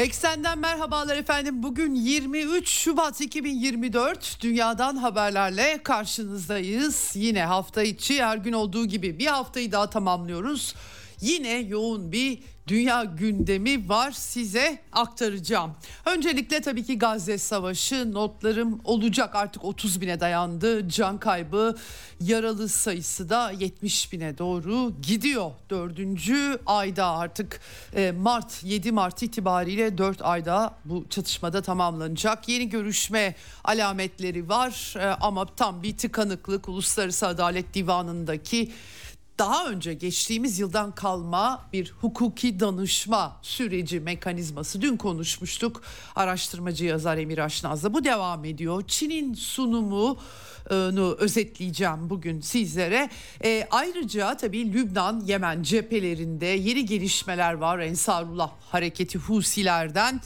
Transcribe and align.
Eksenden 0.00 0.58
merhabalar 0.58 1.16
efendim. 1.16 1.62
Bugün 1.62 1.94
23 1.94 2.68
Şubat 2.68 3.20
2024 3.20 4.38
dünyadan 4.42 4.96
haberlerle 4.96 5.80
karşınızdayız. 5.82 7.10
Yine 7.14 7.44
hafta 7.44 7.82
içi 7.82 8.22
her 8.24 8.36
gün 8.36 8.52
olduğu 8.52 8.86
gibi 8.86 9.18
bir 9.18 9.26
haftayı 9.26 9.72
daha 9.72 9.90
tamamlıyoruz. 9.90 10.74
Yine 11.20 11.58
yoğun 11.58 12.12
bir 12.12 12.38
dünya 12.70 13.04
gündemi 13.04 13.88
var 13.88 14.12
size 14.12 14.78
aktaracağım. 14.92 15.74
Öncelikle 16.06 16.60
tabii 16.60 16.84
ki 16.84 16.98
Gazze 16.98 17.38
Savaşı 17.38 18.12
notlarım 18.12 18.80
olacak 18.84 19.34
artık 19.34 19.64
30 19.64 20.00
bine 20.00 20.20
dayandı. 20.20 20.88
Can 20.88 21.18
kaybı 21.18 21.76
yaralı 22.20 22.68
sayısı 22.68 23.28
da 23.28 23.50
70 23.50 24.12
bine 24.12 24.38
doğru 24.38 24.92
gidiyor. 25.02 25.50
Dördüncü 25.70 26.58
ayda 26.66 27.06
artık 27.06 27.60
e, 27.96 28.12
Mart 28.12 28.64
7 28.64 28.92
Mart 28.92 29.22
itibariyle 29.22 29.98
4 29.98 30.22
ayda 30.22 30.74
bu 30.84 31.04
çatışmada 31.10 31.62
tamamlanacak. 31.62 32.48
Yeni 32.48 32.68
görüşme 32.68 33.34
alametleri 33.64 34.48
var 34.48 34.94
e, 34.98 35.06
ama 35.20 35.46
tam 35.46 35.82
bir 35.82 35.96
tıkanıklık 35.96 36.68
Uluslararası 36.68 37.26
Adalet 37.26 37.74
Divanı'ndaki 37.74 38.72
daha 39.40 39.66
önce 39.66 39.94
geçtiğimiz 39.94 40.58
yıldan 40.58 40.94
kalma 40.94 41.68
bir 41.72 41.94
hukuki 42.00 42.60
danışma 42.60 43.36
süreci 43.42 44.00
mekanizması 44.00 44.82
dün 44.82 44.96
konuşmuştuk. 44.96 45.82
Araştırmacı 46.16 46.84
yazar 46.84 47.16
Emir 47.16 47.38
Aşnaz'la 47.38 47.94
bu 47.94 48.04
devam 48.04 48.44
ediyor. 48.44 48.84
Çin'in 48.86 49.34
sunumu 49.34 50.18
özetleyeceğim 51.18 52.10
bugün 52.10 52.40
sizlere. 52.40 53.10
E, 53.44 53.66
ayrıca 53.70 54.36
tabii 54.36 54.72
Lübnan, 54.72 55.22
Yemen 55.26 55.62
cephelerinde 55.62 56.46
yeni 56.46 56.86
gelişmeler 56.86 57.52
var. 57.52 57.78
Ensarullah 57.78 58.50
hareketi 58.70 59.18
Husilerden. 59.18 60.20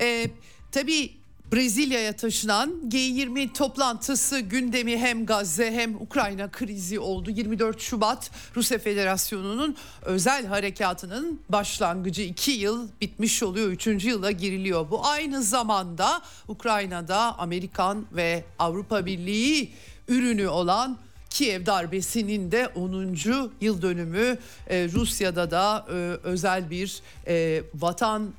E, 0.00 0.30
tabii 0.72 1.19
Brezilya'ya 1.52 2.16
taşınan 2.16 2.70
G20 2.88 3.52
toplantısı 3.52 4.40
gündemi 4.40 4.98
hem 4.98 5.26
Gazze 5.26 5.72
hem 5.72 5.94
Ukrayna 5.94 6.50
krizi 6.50 7.00
oldu. 7.00 7.30
24 7.30 7.80
Şubat 7.80 8.30
Rusya 8.56 8.78
Federasyonu'nun 8.78 9.76
özel 10.02 10.46
harekatının 10.46 11.40
başlangıcı 11.48 12.22
2 12.22 12.50
yıl 12.50 12.88
bitmiş 13.00 13.42
oluyor. 13.42 13.68
3. 13.68 13.86
yıla 13.86 14.30
giriliyor. 14.30 14.90
Bu 14.90 15.06
aynı 15.06 15.42
zamanda 15.42 16.22
Ukrayna'da 16.48 17.38
Amerikan 17.38 18.06
ve 18.12 18.44
Avrupa 18.58 19.06
Birliği 19.06 19.72
ürünü 20.08 20.48
olan 20.48 20.98
Kiev 21.30 21.66
darbesinin 21.66 22.52
de 22.52 22.68
10. 22.68 23.16
yıl 23.60 23.82
dönümü 23.82 24.38
e, 24.66 24.88
Rusya'da 24.92 25.50
da 25.50 25.86
e, 25.88 25.94
özel 26.22 26.70
bir 26.70 27.02
e, 27.26 27.62
vatan 27.74 28.30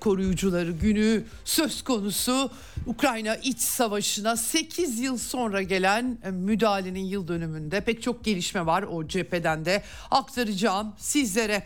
koruyucuları 0.00 0.70
günü 0.70 1.24
söz 1.44 1.82
konusu. 1.82 2.50
Ukrayna 2.86 3.36
iç 3.36 3.58
savaşına 3.58 4.36
8 4.36 5.00
yıl 5.00 5.18
sonra 5.18 5.62
gelen 5.62 6.18
müdahalenin 6.32 7.04
yıl 7.04 7.28
dönümünde 7.28 7.80
pek 7.80 8.02
çok 8.02 8.24
gelişme 8.24 8.66
var 8.66 8.82
o 8.82 9.08
cepheden 9.08 9.64
de 9.64 9.82
aktaracağım 10.10 10.92
sizlere. 10.98 11.62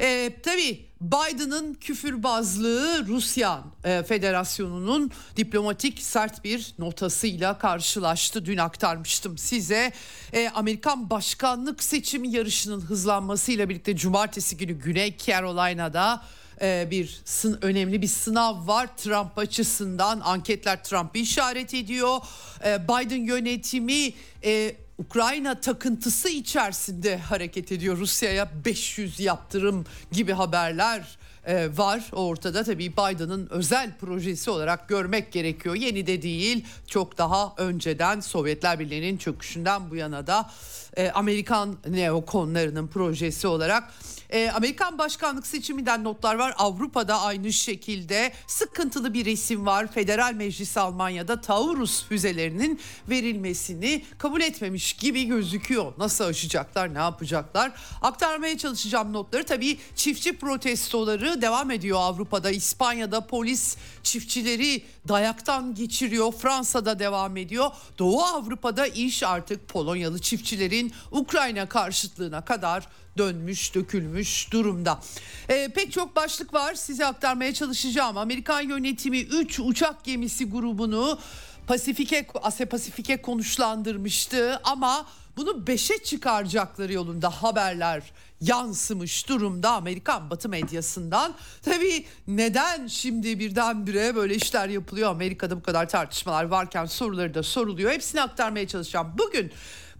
E, 0.00 0.32
tabii 0.42 0.80
Biden'ın 1.00 1.74
küfürbazlığı 1.74 3.06
Rusya 3.06 3.64
e, 3.84 4.02
Federasyonu'nun 4.02 5.10
diplomatik 5.36 6.02
sert 6.02 6.44
bir 6.44 6.74
notasıyla 6.78 7.58
karşılaştı. 7.58 8.46
Dün 8.46 8.58
aktarmıştım 8.58 9.38
size. 9.38 9.92
E, 10.32 10.48
Amerikan 10.54 11.10
başkanlık 11.10 11.82
seçimi 11.82 12.28
yarışının 12.28 12.80
hızlanmasıyla 12.80 13.68
birlikte 13.68 13.96
cumartesi 13.96 14.56
günü 14.56 14.72
Güney 14.72 15.16
Carolina'da 15.16 16.22
e, 16.62 16.88
bir 16.90 17.20
önemli 17.62 18.02
bir 18.02 18.08
sınav 18.08 18.66
var 18.66 18.96
Trump 18.96 19.38
açısından 19.38 20.20
anketler 20.20 20.84
Trump'ı 20.84 21.18
işaret 21.18 21.74
ediyor. 21.74 22.18
E, 22.64 22.88
Biden 22.88 23.24
yönetimi 23.24 24.12
e, 24.44 24.76
Ukrayna 25.06 25.60
takıntısı 25.60 26.28
içerisinde 26.28 27.18
hareket 27.18 27.72
ediyor. 27.72 27.98
Rusya'ya 27.98 28.48
500 28.64 29.20
yaptırım 29.20 29.84
gibi 30.12 30.32
haberler 30.32 31.18
e, 31.46 31.68
var 31.76 32.10
ortada. 32.12 32.64
Tabii 32.64 32.92
Biden'ın 32.92 33.48
özel 33.50 33.98
projesi 33.98 34.50
olarak 34.50 34.88
görmek 34.88 35.32
gerekiyor. 35.32 35.74
Yeni 35.74 36.06
de 36.06 36.22
değil 36.22 36.64
çok 36.86 37.18
daha 37.18 37.54
önceden 37.56 38.20
Sovyetler 38.20 38.78
Birliği'nin 38.78 39.16
çöküşünden 39.16 39.90
bu 39.90 39.96
yana 39.96 40.26
da 40.26 40.50
e, 40.96 41.10
Amerikan 41.10 41.76
neokonlarının 41.86 42.86
projesi 42.86 43.46
olarak 43.46 43.84
e, 44.32 44.50
Amerikan 44.50 44.98
başkanlık 44.98 45.46
seçiminden 45.46 46.04
notlar 46.04 46.34
var. 46.34 46.54
Avrupa'da 46.58 47.20
aynı 47.20 47.52
şekilde 47.52 48.32
sıkıntılı 48.46 49.14
bir 49.14 49.24
resim 49.24 49.66
var. 49.66 49.92
Federal 49.92 50.32
Meclis 50.34 50.76
Almanya'da 50.76 51.40
Taurus 51.40 52.04
füzelerinin 52.04 52.80
verilmesini 53.08 54.04
kabul 54.18 54.40
etmemiş 54.40 54.92
gibi 54.92 55.24
gözüküyor. 55.24 55.92
Nasıl 55.98 56.24
aşacaklar, 56.24 56.94
ne 56.94 56.98
yapacaklar? 56.98 57.72
Aktarmaya 58.02 58.58
çalışacağım 58.58 59.12
notları. 59.12 59.44
Tabii 59.44 59.78
çiftçi 59.96 60.36
protestoları 60.36 61.42
devam 61.42 61.70
ediyor 61.70 61.98
Avrupa'da. 62.00 62.50
İspanya'da 62.50 63.26
polis 63.26 63.76
çiftçileri 64.02 64.82
dayaktan 65.08 65.74
geçiriyor. 65.74 66.32
Fransa'da 66.32 66.98
devam 66.98 67.36
ediyor. 67.36 67.70
Doğu 67.98 68.22
Avrupa'da 68.22 68.86
iş 68.86 69.22
artık 69.22 69.68
Polonyalı 69.68 70.18
çiftçilerin 70.20 70.92
Ukrayna 71.10 71.68
karşıtlığına 71.68 72.44
kadar 72.44 72.88
dönmüş, 73.18 73.74
dökülmüş 73.74 74.52
durumda. 74.52 75.00
E, 75.48 75.68
pek 75.68 75.92
çok 75.92 76.16
başlık 76.16 76.54
var 76.54 76.74
size 76.74 77.06
aktarmaya 77.06 77.54
çalışacağım. 77.54 78.16
Amerikan 78.16 78.60
yönetimi 78.60 79.20
3 79.20 79.60
uçak 79.60 80.04
gemisi 80.04 80.50
grubunu 80.50 81.18
Pasifike, 81.66 82.26
Asya 82.42 82.68
Pasifik'e 82.68 83.22
konuşlandırmıştı 83.22 84.60
ama 84.64 85.06
bunu 85.36 85.50
5'e 85.50 86.02
çıkaracakları 86.02 86.92
yolunda 86.92 87.30
haberler 87.30 88.02
yansımış 88.40 89.28
durumda 89.28 89.70
Amerikan 89.70 90.30
Batı 90.30 90.48
medyasından. 90.48 91.34
Tabii 91.62 92.06
neden 92.26 92.86
şimdi 92.86 93.38
birdenbire 93.38 94.16
böyle 94.16 94.34
işler 94.34 94.68
yapılıyor 94.68 95.10
Amerika'da 95.10 95.56
bu 95.56 95.62
kadar 95.62 95.88
tartışmalar 95.88 96.44
varken 96.44 96.86
soruları 96.86 97.34
da 97.34 97.42
soruluyor. 97.42 97.92
Hepsini 97.92 98.22
aktarmaya 98.22 98.68
çalışacağım. 98.68 99.14
Bugün 99.18 99.52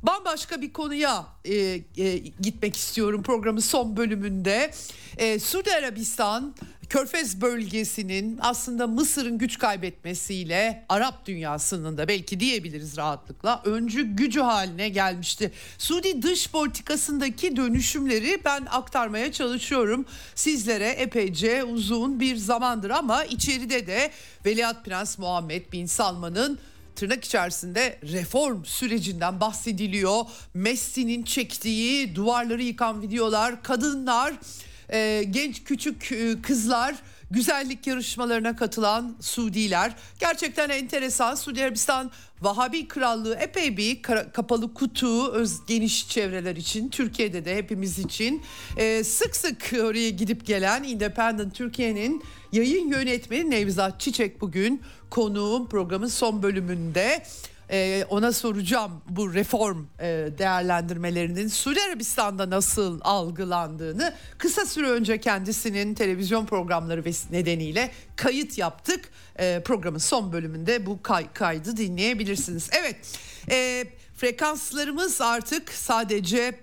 bambaşka 0.03 0.61
bir 0.61 0.73
konuya 0.73 1.27
e, 1.45 1.55
e, 1.55 2.17
gitmek 2.19 2.77
istiyorum 2.77 3.23
programın 3.23 3.61
son 3.61 3.97
bölümünde. 3.97 4.71
E, 5.17 5.39
Suudi 5.39 5.73
Arabistan 5.73 6.55
Körfez 6.93 7.41
bölgesinin 7.41 8.39
aslında 8.43 8.87
Mısır'ın 8.87 9.39
güç 9.39 9.59
kaybetmesiyle 9.59 10.85
Arap 10.89 11.27
dünyasının 11.27 11.99
da 11.99 12.09
belki 12.09 12.41
diyebiliriz 12.41 12.97
rahatlıkla 12.97 13.63
öncü 13.65 14.03
gücü 14.03 14.41
haline 14.41 14.89
gelmişti. 14.89 15.53
Suudi 15.79 16.23
dış 16.23 16.51
politikasındaki 16.51 17.57
dönüşümleri 17.57 18.41
ben 18.45 18.67
aktarmaya 18.71 19.33
çalışıyorum 19.33 20.05
sizlere 20.35 20.89
epeyce 20.89 21.65
uzun 21.65 22.21
bir 22.21 22.37
zamandır 22.37 22.91
ama 22.91 23.25
içeride 23.25 23.87
de 23.87 24.11
Veliaht 24.47 24.85
Prens 24.85 25.19
Muhammed 25.19 25.73
Bin 25.73 25.87
Salman'ın 25.87 26.59
tırnak 26.97 27.25
içerisinde 27.25 27.99
reform 28.03 28.65
sürecinden 28.65 29.41
bahsediliyor. 29.41 30.25
Messi'nin 30.55 31.23
çektiği 31.23 32.17
duvarları 32.17 32.63
yıkan 32.63 33.03
videolar, 33.03 33.63
kadınlar, 33.63 34.35
e, 34.93 35.23
genç 35.31 35.65
küçük 35.65 36.13
e, 36.13 36.43
kızlar 36.43 36.95
güzellik 37.33 37.87
yarışmalarına 37.87 38.57
katılan 38.57 39.17
Suudiler. 39.21 39.93
Gerçekten 40.21 40.69
enteresan. 40.69 41.35
Suudi 41.35 41.65
Arabistan 41.65 42.11
Vahabi 42.41 42.89
Krallığı 42.89 43.35
epey 43.35 43.77
bir 43.77 44.03
kapalı 44.33 44.75
kutu 44.75 45.33
öz 45.33 45.67
geniş 45.67 46.09
çevreler 46.09 46.57
için 46.57 46.89
Türkiye'de 46.89 47.45
de 47.45 47.57
hepimiz 47.57 47.99
için 47.99 48.43
e, 48.77 49.05
sık 49.05 49.37
sık 49.37 49.73
oraya 49.83 50.11
gidip 50.11 50.47
gelen 50.47 50.83
Independent 50.83 51.55
Türkiye'nin 51.55 52.23
yayın 52.53 52.89
yönetmeni 52.89 53.51
Nevzat 53.51 54.01
Çiçek 54.01 54.41
bugün 54.41 54.83
konuğum 55.11 55.69
programın 55.69 56.07
son 56.07 56.43
bölümünde 56.43 57.23
e, 57.71 58.05
ona 58.11 58.33
soracağım 58.33 58.93
bu 59.09 59.35
reform 59.35 59.85
e, 60.01 60.29
değerlendirmelerinin 60.39 61.49
Suudi 61.49 61.81
Arabistan'da 61.83 62.51
nasıl 62.51 63.01
algılandığını 63.03 64.15
kısa 64.39 64.67
süre 64.67 64.91
önce 64.91 65.21
kendisinin 65.21 65.95
televizyon 65.95 66.47
programları 66.47 67.05
nedeniyle 67.31 67.91
kayıt 68.17 68.59
yaptık. 68.59 69.09
E, 69.39 69.63
programın 69.65 69.99
son 69.99 70.33
bölümünde 70.33 70.87
bu 70.87 71.03
kay- 71.03 71.33
kaydı 71.33 71.77
dinleyebilirsiniz. 71.77 72.71
Evet 72.73 72.97
e, 73.51 73.85
frekanslarımız 74.17 75.21
artık 75.21 75.73
sadece 75.73 76.55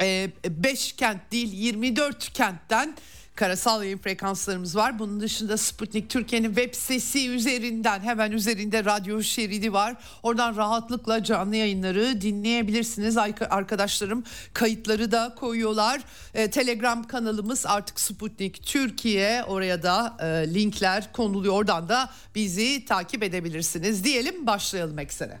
5 0.00 0.92
e, 0.92 0.96
kent 0.96 1.32
değil 1.32 1.52
24 1.52 2.32
kentten 2.32 2.96
karasal 3.34 3.82
yayın 3.82 3.98
frekanslarımız 3.98 4.76
var. 4.76 4.98
Bunun 4.98 5.20
dışında 5.20 5.56
Sputnik 5.56 6.10
Türkiye'nin 6.10 6.54
web 6.54 6.74
sitesi 6.74 7.30
üzerinden 7.30 8.00
hemen 8.00 8.32
üzerinde 8.32 8.84
radyo 8.84 9.22
şeridi 9.22 9.72
var. 9.72 9.96
Oradan 10.22 10.56
rahatlıkla 10.56 11.24
canlı 11.24 11.56
yayınları 11.56 12.20
dinleyebilirsiniz. 12.20 13.16
Arkadaşlarım 13.50 14.24
kayıtları 14.54 15.12
da 15.12 15.34
koyuyorlar. 15.38 16.00
E, 16.34 16.50
Telegram 16.50 17.06
kanalımız 17.06 17.66
artık 17.66 18.00
Sputnik 18.00 18.66
Türkiye. 18.66 19.44
Oraya 19.44 19.82
da 19.82 20.16
e, 20.20 20.54
linkler 20.54 21.12
konuluyor. 21.12 21.54
Oradan 21.54 21.88
da 21.88 22.10
bizi 22.34 22.84
takip 22.84 23.22
edebilirsiniz. 23.22 24.04
Diyelim 24.04 24.46
başlayalım 24.46 24.98
eksene. 24.98 25.40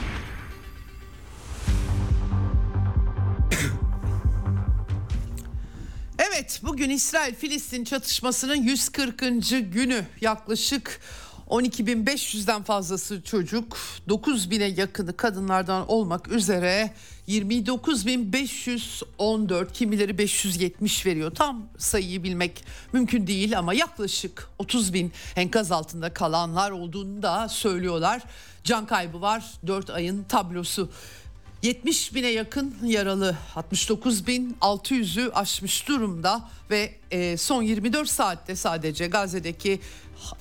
Evet 6.27 6.61
bugün 6.63 6.89
İsrail-Filistin 6.89 7.83
çatışmasının 7.83 8.55
140. 8.55 9.19
günü 9.73 10.05
yaklaşık 10.21 10.99
12.500'den 11.49 12.63
fazlası 12.63 13.21
çocuk 13.21 13.77
9.000'e 14.07 14.67
yakını 14.67 15.17
kadınlardan 15.17 15.87
olmak 15.87 16.27
üzere 16.27 16.93
29.514 17.27 19.73
kimileri 19.73 20.17
570 20.17 21.05
veriyor. 21.05 21.35
Tam 21.35 21.69
sayıyı 21.77 22.23
bilmek 22.23 22.63
mümkün 22.93 23.27
değil 23.27 23.59
ama 23.59 23.73
yaklaşık 23.73 24.49
30 24.59 24.93
bin 24.93 25.11
enkaz 25.35 25.71
altında 25.71 26.13
kalanlar 26.13 26.71
olduğunu 26.71 27.23
da 27.23 27.49
söylüyorlar. 27.49 28.21
Can 28.63 28.85
kaybı 28.85 29.21
var 29.21 29.45
4 29.67 29.89
ayın 29.89 30.23
tablosu. 30.23 30.89
70 31.61 32.15
bine 32.15 32.27
yakın 32.27 32.75
yaralı 32.83 33.35
69 33.55 34.27
bin 34.27 34.57
600'ü 34.61 35.31
aşmış 35.31 35.87
durumda 35.87 36.49
ve 36.69 36.93
e, 37.11 37.37
son 37.37 37.61
24 37.61 38.09
saatte 38.09 38.55
sadece 38.55 39.07
Gazze'deki 39.07 39.79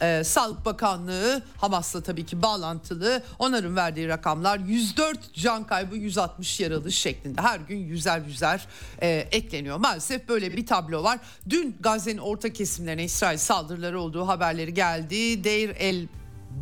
e, 0.02 0.24
Sağlık 0.24 0.64
Bakanlığı 0.64 1.42
Hamas'la 1.56 2.00
tabii 2.00 2.26
ki 2.26 2.42
bağlantılı 2.42 3.22
onların 3.38 3.76
verdiği 3.76 4.08
rakamlar 4.08 4.58
104 4.58 5.34
can 5.34 5.66
kaybı 5.66 5.96
160 5.96 6.60
yaralı 6.60 6.92
şeklinde 6.92 7.40
her 7.40 7.60
gün 7.60 7.78
yüzer 7.78 8.20
yüzer 8.20 8.66
e, 9.02 9.08
ekleniyor. 9.08 9.76
Maalesef 9.76 10.28
böyle 10.28 10.56
bir 10.56 10.66
tablo 10.66 11.02
var. 11.02 11.18
Dün 11.50 11.76
Gazze'nin 11.80 12.18
orta 12.18 12.52
kesimlerine 12.52 13.04
İsrail 13.04 13.38
saldırıları 13.38 14.00
olduğu 14.00 14.28
haberleri 14.28 14.74
geldi. 14.74 15.44
Deir 15.44 15.76
el 15.78 16.08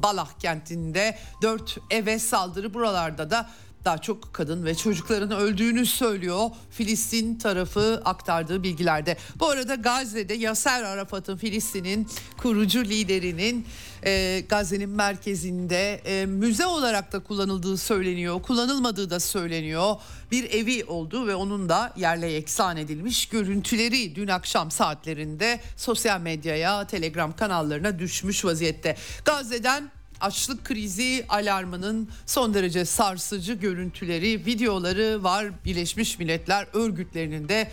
Balah 0.02 0.28
kentinde 0.38 1.19
4 1.43 1.78
eve 1.90 2.19
saldırı 2.19 2.75
buralarda 2.75 3.31
da 3.31 3.50
daha 3.88 3.99
çok 3.99 4.35
kadın 4.35 4.64
ve 4.64 4.75
çocukların 4.75 5.31
öldüğünü 5.31 5.87
söylüyor 5.87 6.50
Filistin 6.70 7.35
tarafı 7.35 8.02
aktardığı 8.05 8.62
bilgilerde. 8.62 9.17
Bu 9.40 9.49
arada 9.49 9.75
Gazze'de 9.75 10.35
Yaser 10.35 10.82
Arafat'ın 10.82 11.37
Filistin'in 11.37 12.08
kurucu 12.37 12.85
liderinin 12.85 13.67
e, 14.05 14.40
Gazze'nin 14.49 14.88
merkezinde 14.88 15.94
e, 15.94 16.26
müze 16.26 16.67
olarak 16.67 17.12
da 17.12 17.19
kullanıldığı 17.19 17.76
söyleniyor. 17.76 18.43
Kullanılmadığı 18.43 19.11
da 19.11 19.20
söyleniyor. 19.20 19.96
Bir 20.31 20.50
evi 20.50 20.84
oldu 20.84 21.26
ve 21.26 21.34
onun 21.34 21.69
da 21.69 21.93
yerle 21.96 22.26
yeksan 22.26 22.76
edilmiş 22.76 23.26
görüntüleri 23.26 24.14
dün 24.14 24.29
akşam 24.29 24.70
saatlerinde 24.70 25.61
sosyal 25.76 26.20
medyaya, 26.20 26.87
Telegram 26.87 27.37
kanallarına 27.37 27.99
düşmüş 27.99 28.44
vaziyette. 28.44 28.96
Gazze'den 29.25 29.91
açlık 30.20 30.65
krizi 30.65 31.26
alarmının 31.29 32.09
son 32.26 32.55
derece 32.55 32.85
sarsıcı 32.85 33.53
görüntüleri, 33.53 34.47
videoları 34.47 35.23
var. 35.23 35.65
Birleşmiş 35.65 36.19
Milletler 36.19 36.67
örgütlerinin 36.73 37.49
de 37.49 37.70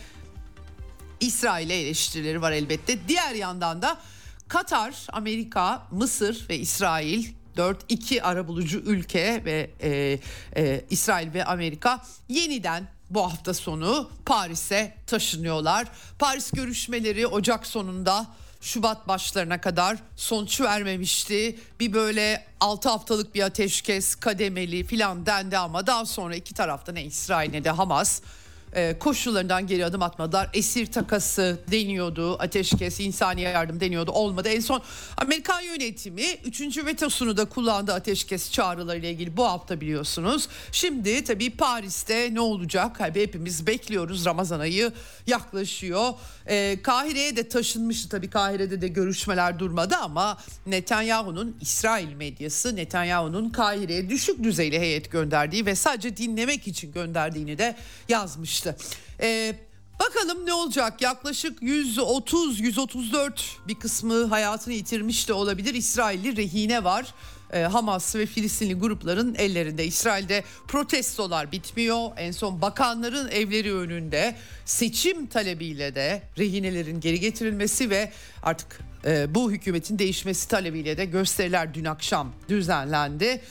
İsrail'e 1.19 1.73
eleştirileri 1.73 2.41
var 2.41 2.51
elbette. 2.51 3.07
Diğer 3.07 3.35
yandan 3.35 3.81
da 3.81 3.97
Katar, 4.47 5.07
Amerika, 5.11 5.87
Mısır 5.91 6.45
ve 6.49 6.57
İsrail 6.57 7.25
4-2 7.57 8.21
arabulucu 8.21 8.77
ülke 8.77 9.41
ve 9.45 9.71
e, 9.81 10.19
e, 10.55 10.85
İsrail 10.89 11.33
ve 11.33 11.45
Amerika 11.45 12.05
yeniden 12.29 12.87
bu 13.09 13.23
hafta 13.23 13.53
sonu 13.53 14.09
Paris'e 14.25 14.95
taşınıyorlar. 15.07 15.87
Paris 16.19 16.51
görüşmeleri 16.51 17.27
Ocak 17.27 17.67
sonunda 17.67 18.27
Şubat 18.65 19.07
başlarına 19.07 19.61
kadar 19.61 19.97
sonuç 20.15 20.61
vermemişti. 20.61 21.55
Bir 21.79 21.93
böyle 21.93 22.45
6 22.59 22.89
haftalık 22.89 23.35
bir 23.35 23.41
ateşkes 23.41 24.15
kademeli 24.15 24.83
filan 24.83 25.25
dendi 25.25 25.57
ama 25.57 25.87
daha 25.87 26.05
sonra 26.05 26.35
iki 26.35 26.53
tarafta 26.53 26.91
ne 26.91 27.03
İsrail 27.03 27.51
ne 27.51 27.63
de 27.63 27.69
Hamas 27.69 28.21
e, 28.75 28.99
koşullarından 28.99 29.67
geri 29.67 29.85
adım 29.85 30.01
atmadılar. 30.01 30.49
Esir 30.53 30.91
takası 30.91 31.59
deniyordu, 31.71 32.35
ateşkes, 32.39 32.99
insani 32.99 33.41
yardım 33.41 33.79
deniyordu, 33.79 34.11
olmadı. 34.11 34.49
En 34.49 34.59
son 34.59 34.81
Amerikan 35.17 35.61
yönetimi 35.61 36.25
3. 36.45 36.85
vetosunu 36.85 37.37
da 37.37 37.45
kullandı 37.45 37.93
ateşkes 37.93 38.51
çağrılarıyla 38.51 39.09
ilgili 39.09 39.37
bu 39.37 39.45
hafta 39.45 39.81
biliyorsunuz. 39.81 40.47
Şimdi 40.71 41.23
tabii 41.23 41.49
Paris'te 41.49 42.29
ne 42.33 42.39
olacak? 42.39 42.97
Tabii 42.97 43.21
hepimiz 43.21 43.67
bekliyoruz. 43.67 44.25
Ramazan 44.25 44.59
ayı 44.59 44.91
yaklaşıyor. 45.27 46.13
E, 46.47 46.77
Kahire'ye 46.83 47.35
de 47.35 47.49
taşınmıştı 47.49 48.09
tabii 48.09 48.29
Kahire'de 48.29 48.81
de 48.81 48.87
görüşmeler 48.87 49.59
durmadı 49.59 49.95
ama 49.95 50.37
Netanyahu'nun 50.65 51.57
İsrail 51.61 52.13
medyası 52.13 52.75
Netanyahu'nun 52.75 53.49
Kahire'ye 53.49 54.09
düşük 54.09 54.43
düzeyli 54.43 54.79
heyet 54.79 55.11
gönderdiği 55.11 55.65
ve 55.65 55.75
sadece 55.75 56.17
dinlemek 56.17 56.67
için 56.67 56.91
gönderdiğini 56.91 57.57
de 57.57 57.75
yazmıştı. 58.09 58.77
Ee, 59.21 59.55
bakalım 59.99 60.45
ne 60.45 60.53
olacak? 60.53 61.01
Yaklaşık 61.01 61.61
130-134 61.61 63.31
bir 63.67 63.75
kısmı 63.75 64.25
hayatını 64.25 64.73
yitirmiş 64.73 65.27
de 65.27 65.33
olabilir. 65.33 65.73
İsrailli 65.73 66.37
rehine 66.37 66.83
var. 66.83 67.13
Ee, 67.53 67.59
Hamas 67.59 68.15
ve 68.15 68.25
Filistinli 68.25 68.73
grupların 68.73 69.35
ellerinde. 69.35 69.85
İsrail'de 69.85 70.43
protestolar 70.67 71.51
bitmiyor. 71.51 72.09
En 72.17 72.31
son 72.31 72.61
bakanların 72.61 73.31
evleri 73.31 73.75
önünde 73.75 74.35
seçim 74.65 75.25
talebiyle 75.27 75.95
de 75.95 76.21
rehinelerin 76.37 76.99
geri 76.99 77.19
getirilmesi 77.19 77.89
ve 77.89 78.11
artık 78.43 78.79
e, 79.05 79.35
bu 79.35 79.51
hükümetin 79.51 79.99
değişmesi 79.99 80.47
talebiyle 80.47 80.97
de 80.97 81.05
gösteriler 81.05 81.73
dün 81.73 81.85
akşam 81.85 82.33
düzenlendi. 82.49 83.41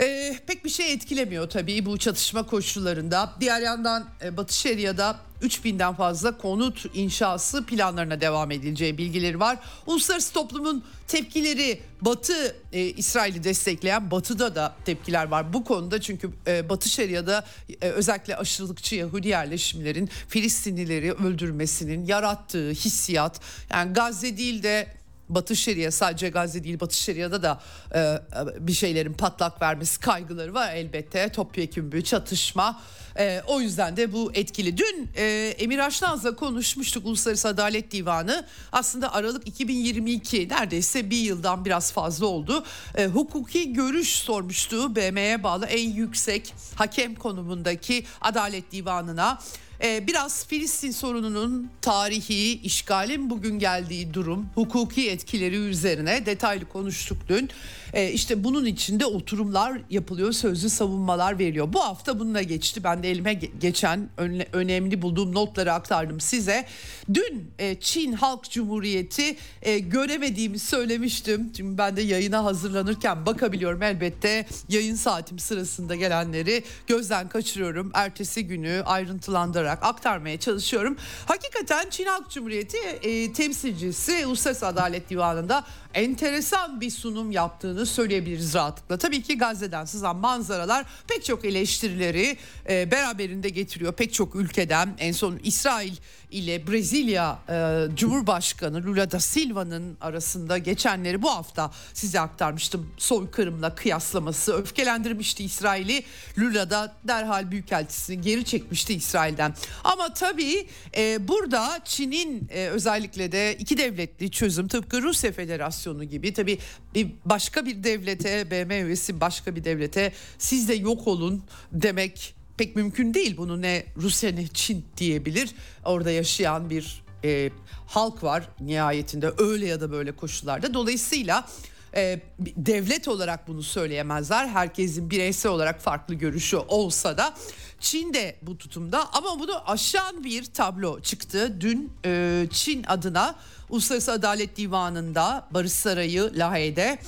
Ee, 0.00 0.36
pek 0.46 0.64
bir 0.64 0.70
şey 0.70 0.92
etkilemiyor 0.92 1.50
tabii 1.50 1.86
bu 1.86 1.98
çatışma 1.98 2.46
koşullarında. 2.46 3.32
Diğer 3.40 3.60
yandan 3.60 4.06
e, 4.24 4.36
Batı 4.36 4.54
Şeria'da 4.56 5.16
3000'den 5.42 5.94
fazla 5.94 6.38
konut 6.38 6.86
inşası 6.94 7.66
planlarına 7.66 8.20
devam 8.20 8.50
edileceği 8.50 8.98
bilgileri 8.98 9.40
var. 9.40 9.58
Uluslararası 9.86 10.32
toplumun 10.32 10.84
tepkileri 11.08 11.80
Batı 12.00 12.56
e, 12.72 12.80
İsrail'i 12.80 13.44
destekleyen 13.44 14.10
Batı'da 14.10 14.54
da 14.54 14.74
tepkiler 14.84 15.28
var 15.28 15.52
bu 15.52 15.64
konuda 15.64 16.00
çünkü 16.00 16.30
e, 16.46 16.68
Batı 16.68 16.88
Şeria'da 16.88 17.44
e, 17.82 17.88
özellikle 17.88 18.36
aşırılıkçı 18.36 18.94
Yahudi 18.94 19.28
yerleşimlerin 19.28 20.10
Filistinlileri 20.28 21.12
öldürmesinin 21.12 22.06
yarattığı 22.06 22.70
hissiyat 22.70 23.40
yani 23.70 23.92
Gazze 23.92 24.36
değil 24.36 24.62
de 24.62 24.99
Batı 25.34 25.56
Şeria 25.56 25.90
sadece 25.90 26.28
Gazze 26.28 26.64
değil 26.64 26.80
Batı 26.80 26.96
Şeria'da 26.96 27.42
da 27.42 27.60
e, 27.94 28.18
bir 28.66 28.72
şeylerin 28.72 29.12
patlak 29.12 29.62
vermesi 29.62 30.00
kaygıları 30.00 30.54
var 30.54 30.74
elbette. 30.74 31.28
Topyekun 31.28 31.92
bir 31.92 32.02
çatışma. 32.02 32.80
E, 33.18 33.42
o 33.46 33.60
yüzden 33.60 33.96
de 33.96 34.12
bu 34.12 34.30
etkili. 34.34 34.76
Dün 34.76 35.10
e, 35.16 35.54
Emir 35.58 35.78
Aşnaz'la 35.78 36.36
konuşmuştuk 36.36 37.06
Uluslararası 37.06 37.48
Adalet 37.48 37.92
Divanı. 37.92 38.46
Aslında 38.72 39.14
Aralık 39.14 39.48
2022 39.48 40.48
neredeyse 40.48 41.10
bir 41.10 41.16
yıldan 41.16 41.64
biraz 41.64 41.92
fazla 41.92 42.26
oldu. 42.26 42.64
E, 42.96 43.06
hukuki 43.06 43.72
görüş 43.72 44.08
sormuştu 44.08 44.96
BM'ye 44.96 45.42
bağlı 45.42 45.66
en 45.66 45.90
yüksek 45.90 46.54
hakem 46.74 47.14
konumundaki 47.14 48.04
Adalet 48.20 48.72
Divanı'na 48.72 49.38
Ee, 49.82 50.06
biraz 50.06 50.46
Filistin 50.46 50.90
sorununun 50.90 51.70
tarihi, 51.82 52.60
işgalin 52.60 53.30
bugün 53.30 53.58
geldiği 53.58 54.14
durum, 54.14 54.46
hukuki 54.54 55.10
etkileri 55.10 55.56
üzerine 55.56 56.26
detaylı 56.26 56.68
konuştuk 56.68 57.18
dün. 57.28 57.50
Ee, 57.92 58.10
işte 58.10 58.44
bunun 58.44 58.66
içinde 58.66 59.06
oturumlar 59.06 59.80
yapılıyor, 59.90 60.32
sözlü 60.32 60.70
savunmalar 60.70 61.38
veriliyor. 61.38 61.72
Bu 61.72 61.84
hafta 61.84 62.18
bununla 62.18 62.42
geçti. 62.42 62.84
Ben 62.84 63.02
de 63.02 63.10
elime 63.10 63.34
geçen 63.34 64.08
önemli 64.52 65.02
bulduğum 65.02 65.34
notları 65.34 65.72
aktardım 65.72 66.20
size. 66.20 66.66
Dün 67.14 67.50
e, 67.58 67.80
Çin 67.80 68.12
Halk 68.12 68.50
Cumhuriyeti 68.50 69.36
e, 69.62 69.78
göremediğimi 69.78 70.58
söylemiştim. 70.58 71.52
Şimdi 71.56 71.78
ben 71.78 71.96
de 71.96 72.02
yayına 72.02 72.44
hazırlanırken 72.44 73.26
bakabiliyorum 73.26 73.82
elbette. 73.82 74.46
Yayın 74.68 74.94
saatim 74.94 75.38
sırasında 75.38 75.94
gelenleri 75.94 76.64
gözden 76.86 77.28
kaçırıyorum. 77.28 77.90
Ertesi 77.94 78.46
günü 78.46 78.82
ayrıntılandırarak 78.86 79.69
aktarmaya 79.72 80.40
çalışıyorum. 80.40 80.96
Hakikaten 81.26 81.90
Çin 81.90 82.06
Halk 82.06 82.30
Cumhuriyeti 82.30 82.78
e, 82.78 83.32
temsilcisi 83.32 84.26
Uluslararası 84.26 84.66
Adalet 84.66 85.10
Divanı'nda 85.10 85.64
enteresan 85.94 86.80
bir 86.80 86.90
sunum 86.90 87.30
yaptığını 87.30 87.86
söyleyebiliriz 87.86 88.54
rahatlıkla. 88.54 88.98
Tabii 88.98 89.22
ki 89.22 89.38
Gazze'den 89.38 89.84
sızan 89.84 90.16
manzaralar 90.16 90.86
pek 91.08 91.24
çok 91.24 91.44
eleştirileri 91.44 92.36
e, 92.68 92.90
beraberinde 92.90 93.48
getiriyor. 93.48 93.92
Pek 93.92 94.12
çok 94.12 94.36
ülkeden 94.36 94.94
en 94.98 95.12
son 95.12 95.40
İsrail 95.42 95.96
ile 96.30 96.66
Brezilya 96.66 97.38
e, 97.48 97.86
Cumhurbaşkanı 97.96 98.82
Lula 98.82 99.10
da 99.10 99.20
Silva'nın 99.20 99.96
arasında 100.00 100.58
geçenleri 100.58 101.22
bu 101.22 101.30
hafta 101.30 101.70
size 101.94 102.20
aktarmıştım. 102.20 102.90
Soykırımla 102.98 103.74
kıyaslaması 103.74 104.52
öfkelendirmişti 104.52 105.44
İsrail'i. 105.44 106.04
Lula 106.38 106.70
da 106.70 106.94
derhal 107.04 107.50
büyükelçisini 107.50 108.20
geri 108.20 108.44
çekmişti 108.44 108.94
İsrail'den. 108.94 109.54
Ama 109.84 110.14
tabii 110.14 110.66
e, 110.96 111.28
burada 111.28 111.80
Çin'in 111.84 112.48
e, 112.50 112.66
özellikle 112.66 113.32
de 113.32 113.56
iki 113.58 113.78
devletli 113.78 114.30
çözüm 114.30 114.68
tıpkı 114.68 115.02
Rusya 115.02 115.32
Federasyonu 115.32 115.79
gibi 115.84 116.32
tabii 116.32 116.58
bir 116.94 117.08
başka 117.24 117.66
bir 117.66 117.84
devlete 117.84 118.50
BM 118.50 118.80
üyesi 118.80 119.20
başka 119.20 119.56
bir 119.56 119.64
devlete 119.64 120.12
siz 120.38 120.68
de 120.68 120.74
yok 120.74 121.06
olun 121.06 121.42
demek 121.72 122.34
pek 122.58 122.76
mümkün 122.76 123.14
değil. 123.14 123.36
Bunu 123.36 123.62
ne 123.62 123.84
Rusya 123.96 124.32
ne 124.32 124.46
Çin 124.46 124.84
diyebilir. 124.96 125.50
Orada 125.84 126.10
yaşayan 126.10 126.70
bir 126.70 127.02
e, 127.24 127.50
halk 127.86 128.22
var 128.22 128.48
nihayetinde 128.60 129.32
öyle 129.38 129.66
ya 129.66 129.80
da 129.80 129.92
böyle 129.92 130.12
koşullarda. 130.12 130.74
Dolayısıyla 130.74 131.48
e, 131.94 132.20
devlet 132.38 133.08
olarak 133.08 133.48
bunu 133.48 133.62
söyleyemezler. 133.62 134.46
Herkesin 134.46 135.10
bireysel 135.10 135.52
olarak 135.52 135.80
farklı 135.80 136.14
görüşü 136.14 136.56
olsa 136.56 137.16
da 137.16 137.34
Çin 137.80 138.14
de 138.14 138.36
bu 138.42 138.58
tutumda 138.58 139.12
ama 139.12 139.40
bunu 139.40 139.70
aşan 139.70 140.24
bir 140.24 140.44
tablo 140.44 141.00
çıktı. 141.00 141.60
Dün 141.60 141.92
e, 142.04 142.46
Çin 142.50 142.84
adına 142.84 143.34
Uluslararası 143.70 144.12
Adalet 144.12 144.56
Divanı'nda 144.56 145.48
Barış 145.50 145.72
Sarayı 145.72 146.32
Lahey'de 146.34 146.98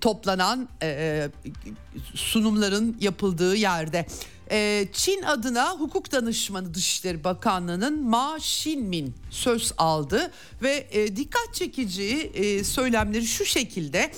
toplanan 0.00 0.68
e, 0.82 0.88
e 0.88 1.30
sunumların 2.14 2.96
yapıldığı 3.00 3.56
yerde. 3.56 4.06
Ee, 4.52 4.88
Çin 4.92 5.22
adına 5.22 5.70
hukuk 5.70 6.12
danışmanı 6.12 6.74
Dışişleri 6.74 7.24
Bakanlığı'nın 7.24 8.02
Ma 8.02 8.38
Shinmin 8.40 9.14
söz 9.30 9.72
aldı 9.78 10.30
ve 10.62 10.86
e, 10.90 11.16
dikkat 11.16 11.54
çekici 11.54 12.30
e, 12.34 12.64
söylemleri 12.64 13.26
şu 13.26 13.44
şekilde. 13.44 14.12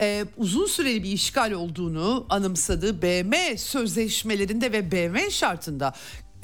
E, 0.00 0.24
uzun 0.36 0.66
süreli 0.66 1.02
bir 1.02 1.10
işgal 1.12 1.52
olduğunu 1.52 2.26
anımsadığı 2.28 3.02
BM 3.02 3.58
sözleşmelerinde 3.58 4.72
ve 4.72 4.92
BM 4.92 5.30
şartında 5.30 5.94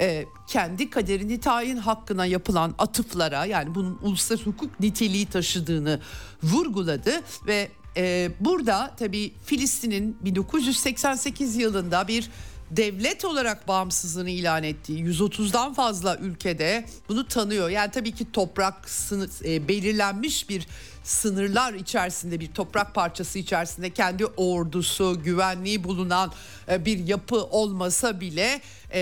e, 0.01 0.25
kendi 0.47 0.89
kaderini 0.89 1.39
tayin 1.39 1.77
hakkına 1.77 2.25
yapılan 2.25 2.75
atıflara 2.77 3.45
yani 3.45 3.75
bunun 3.75 3.99
uluslararası 4.01 4.49
hukuk 4.49 4.79
niteliği 4.79 5.25
taşıdığını 5.25 5.99
vurguladı 6.43 7.21
ve 7.47 7.71
e, 7.97 8.31
burada 8.39 8.95
tabii 8.99 9.33
Filistin'in 9.45 10.17
1988 10.21 11.55
yılında 11.55 12.07
bir 12.07 12.29
devlet 12.71 13.25
olarak 13.25 13.67
bağımsızlığını 13.67 14.29
ilan 14.29 14.63
ettiği 14.63 15.05
130'dan 15.05 15.73
fazla 15.73 16.17
ülkede 16.17 16.85
bunu 17.09 17.27
tanıyor. 17.27 17.69
Yani 17.69 17.91
tabii 17.91 18.11
ki 18.11 18.31
toprak 18.31 18.89
sınır, 18.89 19.29
e, 19.45 19.67
belirlenmiş 19.67 20.49
bir 20.49 20.67
sınırlar 21.09 21.73
içerisinde 21.73 22.39
bir 22.39 22.47
toprak 22.47 22.95
parçası 22.95 23.39
içerisinde 23.39 23.89
kendi 23.89 24.25
ordusu, 24.25 25.23
güvenliği 25.23 25.83
bulunan 25.83 26.31
e, 26.71 26.85
bir 26.85 27.07
yapı 27.07 27.43
olmasa 27.43 28.19
bile 28.19 28.61
e, 28.93 28.99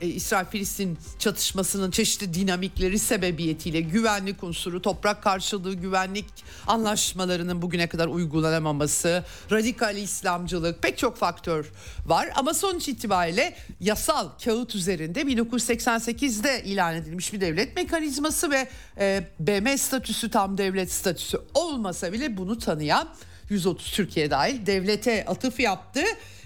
e, 0.00 0.06
İsrail-Filistin 0.06 0.98
çatışmasının 1.18 1.90
çeşitli 1.90 2.34
dinamikleri 2.34 2.98
sebebiyetiyle 2.98 3.80
güvenlik 3.80 4.44
unsuru, 4.44 4.82
toprak 4.82 5.22
karşılığı 5.22 5.74
güvenlik 5.74 6.26
anlaşmalarının 6.66 7.62
bugüne 7.62 7.86
kadar 7.86 8.06
uygulanamaması, 8.08 9.24
radikal 9.52 9.96
İslamcılık 9.96 10.82
pek 10.82 10.98
çok 10.98 11.16
faktör 11.16 11.66
var. 12.06 12.30
Ama 12.34 12.54
sonuç 12.54 12.88
itibariyle 12.88 13.56
yasal 13.80 14.28
kağıt 14.44 14.74
üzerinde 14.74 15.22
1988'de 15.22 16.62
ilan 16.64 16.94
edilmiş 16.94 17.32
bir 17.32 17.40
devlet 17.40 17.76
mekanizması 17.76 18.50
ve 18.50 18.68
e, 18.98 19.24
BM 19.40 19.78
statüsü 19.78 20.30
tam 20.30 20.58
devlet 20.58 20.92
statüsü 20.92 21.40
olmasa 21.54 22.12
bile 22.12 22.36
bunu 22.36 22.58
tanıyan 22.58 23.08
130 23.48 23.92
Türkiye 23.92 24.30
dahil 24.30 24.66
devlete 24.66 25.24
atıf 25.26 25.60
yaptı. 25.60 26.00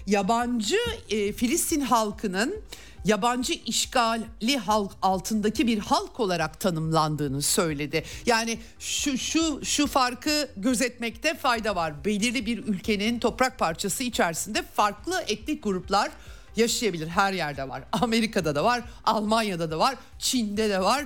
Yabancı 0.07 0.77
e, 1.09 1.31
Filistin 1.33 1.81
halkının 1.81 2.61
yabancı 3.05 3.53
işgali 3.53 4.57
halk 4.57 4.91
altındaki 5.01 5.67
bir 5.67 5.79
halk 5.79 6.19
olarak 6.19 6.59
tanımlandığını 6.59 7.41
söyledi. 7.41 8.03
Yani 8.25 8.59
şu 8.79 9.17
şu 9.17 9.65
şu 9.65 9.87
farkı 9.87 10.49
gözetmekte 10.57 11.33
fayda 11.33 11.75
var. 11.75 12.05
Belirli 12.05 12.45
bir 12.45 12.57
ülkenin 12.57 13.19
toprak 13.19 13.59
parçası 13.59 14.03
içerisinde 14.03 14.63
farklı 14.63 15.23
etnik 15.27 15.63
gruplar 15.63 16.11
yaşayabilir. 16.55 17.07
Her 17.07 17.33
yerde 17.33 17.69
var. 17.69 17.83
Amerika'da 17.91 18.55
da 18.55 18.63
var, 18.63 18.83
Almanya'da 19.05 19.71
da 19.71 19.79
var, 19.79 19.95
Çin'de 20.19 20.69
de 20.69 20.81
var 20.81 21.05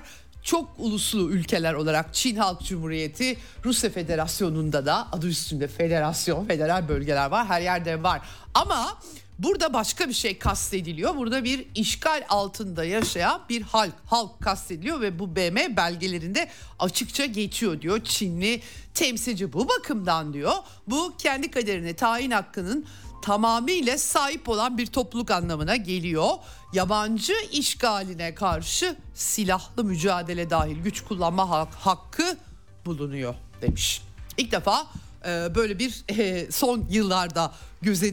çok 0.50 0.70
uluslu 0.78 1.32
ülkeler 1.32 1.74
olarak 1.74 2.14
Çin 2.14 2.36
Halk 2.36 2.62
Cumhuriyeti, 2.62 3.38
Rusya 3.66 3.90
Federasyonu'nda 3.90 4.86
da 4.86 5.08
adı 5.12 5.28
üstünde 5.28 5.68
federasyon, 5.68 6.46
federal 6.46 6.90
bölgeler 6.90 7.32
var. 7.32 7.46
Her 7.46 7.62
yerde 7.62 8.04
var. 8.04 8.22
Ama 8.54 8.98
burada 9.40 9.74
başka 9.74 10.08
bir 10.08 10.14
şey 10.14 10.38
kastediliyor. 10.38 11.16
Burada 11.16 11.44
bir 11.44 11.66
işgal 11.76 12.26
altında 12.30 12.84
yaşayan 12.84 13.42
bir 13.50 13.62
halk, 13.62 13.94
halk 14.06 14.42
kastediliyor 14.42 15.02
ve 15.02 15.20
bu 15.20 15.36
BM 15.36 15.78
belgelerinde 15.78 16.50
açıkça 16.80 17.26
geçiyor 17.26 17.82
diyor 17.82 18.04
Çinli 18.04 18.62
temsilci. 18.94 19.54
Bu 19.54 19.70
bakımdan 19.70 20.34
diyor 20.34 20.54
bu 20.88 21.14
kendi 21.18 21.52
kaderine 21.52 21.96
tayin 21.96 22.32
hakkının 22.32 22.86
tamamıyla 23.22 23.98
sahip 23.98 24.50
olan 24.50 24.78
bir 24.78 24.86
topluluk 24.86 25.32
anlamına 25.32 25.76
geliyor. 25.76 26.30
Yabancı 26.74 27.34
işgaline 27.52 28.36
karşı 28.36 28.96
silahlı 29.14 29.84
mücadele 29.84 30.50
dahil 30.50 30.78
güç 30.78 31.02
kullanma 31.02 31.50
hak, 31.50 31.74
hakkı 31.74 32.38
bulunuyor 32.86 33.36
demiş. 33.62 34.02
İlk 34.38 34.52
defa 34.52 34.88
e, 35.26 35.56
böyle 35.56 35.80
bir 35.80 36.04
e, 36.10 36.52
son 36.52 36.86
yıllarda 36.90 37.54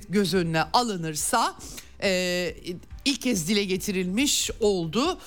göz, 0.08 0.34
önüne 0.34 0.62
alınırsa 0.62 1.54
e, 2.02 2.56
ilk 3.04 3.22
kez 3.22 3.48
dile 3.48 3.64
getirilmiş 3.64 4.50
oldu. 4.60 5.18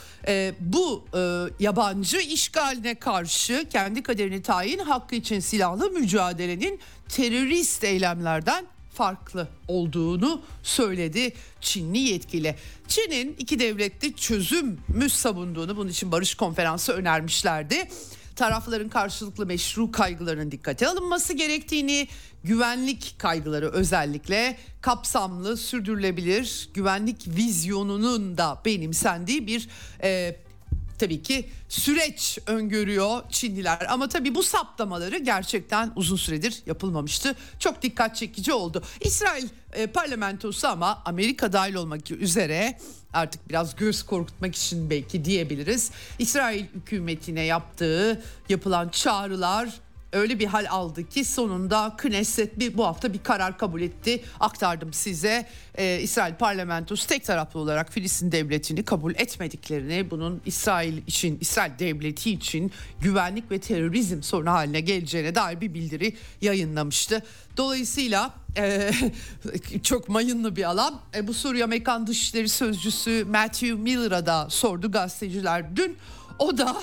Bu 0.59 1.05
yabancı 1.59 2.17
işgaline 2.17 2.95
karşı 2.95 3.65
kendi 3.69 4.03
kaderini 4.03 4.41
tayin 4.41 4.79
hakkı 4.79 5.15
için 5.15 5.39
silahlı 5.39 5.89
mücadelenin 5.89 6.79
terörist 7.09 7.83
eylemlerden 7.83 8.65
farklı 8.99 9.47
olduğunu 9.67 10.41
söyledi 10.63 11.33
Çinli 11.61 11.97
yetkili. 11.97 12.55
Çin'in 12.87 13.35
iki 13.39 13.59
devletli 13.59 14.15
çözümü 14.15 15.09
savunduğunu 15.09 15.77
bunun 15.77 15.89
için 15.89 16.11
barış 16.11 16.35
konferansı 16.35 16.93
önermişlerdi. 16.93 17.87
Tarafların 18.35 18.89
karşılıklı 18.89 19.45
meşru 19.45 19.91
kaygılarının 19.91 20.51
dikkate 20.51 20.87
alınması 20.87 21.33
gerektiğini, 21.33 22.07
güvenlik 22.43 23.15
kaygıları 23.17 23.69
özellikle 23.69 24.57
kapsamlı, 24.81 25.57
sürdürülebilir 25.57 26.69
güvenlik 26.73 27.27
vizyonunun 27.27 28.37
da 28.37 28.61
benimsendiği 28.65 29.47
bir 29.47 29.69
e, 30.03 30.35
tabii 30.99 31.21
ki 31.23 31.49
süreç 31.69 32.39
öngörüyor 32.47 33.29
Çinliler. 33.29 33.85
Ama 33.89 34.09
tabii 34.09 34.35
bu 34.35 34.43
saptamaları 34.43 35.17
gerçekten 35.17 35.91
uzun 35.95 36.15
süredir 36.15 36.61
yapılmamıştı. 36.65 37.35
Çok 37.59 37.81
dikkat 37.81 38.15
çekici 38.15 38.53
oldu. 38.53 38.83
İsrail 39.01 39.47
e, 39.73 39.87
parlamentosu 39.87 40.67
ama 40.67 41.01
Amerika 41.05 41.53
dahil 41.53 41.73
olmak 41.73 42.11
üzere 42.11 42.77
artık 43.13 43.49
biraz 43.49 43.75
göz 43.75 44.03
korkutmak 44.03 44.55
için 44.55 44.89
belki 44.89 45.25
diyebiliriz. 45.25 45.91
İsrail 46.19 46.65
hükümetine 46.75 47.41
yaptığı 47.41 48.21
yapılan 48.49 48.89
çağrılar 48.89 49.69
öyle 50.13 50.39
bir 50.39 50.45
hal 50.45 50.65
aldı 50.69 51.09
ki 51.09 51.25
sonunda 51.25 51.95
Knesset 51.97 52.59
bir 52.59 52.77
bu 52.77 52.85
hafta 52.85 53.13
bir 53.13 53.23
karar 53.23 53.57
kabul 53.57 53.81
etti. 53.81 54.23
Aktardım 54.39 54.93
size. 54.93 55.45
Ee, 55.75 55.99
İsrail 56.01 56.35
parlamentosu 56.35 57.07
tek 57.07 57.23
taraflı 57.23 57.59
olarak 57.59 57.93
Filistin 57.93 58.31
devletini 58.31 58.83
kabul 58.83 59.15
etmediklerini, 59.15 60.11
bunun 60.11 60.41
İsrail 60.45 60.97
için, 61.07 61.37
İsrail 61.41 61.79
devleti 61.79 62.31
için 62.31 62.71
güvenlik 63.01 63.51
ve 63.51 63.59
terörizm 63.59 64.21
sorunu 64.21 64.51
haline 64.51 64.81
geleceğine 64.81 65.35
dair 65.35 65.61
bir 65.61 65.73
bildiri 65.73 66.15
yayınlamıştı. 66.41 67.23
Dolayısıyla 67.57 68.33
e, 68.57 68.91
çok 69.83 70.09
mayınlı 70.09 70.55
bir 70.55 70.63
alan. 70.63 70.99
E, 71.15 71.27
bu 71.27 71.33
soruyu 71.33 71.63
Amerikan 71.63 72.07
Dışişleri 72.07 72.49
Sözcüsü 72.49 73.25
Matthew 73.29 73.73
Miller'a 73.73 74.25
da 74.25 74.49
sordu 74.49 74.91
gazeteciler 74.91 75.75
dün. 75.75 75.97
O 76.39 76.57
da 76.57 76.81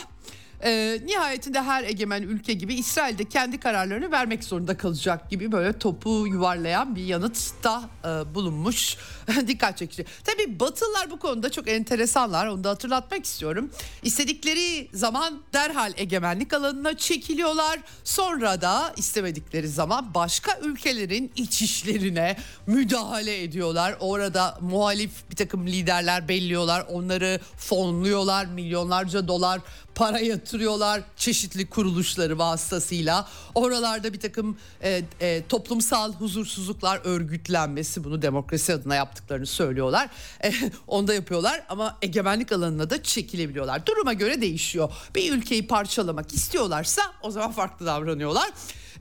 e, 0.65 1.01
nihayetinde 1.05 1.63
her 1.63 1.85
egemen 1.85 2.23
ülke 2.23 2.53
gibi 2.53 2.75
İsrail 2.75 3.19
de 3.19 3.25
kendi 3.25 3.61
kararlarını 3.61 4.11
vermek 4.11 4.45
zorunda 4.45 4.77
kalacak 4.77 5.31
gibi 5.31 5.53
böyle 5.53 5.79
topu 5.79 6.27
yuvarlayan 6.27 6.97
bir 6.97 7.05
yanıtta 7.05 7.91
e, 8.05 8.35
bulunmuş. 8.35 8.97
Dikkat 9.47 9.79
çekici. 9.79 10.05
Tabii 10.25 10.61
Batılılar 10.61 11.11
bu 11.11 11.19
konuda 11.19 11.51
çok 11.51 11.69
enteresanlar. 11.69 12.47
Onu 12.47 12.65
da 12.65 12.71
hatırlatmak 12.71 13.25
istiyorum. 13.25 13.71
İstedikleri 14.03 14.89
zaman 14.93 15.43
derhal 15.53 15.93
egemenlik 15.97 16.53
alanına 16.53 16.97
çekiliyorlar. 16.97 17.81
Sonra 18.05 18.61
da 18.61 18.95
istemedikleri 18.97 19.69
zaman 19.69 20.15
başka 20.15 20.59
ülkelerin 20.63 21.33
iç 21.37 21.63
işlerine 21.63 22.37
müdahale 22.67 23.43
ediyorlar. 23.43 23.97
Orada 24.01 24.59
muhalif 24.61 25.11
bir 25.31 25.37
takım 25.37 25.67
liderler 25.67 26.29
belliyorlar. 26.29 26.87
Onları 26.91 27.41
fonluyorlar. 27.57 28.47
Milyonlarca 28.47 29.29
dolar 29.29 29.61
para 29.97 30.19
yatırıyorlar 30.19 31.03
çeşitli 31.17 31.67
kuruluşları 31.67 32.39
vasıtasıyla. 32.39 33.29
Oralarda 33.55 34.13
bir 34.13 34.21
takım 34.21 34.59
e, 34.83 35.03
e, 35.21 35.43
toplumsal 35.49 36.13
huzursuzluklar 36.13 37.01
örgütlenmesi 37.05 38.05
bunu 38.05 38.23
demokrasi 38.23 38.75
adına 38.75 38.95
yaptıklarını 38.95 39.47
söylüyorlar. 39.47 40.09
E, 40.45 40.53
onu 40.87 41.13
yapıyorlar 41.13 41.63
ama 41.69 41.99
egemenlik 42.03 42.53
alanına 42.53 42.91
da 42.91 43.03
çekilebiliyorlar. 43.03 43.87
Duruma 43.87 44.13
göre 44.13 44.41
değişiyor. 44.41 44.93
Bir 45.15 45.33
ülkeyi 45.33 45.67
parçalamak 45.67 46.35
istiyorlarsa 46.35 47.03
o 47.23 47.31
zaman 47.31 47.53
farklı 47.53 47.87
davranıyorlar. 47.87 48.51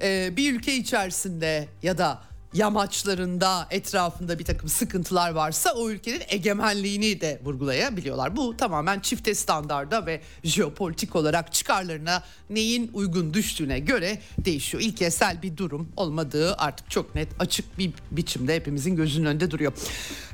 E, 0.02 0.38
bir 0.38 0.54
ülke 0.54 0.76
içerisinde 0.76 1.68
ya 1.84 1.98
da 1.98 2.22
yamaçlarında 2.56 3.68
etrafında 3.72 4.40
bir 4.40 4.46
takım 4.46 4.70
sıkıntılar 4.70 5.32
varsa 5.32 5.74
o 5.74 5.90
ülkenin 5.90 6.22
egemenliğini 6.28 7.22
de 7.22 7.42
vurgulayabiliyorlar. 7.44 8.36
Bu 8.36 8.58
tamamen 8.58 9.00
çifte 9.00 9.36
standarda 9.36 10.06
ve 10.06 10.22
jeopolitik 10.44 11.16
olarak 11.16 11.54
çıkarlarına 11.54 12.24
neyin 12.50 12.92
uygun 12.94 13.34
düştüğüne 13.34 13.80
göre 13.80 14.22
değişiyor. 14.38 14.84
İlkesel 14.84 15.42
bir 15.42 15.58
durum 15.58 15.90
olmadığı 15.98 16.56
artık 16.56 16.90
çok 16.90 17.16
net 17.16 17.30
açık 17.40 17.78
bir 17.78 17.92
biçimde 18.12 18.56
hepimizin 18.56 18.96
gözünün 18.96 19.26
önünde 19.26 19.52
duruyor. 19.52 19.74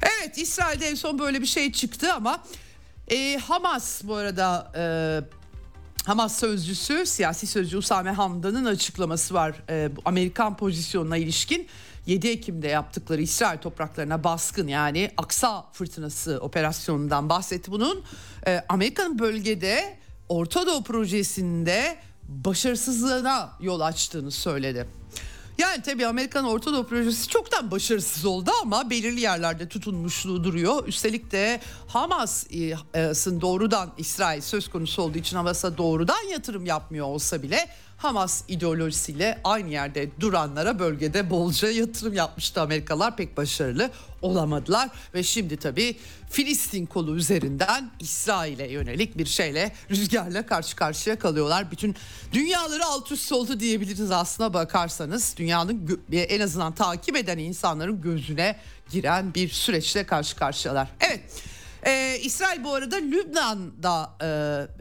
Evet 0.01 0.37
İsrail'de 0.37 0.87
en 0.87 0.95
son 0.95 1.19
böyle 1.19 1.41
bir 1.41 1.45
şey 1.45 1.71
çıktı 1.71 2.13
ama 2.13 2.43
e, 3.11 3.37
Hamas 3.37 4.03
bu 4.03 4.15
arada... 4.15 4.71
E, 4.75 5.41
Hamas 6.05 6.39
sözcüsü, 6.39 7.05
siyasi 7.05 7.47
sözcü 7.47 7.77
Usame 7.77 8.11
Hamdan'ın 8.11 8.65
açıklaması 8.65 9.33
var 9.33 9.55
e, 9.69 9.89
Amerikan 10.05 10.57
pozisyonuna 10.57 11.17
ilişkin. 11.17 11.67
7 12.05 12.27
Ekim'de 12.27 12.67
yaptıkları 12.67 13.21
İsrail 13.21 13.59
topraklarına 13.59 14.23
baskın 14.23 14.67
yani 14.67 15.11
Aksa 15.17 15.65
fırtınası 15.73 16.39
operasyonundan 16.41 17.29
bahsetti 17.29 17.71
bunun. 17.71 18.03
E, 18.47 18.63
Amerika'nın 18.69 19.19
bölgede 19.19 19.97
Orta 20.29 20.67
Doğu 20.67 20.83
projesinde 20.83 21.97
başarısızlığına 22.23 23.49
yol 23.61 23.79
açtığını 23.79 24.31
söyledi. 24.31 24.87
Yani 25.57 25.81
tabii 25.81 26.07
Amerikan 26.07 26.45
Orta 26.45 26.73
Doğu 26.73 26.87
projesi 26.87 27.27
çoktan 27.27 27.71
başarısız 27.71 28.25
oldu 28.25 28.51
ama 28.61 28.89
belirli 28.89 29.19
yerlerde 29.19 29.67
tutunmuşluğu 29.67 30.43
duruyor. 30.43 30.87
Üstelik 30.87 31.31
de 31.31 31.61
Hamas'ın 31.87 33.41
doğrudan 33.41 33.91
İsrail 33.97 34.41
söz 34.41 34.69
konusu 34.69 35.01
olduğu 35.01 35.17
için 35.17 35.37
Hamas'a 35.37 35.77
doğrudan 35.77 36.29
yatırım 36.31 36.65
yapmıyor 36.65 37.05
olsa 37.05 37.43
bile 37.43 37.67
Hamas 38.01 38.43
ideolojisiyle 38.47 39.41
aynı 39.43 39.69
yerde 39.69 40.09
duranlara 40.19 40.79
bölgede 40.79 41.29
bolca 41.29 41.71
yatırım 41.71 42.13
yapmıştı 42.13 42.61
Amerikalılar 42.61 43.15
pek 43.17 43.37
başarılı 43.37 43.91
olamadılar 44.21 44.89
ve 45.13 45.23
şimdi 45.23 45.57
tabii 45.57 45.97
Filistin 46.29 46.85
kolu 46.85 47.15
üzerinden 47.15 47.91
İsrail'e 47.99 48.71
yönelik 48.71 49.17
bir 49.17 49.25
şeyle 49.25 49.71
rüzgarla 49.89 50.45
karşı 50.45 50.75
karşıya 50.75 51.19
kalıyorlar. 51.19 51.71
Bütün 51.71 51.95
dünyaları 52.33 52.85
alt 52.85 53.11
üst 53.11 53.31
oldu 53.31 53.59
diyebiliriz 53.59 54.11
aslına 54.11 54.53
bakarsanız. 54.53 55.33
Dünyanın 55.37 56.01
en 56.13 56.39
azından 56.39 56.75
takip 56.75 57.17
eden 57.17 57.37
insanların 57.37 58.01
gözüne 58.01 58.55
giren 58.91 59.33
bir 59.33 59.49
süreçle 59.49 60.05
karşı 60.05 60.35
karşıyalar. 60.35 60.87
Evet. 60.99 61.21
Ee, 61.85 62.19
İsrail 62.23 62.63
bu 62.63 62.73
arada 62.73 62.95
Lübnan'da 62.95 64.15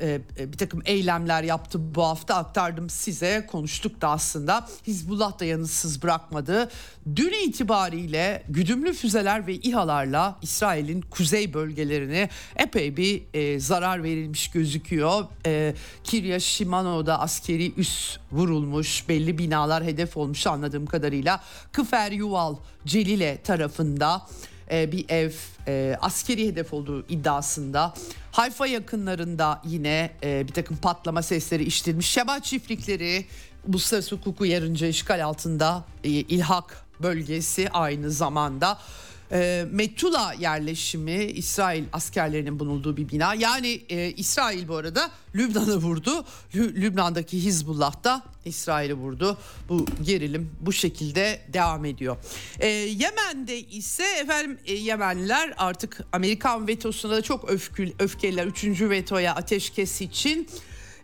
e, 0.01 0.21
e, 0.39 0.53
bir 0.53 0.59
takım 0.59 0.83
eylemler 0.85 1.43
yaptı 1.43 1.95
bu 1.95 2.05
hafta 2.05 2.35
aktardım 2.35 2.91
size 2.91 3.47
konuştuk 3.47 4.01
da 4.01 4.09
aslında 4.09 4.69
Hizbullah 4.87 5.39
da 5.41 5.45
yanıtsız 5.45 6.03
bırakmadı. 6.03 6.71
Dün 7.17 7.49
itibariyle 7.49 8.43
güdümlü 8.49 8.93
füzeler 8.93 9.47
ve 9.47 9.55
İHA'larla 9.55 10.39
İsrail'in 10.43 11.01
kuzey 11.01 11.55
bölgelerini 11.55 12.29
epey 12.57 12.97
bir 12.97 13.23
e, 13.35 13.61
zarar 13.61 14.03
verilmiş 14.03 14.51
gözüküyor. 14.51 15.25
E, 15.47 15.75
Kirya 16.05 16.41
Shimano'da 16.41 17.21
askeri 17.21 17.73
üs 17.77 18.19
vurulmuş 18.33 19.09
belli 19.09 19.39
binalar 19.39 19.85
hedef 19.85 20.17
olmuş 20.17 20.47
anladığım 20.47 20.87
kadarıyla. 20.87 21.41
Kıfer 21.73 22.13
Yuval 22.13 22.57
Celile 22.87 23.43
tarafında 23.43 24.23
e, 24.72 24.92
bir 24.92 25.04
ev 25.09 25.30
e, 25.68 25.96
askeri 26.00 26.48
hedef 26.48 26.74
olduğu 26.74 27.06
iddiasında. 27.09 27.94
Hayfa 28.33 28.66
yakınlarında 28.66 29.62
yine 29.64 30.11
e, 30.22 30.48
bir 30.48 30.52
takım 30.52 30.76
patlama 30.76 31.22
sesleri 31.22 31.64
işitilmiş. 31.64 32.06
Şebat 32.06 32.44
çiftlikleri 32.44 33.26
uluslararası 33.68 34.16
hukuku 34.16 34.46
yarınca 34.46 34.87
işgal 34.87 35.24
altında 35.24 35.85
e, 36.04 36.09
İlhak 36.09 36.85
bölgesi 37.02 37.70
aynı 37.70 38.11
zamanda. 38.11 38.78
E, 39.33 39.66
Metula 39.71 40.33
yerleşimi 40.33 41.25
İsrail 41.25 41.85
askerlerinin 41.93 42.59
bulunduğu 42.59 42.97
bir 42.97 43.09
bina. 43.09 43.35
Yani 43.35 43.81
e, 43.88 44.11
İsrail 44.11 44.69
bu 44.69 44.77
arada 44.77 45.11
Lübnan'ı 45.35 45.77
vurdu. 45.77 46.25
Lü, 46.55 46.83
Lübnan'daki 46.83 47.45
Hizbullah 47.45 48.05
da 48.05 48.23
İsrail'i 48.45 48.95
vurdu. 48.95 49.38
Bu 49.69 49.87
gerilim 50.03 50.51
bu 50.61 50.73
şekilde 50.73 51.40
devam 51.53 51.85
ediyor. 51.85 52.16
E, 52.59 52.69
Yemen'de 52.69 53.61
ise 53.61 54.05
efendim 54.23 54.59
e, 54.66 54.75
Yemenliler 54.75 55.55
artık 55.57 56.01
Amerikan 56.12 56.69
vetosuna 56.69 57.12
da 57.12 57.23
çok 57.23 57.51
öfkül, 57.51 57.93
öfkeliler. 57.99 58.47
Üçüncü 58.47 58.90
vetoya 58.90 59.35
ateşkes 59.35 60.01
için 60.01 60.49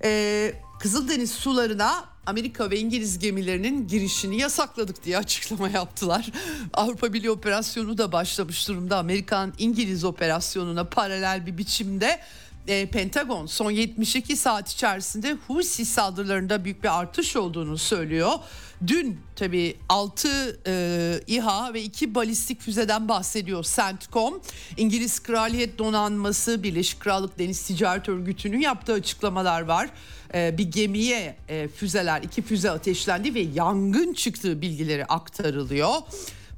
e, 0.04 0.52
Kızıldeniz 0.78 1.32
sularına 1.32 2.04
Amerika 2.26 2.70
ve 2.70 2.78
İngiliz 2.78 3.18
gemilerinin 3.18 3.88
girişini 3.88 4.40
yasakladık 4.40 5.04
diye 5.04 5.18
açıklama 5.18 5.68
yaptılar. 5.68 6.30
Avrupa 6.74 7.12
Birliği 7.12 7.30
operasyonu 7.30 7.98
da 7.98 8.12
başlamış 8.12 8.68
durumda. 8.68 8.98
Amerikan 8.98 9.54
İngiliz 9.58 10.04
operasyonuna 10.04 10.84
paralel 10.84 11.46
bir 11.46 11.58
biçimde 11.58 12.20
e, 12.68 12.86
Pentagon 12.86 13.46
son 13.46 13.70
72 13.70 14.36
saat 14.36 14.72
içerisinde 14.72 15.36
Husi 15.46 15.84
saldırılarında 15.84 16.64
büyük 16.64 16.84
bir 16.84 16.98
artış 17.00 17.36
olduğunu 17.36 17.78
söylüyor. 17.78 18.32
Dün 18.86 19.18
tabii 19.36 19.76
6 19.88 20.60
e, 20.66 21.20
İHA 21.26 21.74
ve 21.74 21.82
2 21.82 22.14
balistik 22.14 22.60
füzeden 22.60 23.08
bahsediyor 23.08 23.64
CENTCOM. 23.76 24.40
İngiliz 24.76 25.20
Kraliyet 25.20 25.78
Donanması 25.78 26.62
Birleşik 26.62 27.00
Krallık 27.00 27.38
Deniz 27.38 27.66
Ticaret 27.66 28.08
Örgütü'nün 28.08 28.60
yaptığı 28.60 28.92
açıklamalar 28.92 29.60
var. 29.60 29.90
E, 30.34 30.58
bir 30.58 30.70
gemiye 30.70 31.36
e, 31.48 31.68
füzeler, 31.68 32.22
iki 32.22 32.42
füze 32.42 32.70
ateşlendi 32.70 33.34
ve 33.34 33.40
yangın 33.40 34.12
çıktığı 34.12 34.62
bilgileri 34.62 35.04
aktarılıyor. 35.06 35.94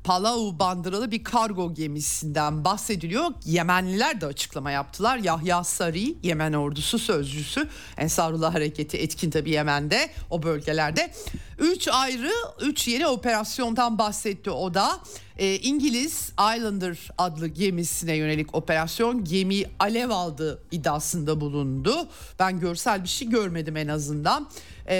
Palau 0.08 0.58
bandıralı 0.58 1.10
bir 1.10 1.24
kargo 1.24 1.74
gemisinden 1.74 2.64
bahsediliyor. 2.64 3.24
Yemenliler 3.44 4.20
de 4.20 4.26
açıklama 4.26 4.70
yaptılar. 4.70 5.18
Yahya 5.18 5.64
Sari, 5.64 6.14
Yemen 6.22 6.52
ordusu 6.52 6.98
sözcüsü. 6.98 7.68
Ensarullah 7.96 8.54
hareketi 8.54 8.96
etkin 8.96 9.30
tabii 9.30 9.50
Yemen'de, 9.50 10.10
o 10.30 10.42
bölgelerde. 10.42 11.10
Üç 11.58 11.88
ayrı, 11.88 12.32
üç 12.60 12.88
yeni 12.88 13.06
operasyondan 13.06 13.98
bahsetti 13.98 14.50
o 14.50 14.74
da. 14.74 15.00
E, 15.38 15.56
İngiliz 15.56 16.32
Islander 16.56 17.10
adlı 17.18 17.46
gemisine 17.46 18.14
yönelik 18.14 18.54
operasyon 18.54 19.24
gemi 19.24 19.64
alev 19.78 20.10
aldı 20.10 20.62
iddiasında 20.70 21.40
bulundu. 21.40 22.08
Ben 22.38 22.60
görsel 22.60 23.02
bir 23.02 23.08
şey 23.08 23.28
görmedim 23.28 23.76
en 23.76 23.88
azından. 23.88 24.48
E, 24.88 24.96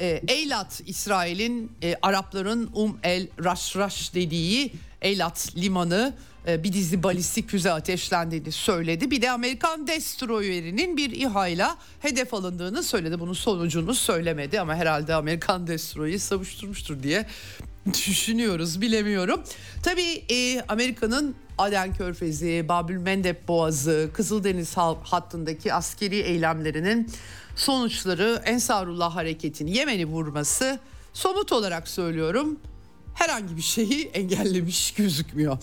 e, 0.00 0.22
Eylat 0.28 0.82
İsrail'in 0.86 1.72
e, 1.82 1.96
Arapların 2.02 2.70
Um 2.74 2.98
el 3.02 3.28
Rashrash 3.44 4.14
dediği 4.14 4.72
Eylat 5.02 5.56
limanı 5.56 6.14
e, 6.48 6.64
bir 6.64 6.72
dizi 6.72 7.02
balistik 7.02 7.50
füze 7.50 7.72
ateşlendiğini 7.72 8.52
söyledi. 8.52 9.10
Bir 9.10 9.22
de 9.22 9.30
Amerikan 9.30 9.86
destroyerinin 9.86 10.96
bir 10.96 11.10
İHA'yla 11.10 11.76
hedef 12.00 12.34
alındığını 12.34 12.82
söyledi. 12.82 13.20
Bunun 13.20 13.32
sonucunu 13.32 13.94
söylemedi 13.94 14.60
ama 14.60 14.74
herhalde 14.74 15.14
Amerikan 15.14 15.66
destroyeri 15.66 16.18
savuşturmuştur 16.18 17.02
diye 17.02 17.26
düşünüyoruz 17.92 18.80
bilemiyorum. 18.80 19.42
Tabii 19.82 20.24
e, 20.30 20.60
Amerika'nın 20.68 21.34
Aden 21.58 21.94
Körfezi, 21.94 22.64
Babül 22.68 22.96
Mendeb 22.96 23.36
Boğazı, 23.48 24.10
Kızıldeniz 24.14 24.76
hattındaki 24.76 25.74
askeri 25.74 26.16
eylemlerinin 26.16 27.10
sonuçları 27.56 28.42
Ensarullah 28.44 29.16
hareketini 29.16 29.76
Yemen'i 29.76 30.06
vurması 30.06 30.78
somut 31.12 31.52
olarak 31.52 31.88
söylüyorum 31.88 32.58
herhangi 33.14 33.56
bir 33.56 33.62
şeyi 33.62 34.04
engellemiş 34.14 34.94
gözükmüyor. 34.94 35.58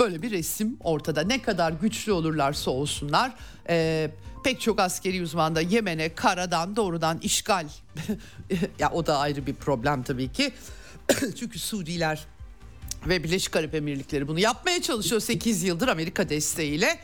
Böyle 0.00 0.22
bir 0.22 0.30
resim 0.30 0.76
ortada. 0.80 1.22
Ne 1.22 1.42
kadar 1.42 1.72
güçlü 1.72 2.12
olurlarsa 2.12 2.70
olsunlar 2.70 3.34
e, 3.68 4.10
pek 4.44 4.60
çok 4.60 4.80
askeri 4.80 5.22
uzman 5.22 5.54
da 5.54 5.60
Yemen'e 5.60 6.14
karadan 6.14 6.76
doğrudan 6.76 7.18
işgal 7.18 7.66
ya 8.78 8.90
o 8.90 9.06
da 9.06 9.18
ayrı 9.18 9.46
bir 9.46 9.54
problem 9.54 10.02
tabii 10.02 10.32
ki. 10.32 10.52
Çünkü 11.38 11.58
Suudiler 11.58 12.24
ve 13.06 13.24
Birleşik 13.24 13.56
Arap 13.56 13.74
Emirlikleri 13.74 14.28
bunu 14.28 14.38
yapmaya 14.38 14.82
çalışıyor 14.82 15.20
8 15.20 15.62
yıldır 15.62 15.88
Amerika 15.88 16.28
desteğiyle. 16.28 16.98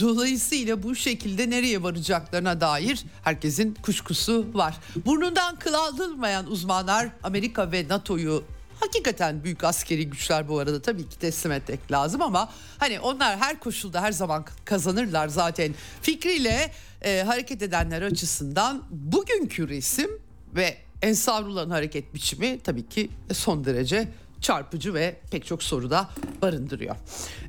Dolayısıyla 0.00 0.82
bu 0.82 0.94
şekilde 0.94 1.50
nereye 1.50 1.82
varacaklarına 1.82 2.60
dair 2.60 3.04
herkesin 3.24 3.74
kuşkusu 3.74 4.46
var. 4.54 4.74
Burnundan 5.06 5.58
kıl 5.58 5.74
aldırmayan 5.74 6.50
uzmanlar 6.50 7.08
Amerika 7.22 7.72
ve 7.72 7.88
NATO'yu 7.88 8.44
hakikaten 8.80 9.44
büyük 9.44 9.64
askeri 9.64 10.10
güçler 10.10 10.48
bu 10.48 10.58
arada 10.58 10.82
tabii 10.82 11.08
ki 11.08 11.18
teslim 11.18 11.52
etmek 11.52 11.92
lazım 11.92 12.22
ama 12.22 12.52
hani 12.78 13.00
onlar 13.00 13.38
her 13.38 13.60
koşulda 13.60 14.02
her 14.02 14.12
zaman 14.12 14.44
kazanırlar 14.64 15.28
zaten 15.28 15.74
fikriyle 16.02 16.72
e, 17.02 17.22
hareket 17.22 17.62
edenler 17.62 18.02
açısından 18.02 18.82
bugünkü 18.90 19.68
resim 19.68 20.10
ve 20.54 20.76
Ensarullah'ın 21.02 21.70
hareket 21.70 22.14
biçimi 22.14 22.60
tabii 22.60 22.88
ki 22.88 23.10
son 23.32 23.64
derece 23.64 24.08
çarpıcı 24.40 24.94
ve 24.94 25.20
pek 25.30 25.46
çok 25.46 25.62
soruda 25.62 26.08
barındırıyor. 26.42 26.96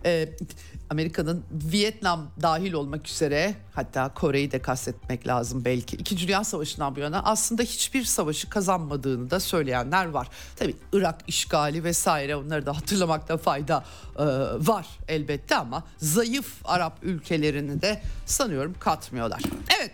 Ee, 0.06 0.30
Amerika'nın 0.90 1.44
Vietnam 1.52 2.32
dahil 2.42 2.74
olmak 2.74 3.08
üzere 3.08 3.56
hatta 3.74 4.14
Kore'yi 4.14 4.52
de 4.52 4.60
kastetmek 4.60 5.28
lazım 5.28 5.66
belki. 5.66 5.96
İkinci 5.96 6.28
Dünya 6.28 6.44
Savaşı'ndan 6.44 6.96
bu 6.96 7.00
yana 7.00 7.24
aslında 7.24 7.64
hiçbir 7.64 8.04
savaşı 8.04 8.50
kazanmadığını 8.50 9.32
da 9.32 9.40
söyleyenler 9.40 10.06
var. 10.06 10.28
Tabii 10.56 10.76
Irak 10.94 11.22
işgali 11.28 11.84
vesaire 11.84 12.36
onları 12.36 12.66
da 12.66 12.78
hatırlamakta 12.78 13.38
fayda 13.38 13.86
e, 14.16 14.24
var 14.68 14.88
elbette 15.08 15.56
ama 15.56 15.84
zayıf 15.98 16.54
Arap 16.66 16.98
ülkelerini 17.02 17.82
de 17.82 18.02
sanıyorum 18.26 18.76
katmıyorlar. 18.80 19.42
Evet 19.80 19.92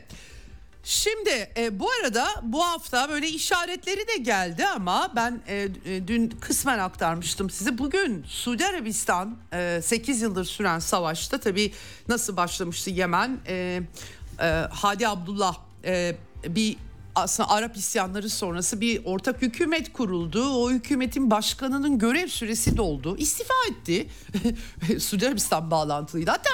Şimdi 0.89 1.51
e, 1.57 1.79
bu 1.79 1.89
arada 1.91 2.27
bu 2.43 2.63
hafta 2.63 3.09
böyle 3.09 3.27
işaretleri 3.27 4.07
de 4.07 4.17
geldi 4.17 4.67
ama 4.67 5.11
ben 5.15 5.41
e, 5.47 5.55
e, 5.85 6.07
dün 6.07 6.29
kısmen 6.29 6.79
aktarmıştım 6.79 7.49
size. 7.49 7.77
Bugün 7.77 8.23
Suudi 8.27 8.65
Arabistan 8.65 9.37
e, 9.53 9.79
8 9.83 10.21
yıldır 10.21 10.45
süren 10.45 10.79
savaşta 10.79 11.39
tabii 11.39 11.73
nasıl 12.07 12.37
başlamıştı 12.37 12.89
Yemen? 12.89 13.39
E, 13.47 13.81
e, 14.39 14.63
Hadi 14.71 15.07
Abdullah 15.07 15.55
e, 15.85 16.15
bir 16.47 16.77
aslında 17.15 17.49
Arap 17.49 17.77
isyanları 17.77 18.29
sonrası 18.29 18.81
bir 18.81 19.05
ortak 19.05 19.41
hükümet 19.41 19.93
kuruldu. 19.93 20.49
O 20.49 20.71
hükümetin 20.71 21.31
başkanının 21.31 21.99
görev 21.99 22.27
süresi 22.27 22.77
doldu. 22.77 23.17
İstifa 23.17 23.53
etti. 23.71 24.09
Suudi 24.99 25.27
Arabistan 25.27 25.71
bağlantılıydı. 25.71 26.31
Hatta 26.31 26.49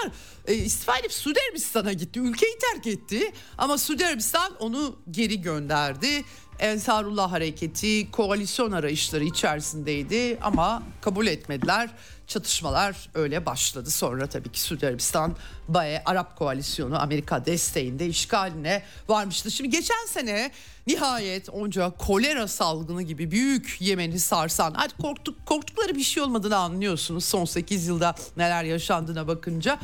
e, 0.48 0.56
istifa 0.56 0.98
edip 0.98 1.14
Suudi 1.14 1.40
Arabistan'a 1.50 1.94
gitti. 1.94 2.20
Ülkeyi 2.20 2.54
terk 2.74 2.88
etti. 2.88 3.32
Ama 3.58 3.78
Suudi 3.78 4.06
Arabistan 4.06 4.56
onu 4.60 4.96
geri 5.12 5.42
gönderdi. 5.42 6.24
Ensarullah 6.60 7.32
hareketi 7.32 8.12
koalisyon 8.12 8.72
arayışları 8.72 9.24
içerisindeydi 9.24 10.38
ama 10.42 10.84
kabul 11.02 11.28
etmediler. 11.28 11.90
Çatışmalar 12.28 13.10
öyle 13.14 13.46
başladı. 13.46 13.92
Sonra 13.92 14.28
tabii 14.28 14.52
ki 14.52 14.62
Suudi 14.62 14.88
Arabistan 14.88 15.36
Baye 15.68 16.02
Arap 16.06 16.38
koalisyonu 16.38 17.02
Amerika 17.02 17.46
desteğinde 17.46 18.08
işgaline 18.08 18.84
varmıştı. 19.08 19.52
Şimdi 19.52 19.70
geçen 19.70 20.06
sene 20.08 20.52
nihayet 20.88 21.50
onca 21.50 21.92
kolera 21.98 22.48
salgını 22.48 23.02
gibi 23.02 23.32
büyük 23.32 23.78
Yemen'i 23.80 24.20
sarsan 24.20 24.74
hadi 24.74 24.94
korktuk, 25.02 25.46
korktukları 25.46 25.96
bir 25.96 26.04
şey 26.04 26.24
olmadığını 26.24 26.58
anlıyorsunuz 26.58 27.26
son 27.26 27.46
8 27.46 27.88
yılda 27.88 28.16
neler 28.38 28.64
yaşandığına 28.64 29.28
bakınca. 29.28 29.80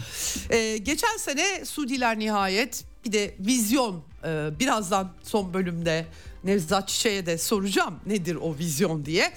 Ee, 0.50 0.78
geçen 0.78 1.18
sene 1.18 1.66
Suudiler 1.66 2.20
nihayet 2.20 2.91
bir 3.06 3.12
de 3.12 3.36
vizyon 3.40 4.04
e, 4.24 4.50
birazdan 4.60 5.12
son 5.24 5.54
bölümde 5.54 6.06
Nevzat 6.44 6.88
Çiçek'e 6.88 7.26
de 7.26 7.38
soracağım 7.38 8.00
nedir 8.06 8.36
o 8.36 8.58
vizyon 8.58 9.06
diye. 9.06 9.34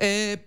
Ee, 0.00 0.38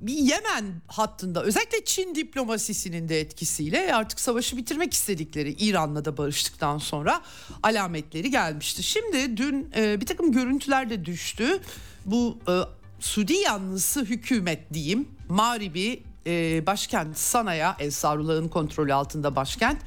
bir 0.00 0.14
Yemen 0.14 0.64
hattında 0.86 1.42
özellikle 1.42 1.84
Çin 1.84 2.14
diplomasisinin 2.14 3.08
de 3.08 3.20
etkisiyle 3.20 3.94
artık 3.94 4.20
savaşı 4.20 4.56
bitirmek 4.56 4.94
istedikleri 4.94 5.52
İran'la 5.52 6.04
da 6.04 6.16
barıştıktan 6.16 6.78
sonra 6.78 7.22
alametleri 7.62 8.30
gelmişti. 8.30 8.82
Şimdi 8.82 9.36
dün 9.36 9.70
e, 9.76 10.00
bir 10.00 10.06
takım 10.06 10.32
görüntüler 10.32 10.90
de 10.90 11.04
düştü. 11.04 11.60
Bu 12.06 12.38
e, 12.48 12.52
Suudi 13.00 13.34
yanlısı 13.34 14.04
hükümet 14.04 14.74
diyeyim 14.74 15.08
Maribi 15.28 16.02
e, 16.26 16.66
başkent 16.66 17.18
Sana'ya 17.18 17.76
Ensarullah'ın 17.78 18.48
kontrolü 18.48 18.94
altında 18.94 19.36
başkent 19.36 19.78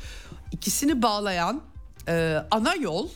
ikisini 0.51 1.01
bağlayan 1.01 1.61
e, 2.07 2.43
ana 2.51 2.75
yol 2.75 3.09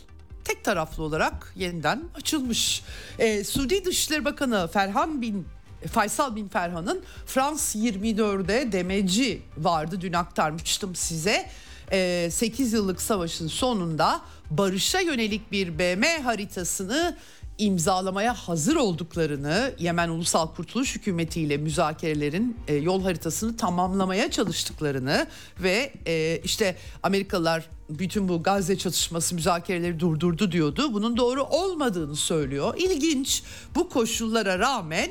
tek 0.43 0.63
taraflı 0.63 1.03
olarak 1.03 1.53
yeniden 1.55 2.03
açılmış. 2.15 2.83
E, 3.19 3.43
Suudi 3.43 3.85
Dışişleri 3.85 4.25
Bakanı 4.25 4.67
Ferhan 4.67 5.21
bin 5.21 5.47
Faysal 5.87 6.35
bin 6.35 6.47
Ferhan'ın 6.47 7.01
Frans 7.25 7.75
24'de 7.75 8.71
demeci 8.71 9.41
vardı 9.57 10.01
dün 10.01 10.13
aktarmıştım 10.13 10.95
size. 10.95 11.49
E, 11.91 12.29
8 12.31 12.73
yıllık 12.73 13.01
savaşın 13.01 13.47
sonunda 13.47 14.21
barışa 14.51 14.99
yönelik 14.99 15.51
bir 15.51 15.79
BM 15.79 16.21
haritasını 16.21 17.17
imzalamaya 17.57 18.33
hazır 18.33 18.75
olduklarını 18.75 19.71
Yemen 19.79 20.09
Ulusal 20.09 20.47
Kurtuluş 20.47 20.95
Hükümeti 20.95 21.41
ile 21.41 21.57
müzakerelerin 21.57 22.57
e, 22.67 22.75
yol 22.75 23.03
haritasını 23.03 23.57
tamamlamaya 23.57 24.31
çalıştıklarını 24.31 25.27
ve 25.59 25.93
e, 26.07 26.41
işte 26.43 26.75
Amerikalılar 27.03 27.69
bütün 27.89 28.27
bu 28.29 28.43
Gazze 28.43 28.77
çatışması 28.77 29.35
müzakereleri 29.35 29.99
durdurdu 29.99 30.51
diyordu. 30.51 30.93
Bunun 30.93 31.17
doğru 31.17 31.43
olmadığını 31.43 32.15
söylüyor. 32.15 32.73
İlginç 32.77 33.43
bu 33.75 33.89
koşullara 33.89 34.59
rağmen 34.59 35.09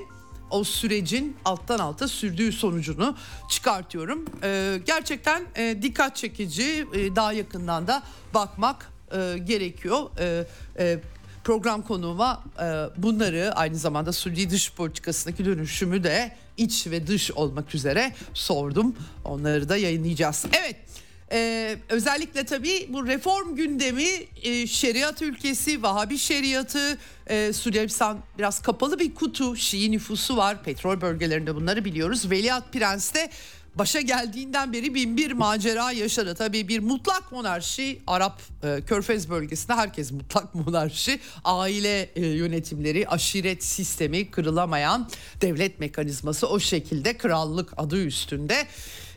o 0.50 0.64
sürecin 0.64 1.36
alttan 1.44 1.78
alta 1.78 2.08
sürdüğü 2.08 2.52
sonucunu 2.52 3.16
çıkartıyorum. 3.48 4.24
Ee, 4.42 4.80
gerçekten 4.86 5.42
e, 5.56 5.78
dikkat 5.82 6.16
çekici 6.16 6.86
e, 6.94 7.16
daha 7.16 7.32
yakından 7.32 7.86
da 7.86 8.02
bakmak 8.34 8.92
e, 9.12 9.38
gerekiyor. 9.38 10.10
E, 10.18 10.46
e, 10.78 10.98
program 11.44 11.82
konuğuma 11.82 12.44
e, 12.60 12.64
bunları 13.02 13.52
aynı 13.54 13.76
zamanda 13.76 14.12
Suudi 14.12 14.50
dış 14.50 14.72
politikasındaki 14.72 15.44
dönüşümü 15.44 16.04
de 16.04 16.36
iç 16.56 16.86
ve 16.86 17.06
dış 17.06 17.30
olmak 17.30 17.74
üzere 17.74 18.14
sordum. 18.34 18.96
Onları 19.24 19.68
da 19.68 19.76
yayınlayacağız. 19.76 20.46
Evet. 20.52 20.87
Ee, 21.32 21.76
özellikle 21.88 22.44
tabii 22.44 22.86
bu 22.88 23.06
reform 23.06 23.56
gündemi 23.56 24.08
e, 24.42 24.66
şeriat 24.66 25.22
ülkesi, 25.22 25.82
Vahabi 25.82 26.18
şeriatı, 26.18 26.98
e, 27.26 27.52
Suudi 27.52 27.80
Arabistan 27.80 28.18
biraz 28.38 28.62
kapalı 28.62 28.98
bir 28.98 29.14
kutu, 29.14 29.56
Şii 29.56 29.92
nüfusu 29.92 30.36
var. 30.36 30.62
Petrol 30.62 31.00
bölgelerinde 31.00 31.54
bunları 31.54 31.84
biliyoruz. 31.84 32.30
Veliaht 32.30 32.72
Prens 32.72 33.14
de 33.14 33.30
başa 33.74 34.00
geldiğinden 34.00 34.72
beri 34.72 34.94
bin 34.94 35.16
bir 35.16 35.32
macera 35.32 35.92
yaşadı. 35.92 36.34
Tabii 36.34 36.68
bir 36.68 36.78
mutlak 36.78 37.32
monarşi 37.32 38.00
Arap 38.06 38.42
e, 38.62 38.80
Körfez 38.86 39.30
bölgesinde 39.30 39.74
herkes 39.74 40.12
mutlak 40.12 40.54
monarşi. 40.66 41.20
Aile 41.44 42.10
e, 42.16 42.26
yönetimleri, 42.26 43.08
aşiret 43.08 43.64
sistemi 43.64 44.30
kırılamayan 44.30 45.08
devlet 45.40 45.80
mekanizması 45.80 46.48
o 46.48 46.60
şekilde 46.60 47.16
krallık 47.16 47.72
adı 47.76 48.04
üstünde. 48.04 48.66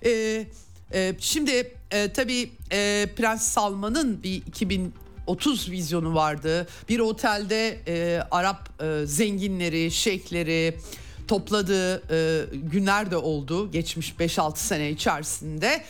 E, 0.05 0.45
e, 0.93 1.15
şimdi 1.19 1.80
e, 1.91 2.13
tabii 2.13 2.51
e, 2.71 3.09
Prens 3.15 3.43
Salman'ın 3.43 4.23
bir 4.23 4.35
2000 4.35 4.93
30 5.27 5.71
vizyonu 5.71 6.15
vardı. 6.15 6.67
Bir 6.89 6.99
otelde 6.99 7.79
e, 7.87 8.21
Arap 8.31 8.83
e, 8.83 9.05
zenginleri, 9.05 9.91
şeyhleri, 9.91 10.77
topladığı 11.27 11.95
e, 11.95 12.45
günler 12.53 13.11
de 13.11 13.17
oldu 13.17 13.71
geçmiş 13.71 14.13
5-6 14.19 14.57
sene 14.57 14.89
içerisinde. 14.89 15.83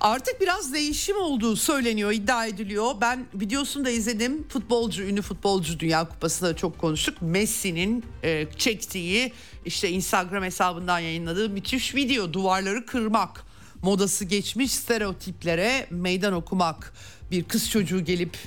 Artık 0.00 0.40
biraz 0.40 0.74
değişim 0.74 1.16
olduğu 1.16 1.56
söyleniyor, 1.56 2.12
iddia 2.12 2.46
ediliyor. 2.46 2.94
Ben 3.00 3.26
videosunu 3.34 3.84
da 3.84 3.90
izledim. 3.90 4.48
Futbolcu, 4.48 5.02
ünlü 5.02 5.22
futbolcu 5.22 5.80
Dünya 5.80 6.08
Kupası'nda 6.08 6.56
çok 6.56 6.78
konuştuk. 6.78 7.22
Messi'nin 7.22 8.04
e, 8.22 8.46
çektiği 8.56 9.32
işte 9.64 9.90
Instagram 9.90 10.44
hesabından 10.44 10.98
yayınladığı 10.98 11.48
müthiş 11.48 11.94
video 11.94 12.32
duvarları 12.32 12.86
kırmak 12.86 13.45
modası 13.82 14.24
geçmiş 14.24 14.72
stereotiplere 14.72 15.86
meydan 15.90 16.32
okumak. 16.32 16.92
Bir 17.30 17.44
kız 17.44 17.70
çocuğu 17.70 18.04
gelip 18.04 18.38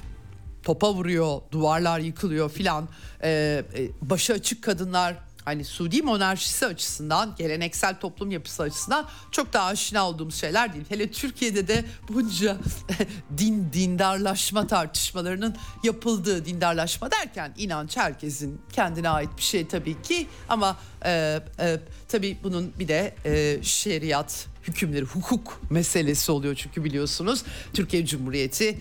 topa 0.63 0.93
vuruyor, 0.93 1.41
duvarlar 1.51 1.99
yıkılıyor 1.99 2.51
filan. 2.51 2.89
Ee, 3.23 3.63
başı 4.01 4.33
açık 4.33 4.63
kadınlar 4.63 5.15
hani 5.45 5.65
Suudi 5.65 6.01
monarşisi 6.01 6.65
açısından 6.65 7.35
geleneksel 7.37 7.99
toplum 7.99 8.31
yapısı 8.31 8.63
açısından 8.63 9.07
çok 9.31 9.53
daha 9.53 9.65
aşina 9.65 10.09
olduğumuz 10.09 10.35
şeyler 10.35 10.73
değil. 10.73 10.85
Hele 10.89 11.11
Türkiye'de 11.11 11.67
de 11.67 11.85
bunca 12.09 12.57
din 13.37 13.73
dindarlaşma 13.73 14.67
tartışmalarının 14.67 15.55
yapıldığı 15.83 16.45
dindarlaşma 16.45 17.11
derken 17.11 17.53
inanç 17.57 17.97
herkesin 17.97 18.61
kendine 18.73 19.09
ait 19.09 19.29
bir 19.37 19.41
şey 19.41 19.67
tabii 19.67 20.01
ki 20.01 20.27
ama 20.49 20.77
e, 21.05 21.39
e, 21.59 21.79
tabii 22.07 22.37
bunun 22.43 22.73
bir 22.79 22.87
de 22.87 23.15
e, 23.25 23.63
şeriat 23.63 24.47
hükümleri 24.69 25.05
hukuk 25.05 25.61
meselesi 25.69 26.31
oluyor 26.31 26.55
çünkü 26.55 26.83
biliyorsunuz. 26.83 27.43
Türkiye 27.73 28.05
Cumhuriyeti 28.05 28.77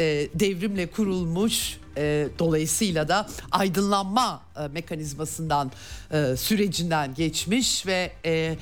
e, 0.00 0.28
devrimle 0.34 0.86
kurulmuş 0.86 1.78
e, 1.96 2.28
dolayısıyla 2.38 3.08
da 3.08 3.28
aydınlanma 3.50 4.42
e, 4.56 4.68
mekanizmasından 4.68 5.72
e, 6.12 6.36
sürecinden 6.36 7.14
geçmiş 7.14 7.86
ve 7.86 8.12
e, 8.24 8.56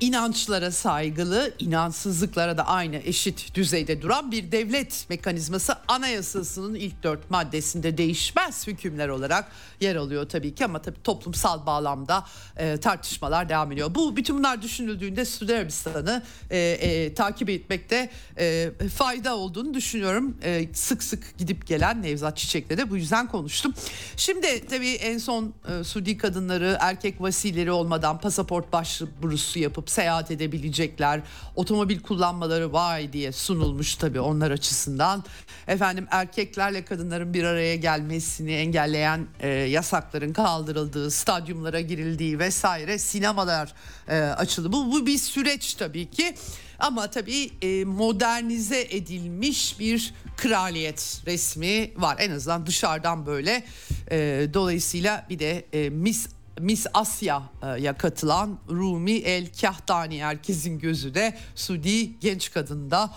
inançlara 0.00 0.70
saygılı, 0.70 1.54
inansızlıklara 1.58 2.58
da 2.58 2.66
aynı 2.66 2.96
eşit 2.96 3.54
düzeyde 3.54 4.02
duran 4.02 4.30
bir 4.32 4.52
devlet 4.52 5.06
mekanizması 5.08 5.74
anayasasının 5.88 6.74
ilk 6.74 7.02
dört 7.02 7.30
maddesinde 7.30 7.98
değişmez 7.98 8.66
hükümler 8.66 9.08
olarak 9.08 9.52
yer 9.80 9.96
alıyor 9.96 10.28
tabii 10.28 10.54
ki 10.54 10.64
ama 10.64 10.82
tabii 10.82 11.02
toplumsal 11.04 11.66
bağlamda 11.66 12.24
e, 12.56 12.76
tartışmalar 12.76 13.48
devam 13.48 13.72
ediyor. 13.72 13.94
Bu 13.94 14.16
bütün 14.16 14.38
bunlar 14.38 14.62
düşünüldüğünde 14.62 15.24
Suudi 15.24 15.54
Arabistan'ı 15.54 16.22
e, 16.50 16.58
e, 16.58 17.14
takip 17.14 17.50
etmekte 17.50 18.10
e, 18.38 18.70
fayda 18.96 19.36
olduğunu 19.36 19.74
düşünüyorum. 19.74 20.36
E, 20.42 20.68
sık 20.74 21.02
sık 21.02 21.38
gidip 21.38 21.66
gelen 21.66 22.02
Nevzat 22.02 22.36
Çiçek'le 22.36 22.70
de 22.70 22.90
bu 22.90 22.96
yüzden 22.96 23.28
konuştum. 23.28 23.74
Şimdi 24.16 24.66
tabii 24.66 24.92
en 24.92 25.18
son 25.18 25.54
e, 25.68 25.84
Suudi 25.84 26.18
kadınları 26.18 26.76
erkek 26.80 27.20
vasileri 27.20 27.72
olmadan 27.72 28.20
pasaport 28.20 28.72
başvurusu 28.72 29.58
yapıp 29.58 29.83
seyahat 29.90 30.30
edebilecekler. 30.30 31.20
Otomobil 31.56 32.00
kullanmaları 32.00 32.72
vay 32.72 33.12
diye 33.12 33.32
sunulmuş 33.32 33.94
tabii 33.94 34.20
onlar 34.20 34.50
açısından. 34.50 35.24
Efendim 35.66 36.06
erkeklerle 36.10 36.84
kadınların 36.84 37.34
bir 37.34 37.44
araya 37.44 37.76
gelmesini 37.76 38.52
engelleyen 38.52 39.26
e, 39.40 39.48
yasakların 39.48 40.32
kaldırıldığı, 40.32 41.10
stadyumlara 41.10 41.80
girildiği 41.80 42.38
vesaire 42.38 42.98
sinemalar 42.98 43.72
e, 44.08 44.20
açıldı. 44.20 44.72
Bu, 44.72 44.92
bu 44.92 45.06
bir 45.06 45.18
süreç 45.18 45.74
tabii 45.74 46.10
ki. 46.10 46.34
Ama 46.78 47.10
tabii 47.10 47.50
e, 47.62 47.84
modernize 47.84 48.80
edilmiş 48.90 49.80
bir 49.80 50.14
kraliyet 50.36 51.22
resmi 51.26 51.90
var. 51.96 52.16
En 52.18 52.30
azından 52.30 52.66
dışarıdan 52.66 53.26
böyle. 53.26 53.64
E, 54.10 54.48
dolayısıyla 54.54 55.26
bir 55.30 55.38
de 55.38 55.64
e, 55.72 55.90
Miss 55.90 56.28
Miss 56.60 56.86
Asya'ya 56.94 57.98
katılan 57.98 58.58
Rumi 58.70 59.12
El 59.12 59.46
Kahtani 59.60 60.24
herkesin 60.24 60.78
gözü 60.78 61.14
de 61.14 61.36
Sudi 61.54 62.20
genç 62.20 62.52
kadında. 62.52 63.10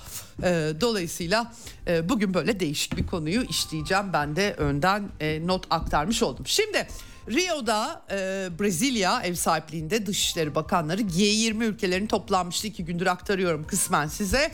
E, 0.43 0.73
dolayısıyla 0.81 1.53
e, 1.87 2.09
bugün 2.09 2.33
böyle 2.33 2.59
değişik 2.59 2.97
bir 2.97 3.07
konuyu 3.07 3.43
işleyeceğim. 3.43 4.13
Ben 4.13 4.35
de 4.35 4.53
önden 4.53 5.09
e, 5.19 5.47
not 5.47 5.65
aktarmış 5.69 6.23
oldum. 6.23 6.47
Şimdi 6.47 6.87
Rio'da 7.29 8.01
e, 8.11 8.15
Brezilya 8.59 9.21
ev 9.21 9.33
sahipliğinde 9.33 10.05
Dışişleri 10.05 10.55
Bakanları 10.55 11.01
G20 11.01 11.63
ülkelerini 11.63 12.07
toplanmıştı. 12.07 12.67
iki 12.67 12.85
gündür 12.85 13.07
aktarıyorum 13.07 13.67
kısmen 13.67 14.07
size. 14.07 14.51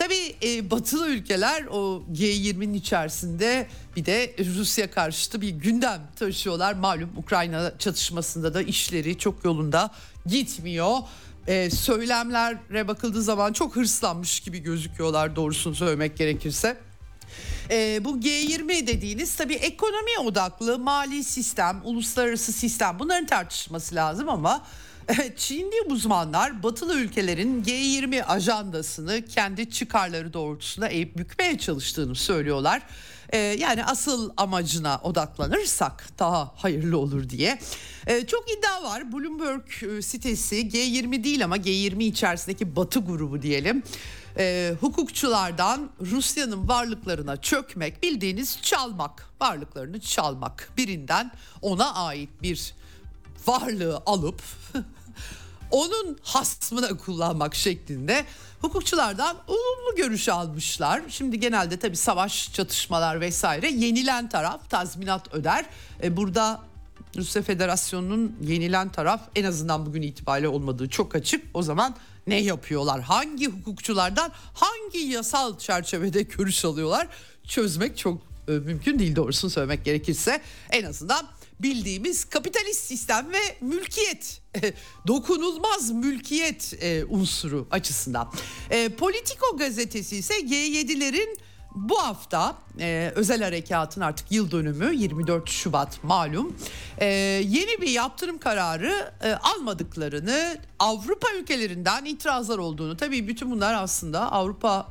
Tabii 0.00 0.36
e, 0.42 0.70
batılı 0.70 1.08
ülkeler 1.08 1.64
o 1.64 2.02
G20'nin 2.12 2.74
içerisinde 2.74 3.66
bir 3.96 4.06
de 4.06 4.34
Rusya 4.56 4.90
karşıtı 4.90 5.40
bir 5.40 5.48
gündem 5.48 6.00
taşıyorlar. 6.16 6.74
Malum 6.74 7.10
Ukrayna 7.16 7.78
çatışmasında 7.78 8.54
da 8.54 8.62
işleri 8.62 9.18
çok 9.18 9.44
yolunda 9.44 9.90
gitmiyor. 10.26 10.98
E, 11.46 11.70
söylemlere 11.70 12.88
bakıldığı 12.88 13.22
zaman 13.22 13.52
çok 13.52 13.76
hırslanmış 13.76 14.40
gibi 14.40 14.58
gözüküyorlar 14.58 15.36
doğrusunu 15.36 15.74
söylemek 15.74 16.16
gerekirse. 16.16 16.76
E, 17.70 18.04
bu 18.04 18.18
G20 18.18 18.86
dediğiniz 18.86 19.36
tabii 19.36 19.54
ekonomi 19.54 20.18
odaklı 20.24 20.78
mali 20.78 21.24
sistem, 21.24 21.80
uluslararası 21.84 22.52
sistem 22.52 22.98
bunların 22.98 23.26
tartışması 23.26 23.94
lazım 23.94 24.28
ama 24.28 24.62
Çinli 25.36 25.82
uzmanlar 25.86 26.62
batılı 26.62 26.94
ülkelerin 26.94 27.62
G20 27.62 28.22
ajandasını 28.22 29.24
kendi 29.24 29.70
çıkarları 29.70 30.32
doğrultusunda 30.32 30.88
eğip 30.88 31.18
bükmeye 31.18 31.58
çalıştığını 31.58 32.14
söylüyorlar. 32.14 32.82
Ee, 33.32 33.38
yani 33.38 33.84
asıl 33.84 34.30
amacına 34.36 35.00
odaklanırsak 35.02 36.08
daha 36.18 36.52
hayırlı 36.56 36.98
olur 36.98 37.28
diye. 37.28 37.58
Ee, 38.06 38.26
çok 38.26 38.44
iddia 38.50 38.82
var. 38.82 39.12
Bloomberg 39.12 39.98
e, 39.98 40.02
sitesi 40.02 40.56
G20 40.56 41.24
değil 41.24 41.44
ama 41.44 41.56
G20 41.56 42.02
içerisindeki 42.02 42.76
batı 42.76 43.00
grubu 43.00 43.42
diyelim. 43.42 43.82
Ee, 44.38 44.74
hukukçulardan 44.80 45.90
Rusya'nın 46.00 46.68
varlıklarına 46.68 47.36
çökmek 47.36 48.02
bildiğiniz 48.02 48.62
çalmak 48.62 49.30
varlıklarını 49.40 50.00
çalmak 50.00 50.70
birinden 50.76 51.32
ona 51.62 51.94
ait 51.94 52.30
bir 52.42 52.74
varlığı 53.46 54.02
alıp 54.06 54.42
onun 55.70 56.18
hasmına 56.22 56.88
kullanmak 56.96 57.54
şeklinde 57.54 58.24
hukukçulardan 58.60 59.36
olumlu 59.46 59.96
görüş 59.96 60.28
almışlar. 60.28 61.02
Şimdi 61.08 61.40
genelde 61.40 61.78
tabii 61.78 61.96
savaş, 61.96 62.52
çatışmalar 62.52 63.20
vesaire 63.20 63.70
yenilen 63.70 64.28
taraf 64.28 64.70
tazminat 64.70 65.34
öder. 65.34 65.64
E 66.02 66.16
burada 66.16 66.60
Rusya 67.16 67.42
Federasyonu'nun 67.42 68.36
yenilen 68.42 68.88
taraf 68.88 69.20
en 69.36 69.44
azından 69.44 69.86
bugün 69.86 70.02
itibariyle 70.02 70.48
olmadığı 70.48 70.88
çok 70.88 71.14
açık. 71.14 71.44
O 71.54 71.62
zaman 71.62 71.94
ne 72.26 72.40
yapıyorlar? 72.40 73.00
Hangi 73.00 73.46
hukukçulardan 73.46 74.32
hangi 74.54 74.98
yasal 74.98 75.58
çerçevede 75.58 76.22
görüş 76.22 76.64
alıyorlar? 76.64 77.08
Çözmek 77.48 77.98
çok 77.98 78.22
e, 78.48 78.52
mümkün 78.52 78.98
değil 78.98 79.16
doğrusunu 79.16 79.50
söylemek 79.50 79.84
gerekirse. 79.84 80.40
En 80.70 80.84
azından 80.84 81.26
bildiğimiz 81.62 82.24
kapitalist 82.24 82.80
sistem 82.80 83.32
ve 83.32 83.56
mülkiyet 83.60 84.42
dokunulmaz 85.06 85.90
mülkiyet 85.90 86.74
e, 86.80 87.04
unsuru 87.04 87.68
açısından. 87.70 88.32
E, 88.70 88.88
Politico 88.88 89.56
gazetesi 89.56 90.16
ise 90.16 90.34
G7'lerin 90.34 91.38
bu 91.74 92.02
hafta 92.02 92.58
e, 92.80 93.12
özel 93.14 93.42
harekatın 93.42 94.00
artık 94.00 94.32
yıl 94.32 94.50
dönümü 94.50 94.94
24 94.96 95.50
Şubat 95.50 96.04
malum 96.04 96.56
e, 96.98 97.06
yeni 97.46 97.80
bir 97.80 97.90
yaptırım 97.90 98.38
kararı 98.38 99.12
e, 99.22 99.32
almadıklarını 99.32 100.58
Avrupa 100.78 101.28
ülkelerinden 101.32 102.04
itirazlar 102.04 102.58
olduğunu 102.58 102.96
tabii 102.96 103.28
bütün 103.28 103.50
bunlar 103.50 103.74
aslında 103.74 104.32
Avrupa 104.32 104.88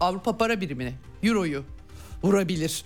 Avrupa 0.00 0.36
para 0.36 0.60
birimini 0.60 0.94
Euro'yu 1.22 1.64
vurabilir. 2.22 2.84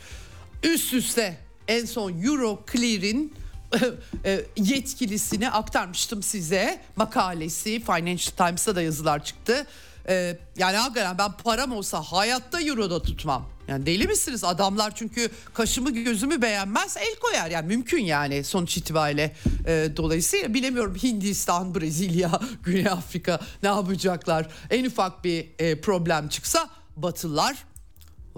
Üst 0.63 0.95
üste 0.95 1.48
en 1.69 1.85
son 1.85 2.23
Euro 2.23 2.65
Clear'in 2.73 3.33
e, 4.25 4.45
yetkilisini 4.57 5.51
aktarmıştım 5.51 6.23
size. 6.23 6.81
Makalesi 6.97 7.81
Financial 7.81 8.37
Times'ta 8.37 8.77
da 8.77 8.83
yazılar 8.83 9.25
çıktı. 9.25 9.67
E, 10.09 10.39
yani 10.57 10.77
hakikaten 10.77 11.19
ben 11.19 11.33
param 11.33 11.73
olsa 11.73 12.03
hayatta 12.03 12.61
Euro'da 12.61 13.03
tutmam. 13.03 13.49
Yani 13.69 13.87
deli 13.87 14.07
misiniz? 14.07 14.45
Adamlar 14.45 14.95
çünkü 14.95 15.31
kaşımı 15.55 15.91
gözümü 15.91 16.43
beğenmez 16.43 16.97
el 16.97 17.17
koyar. 17.21 17.51
Yani 17.51 17.67
mümkün 17.67 18.05
yani 18.05 18.45
sonuç 18.45 18.77
itibariyle. 18.77 19.37
E, 19.67 19.89
dolayısıyla 19.97 20.55
bilemiyorum 20.55 20.95
Hindistan, 21.03 21.75
Brezilya, 21.75 22.41
Güney 22.65 22.89
Afrika 22.89 23.41
ne 23.63 23.69
yapacaklar? 23.69 24.49
En 24.71 24.85
ufak 24.85 25.25
bir 25.25 25.47
problem 25.83 26.29
çıksa 26.29 26.71
Batılılar 26.97 27.57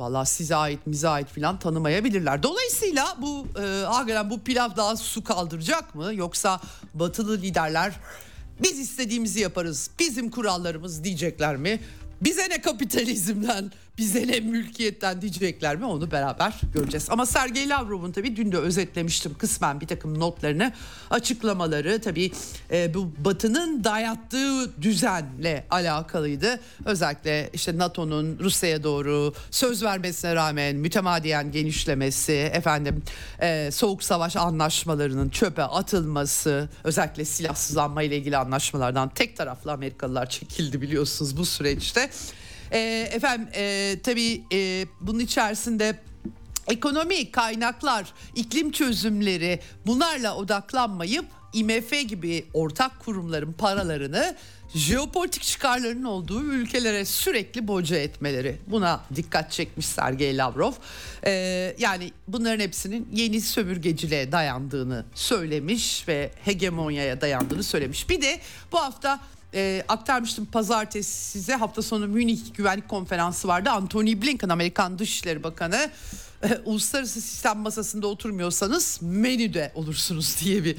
Valla 0.01 0.25
size 0.25 0.57
ait 0.57 0.87
mize 0.87 1.09
ait 1.09 1.29
filan 1.29 1.59
tanımayabilirler. 1.59 2.43
Dolayısıyla 2.43 3.17
bu 3.19 3.47
e, 3.63 3.85
hakikaten 3.85 4.31
bu 4.31 4.41
pilav 4.41 4.77
daha 4.77 4.97
su 4.97 5.25
kaldıracak 5.25 5.95
mı? 5.95 6.15
Yoksa 6.15 6.61
batılı 6.95 7.37
liderler 7.39 7.93
biz 8.63 8.79
istediğimizi 8.79 9.41
yaparız 9.41 9.91
bizim 9.99 10.31
kurallarımız 10.31 11.05
diyecekler 11.05 11.57
mi? 11.57 11.81
Bize 12.21 12.49
ne 12.51 12.61
kapitalizmden 12.61 13.73
bize 14.01 14.27
ne 14.27 14.41
mülkiyetten 14.41 15.23
diyecekler 15.23 15.77
mi 15.77 15.85
onu 15.85 16.11
beraber 16.11 16.55
göreceğiz. 16.75 17.07
Ama 17.11 17.27
Sergey 17.27 17.69
Lavrov'un 17.69 18.13
tabii 18.13 18.37
dün 18.37 18.53
de 18.53 18.57
özetlemiştim 18.57 19.35
kısmen 19.39 19.81
bir 19.81 19.87
takım 19.87 20.21
notlarını 20.21 20.73
açıklamaları 21.11 22.01
tabii 22.01 22.33
e, 22.71 22.95
bu 22.95 23.11
Batı'nın 23.19 23.85
dayattığı 23.85 24.83
düzenle 24.83 25.67
alakalıydı. 25.71 26.61
Özellikle 26.85 27.51
işte 27.53 27.79
NATO'nun 27.79 28.39
Rusya'ya 28.39 28.83
doğru 28.83 29.35
söz 29.51 29.83
vermesine 29.83 30.35
rağmen 30.35 30.77
mütemadiyen 30.77 31.53
genişlemesi 31.53 32.33
efendim 32.33 33.03
e, 33.41 33.71
soğuk 33.73 34.03
savaş 34.03 34.37
anlaşmalarının 34.37 35.29
çöpe 35.29 35.63
atılması 35.63 36.69
özellikle 36.85 37.25
silahsızlanma 37.25 38.03
ile 38.03 38.17
ilgili 38.17 38.37
anlaşmalardan 38.37 39.09
tek 39.09 39.37
taraflı 39.37 39.73
Amerikalılar 39.73 40.31
çekildi 40.31 40.83
biliyorsunuz 40.83 41.37
bu 41.37 41.45
süreçte. 41.47 42.11
E, 42.73 43.09
efendim 43.13 43.49
e, 43.55 43.97
tabii 44.03 44.43
e, 44.53 44.87
bunun 45.01 45.19
içerisinde 45.19 45.99
ekonomi, 46.69 47.31
kaynaklar, 47.31 48.13
iklim 48.35 48.73
çözümleri 48.73 49.61
bunlarla 49.87 50.37
odaklanmayıp 50.37 51.25
IMF 51.53 52.09
gibi 52.09 52.47
ortak 52.55 53.01
kurumların 53.01 53.53
paralarını 53.53 54.37
jeopolitik 54.75 55.43
çıkarlarının 55.43 56.05
olduğu 56.05 56.43
ülkelere 56.43 57.05
sürekli 57.05 57.69
boca 57.69 57.97
etmeleri. 57.97 58.57
Buna 58.67 59.01
dikkat 59.15 59.53
çekmiş 59.53 59.87
Sergey 59.87 60.37
Lavrov. 60.37 60.73
Ee, 61.25 61.77
yani 61.79 62.13
bunların 62.29 62.61
hepsinin 62.61 63.09
yeni 63.13 63.41
sömürgeciliğe 63.41 64.33
dayandığını 64.33 65.05
söylemiş 65.15 66.09
ve 66.09 66.31
hegemonyaya 66.45 67.21
dayandığını 67.21 67.63
söylemiş. 67.63 68.09
Bir 68.09 68.23
de 68.23 68.41
bu 68.73 68.79
hafta 68.79 69.21
e, 69.55 69.85
aktarmıştım 69.89 70.47
pazartesi 70.47 71.31
size 71.31 71.55
hafta 71.55 71.83
sonu 71.83 72.09
Münih 72.09 72.55
Güvenlik 72.55 72.89
Konferansı 72.89 73.49
vardı. 73.49 73.71
Anthony 73.71 74.23
Blinken 74.23 74.49
Amerikan 74.49 74.99
Dışişleri 74.99 75.43
Bakanı 75.43 75.91
uluslararası 76.65 77.21
sistem 77.21 77.59
masasında 77.59 78.07
oturmuyorsanız 78.07 78.99
menüde 79.03 79.73
olursunuz 79.75 80.37
diye 80.45 80.65
bir 80.65 80.77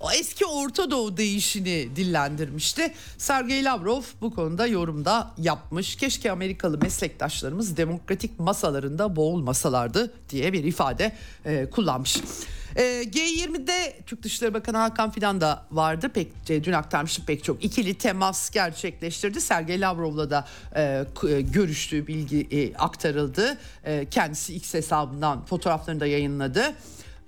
o 0.00 0.12
eski 0.12 0.46
Orta 0.46 0.90
Doğu 0.90 1.16
değişini 1.16 1.96
dillendirmişti. 1.96 2.94
Sergey 3.18 3.64
Lavrov 3.64 4.02
bu 4.20 4.34
konuda 4.34 4.66
yorumda 4.66 5.34
yapmış. 5.38 5.96
Keşke 5.96 6.32
Amerikalı 6.32 6.78
meslektaşlarımız 6.78 7.76
demokratik 7.76 8.40
masalarında 8.40 9.16
boğulmasalardı 9.16 10.12
diye 10.30 10.52
bir 10.52 10.64
ifade 10.64 11.12
e, 11.44 11.70
kullanmış. 11.70 12.16
E, 12.76 12.82
G20'de 13.02 13.96
Türk 14.06 14.22
Dışişleri 14.22 14.54
Bakanı 14.54 14.76
Hakan 14.76 15.10
Fidan 15.10 15.40
da 15.40 15.66
vardı. 15.70 16.08
Pek 16.08 16.32
e, 16.50 16.64
dün 16.64 16.72
aktarmıştım 16.72 17.24
pek 17.24 17.44
çok 17.44 17.64
ikili 17.64 17.94
temas 17.94 18.50
gerçekleştirdi. 18.50 19.40
Sergey 19.40 19.80
Lavrov'la 19.80 20.30
da 20.30 20.46
e, 20.76 21.04
e, 21.28 21.40
görüştüğü 21.40 22.06
bilgi 22.06 22.48
e, 22.50 22.74
aktarıldı. 22.74 23.58
E, 23.84 24.06
kendisi 24.10 24.54
X 24.54 24.74
hesabından 24.74 25.44
fotoğraflarını 25.44 26.00
da 26.00 26.06
yayınladı. 26.06 26.74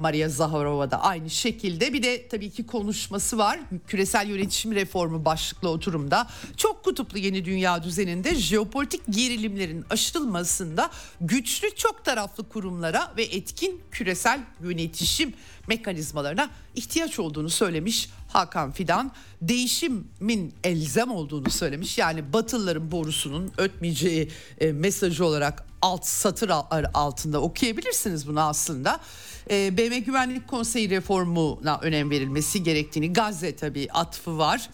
Maria 0.03 0.29
Zaharova 0.29 0.91
da 0.91 1.01
aynı 1.01 1.31
şekilde 1.31 1.93
bir 1.93 2.03
de 2.03 2.29
tabii 2.29 2.51
ki 2.51 2.67
konuşması 2.67 3.39
var. 3.39 3.61
Küresel 3.87 4.29
yönetişim 4.29 4.75
reformu 4.75 5.25
başlıklı 5.25 5.69
oturumda 5.69 6.29
çok 6.57 6.85
kutuplu 6.85 7.19
yeni 7.19 7.45
dünya 7.45 7.83
düzeninde 7.83 8.35
jeopolitik 8.35 9.03
gerilimlerin 9.11 9.85
aşılmasında 9.91 10.91
güçlü 11.21 11.75
çok 11.75 12.05
taraflı 12.05 12.49
kurumlara 12.49 13.13
ve 13.17 13.23
etkin 13.23 13.81
küresel 13.91 14.41
yönetişim 14.63 15.35
mekanizmalarına 15.69 16.51
ihtiyaç 16.75 17.19
olduğunu 17.19 17.51
söylemiş 17.51 18.11
Hakan 18.29 18.73
Fidan. 18.73 19.13
Değişimin 19.43 20.55
elzem 20.65 21.11
olduğunu 21.11 21.51
söylemiş. 21.51 21.99
Yani 21.99 22.33
Batılıların 22.33 22.93
borusunun 22.93 23.53
ötmeyeceği 23.59 24.29
e, 24.61 24.73
mesajı 24.73 25.25
olarak 25.25 25.72
alt 25.83 26.07
satır 26.07 26.51
altında 26.95 27.41
okuyabilirsiniz 27.41 28.29
bunu 28.29 28.41
aslında. 28.41 29.01
E, 29.51 29.77
BM 29.77 29.99
Güvenlik 29.99 30.49
Konseyi 30.49 30.91
reformuna 30.91 31.79
önem 31.83 32.11
verilmesi 32.11 32.63
gerektiğini 32.63 33.13
Gazze 33.13 33.57
tabii 33.57 33.89
atfı 33.93 34.39
var. 34.39 34.71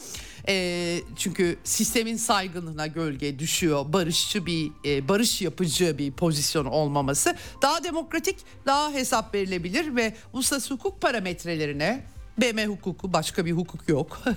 E, 0.48 0.96
çünkü 1.16 1.58
sistemin 1.64 2.16
saygınlığına 2.16 2.86
gölge 2.86 3.38
düşüyor. 3.38 3.92
Barışçı 3.92 4.46
bir 4.46 4.70
e, 4.84 5.08
barış 5.08 5.42
yapıcı 5.42 5.98
bir 5.98 6.12
pozisyon 6.12 6.64
olmaması 6.64 7.36
daha 7.62 7.84
demokratik, 7.84 8.36
daha 8.66 8.92
hesap 8.92 9.34
verilebilir 9.34 9.96
ve 9.96 10.14
uluslararası 10.32 10.74
hukuk 10.74 11.00
parametrelerine 11.00 12.04
BM 12.38 12.66
hukuku 12.66 13.12
başka 13.12 13.46
bir 13.46 13.52
hukuk 13.52 13.88
yok. 13.88 14.20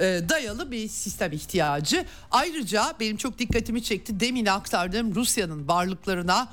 E, 0.00 0.20
dayalı 0.28 0.70
bir 0.70 0.88
sistem 0.88 1.32
ihtiyacı. 1.32 2.06
Ayrıca 2.30 2.94
benim 3.00 3.16
çok 3.16 3.38
dikkatimi 3.38 3.82
çekti 3.82 4.20
demin 4.20 4.46
aktardığım 4.46 5.14
Rusya'nın 5.14 5.68
varlıklarına 5.68 6.48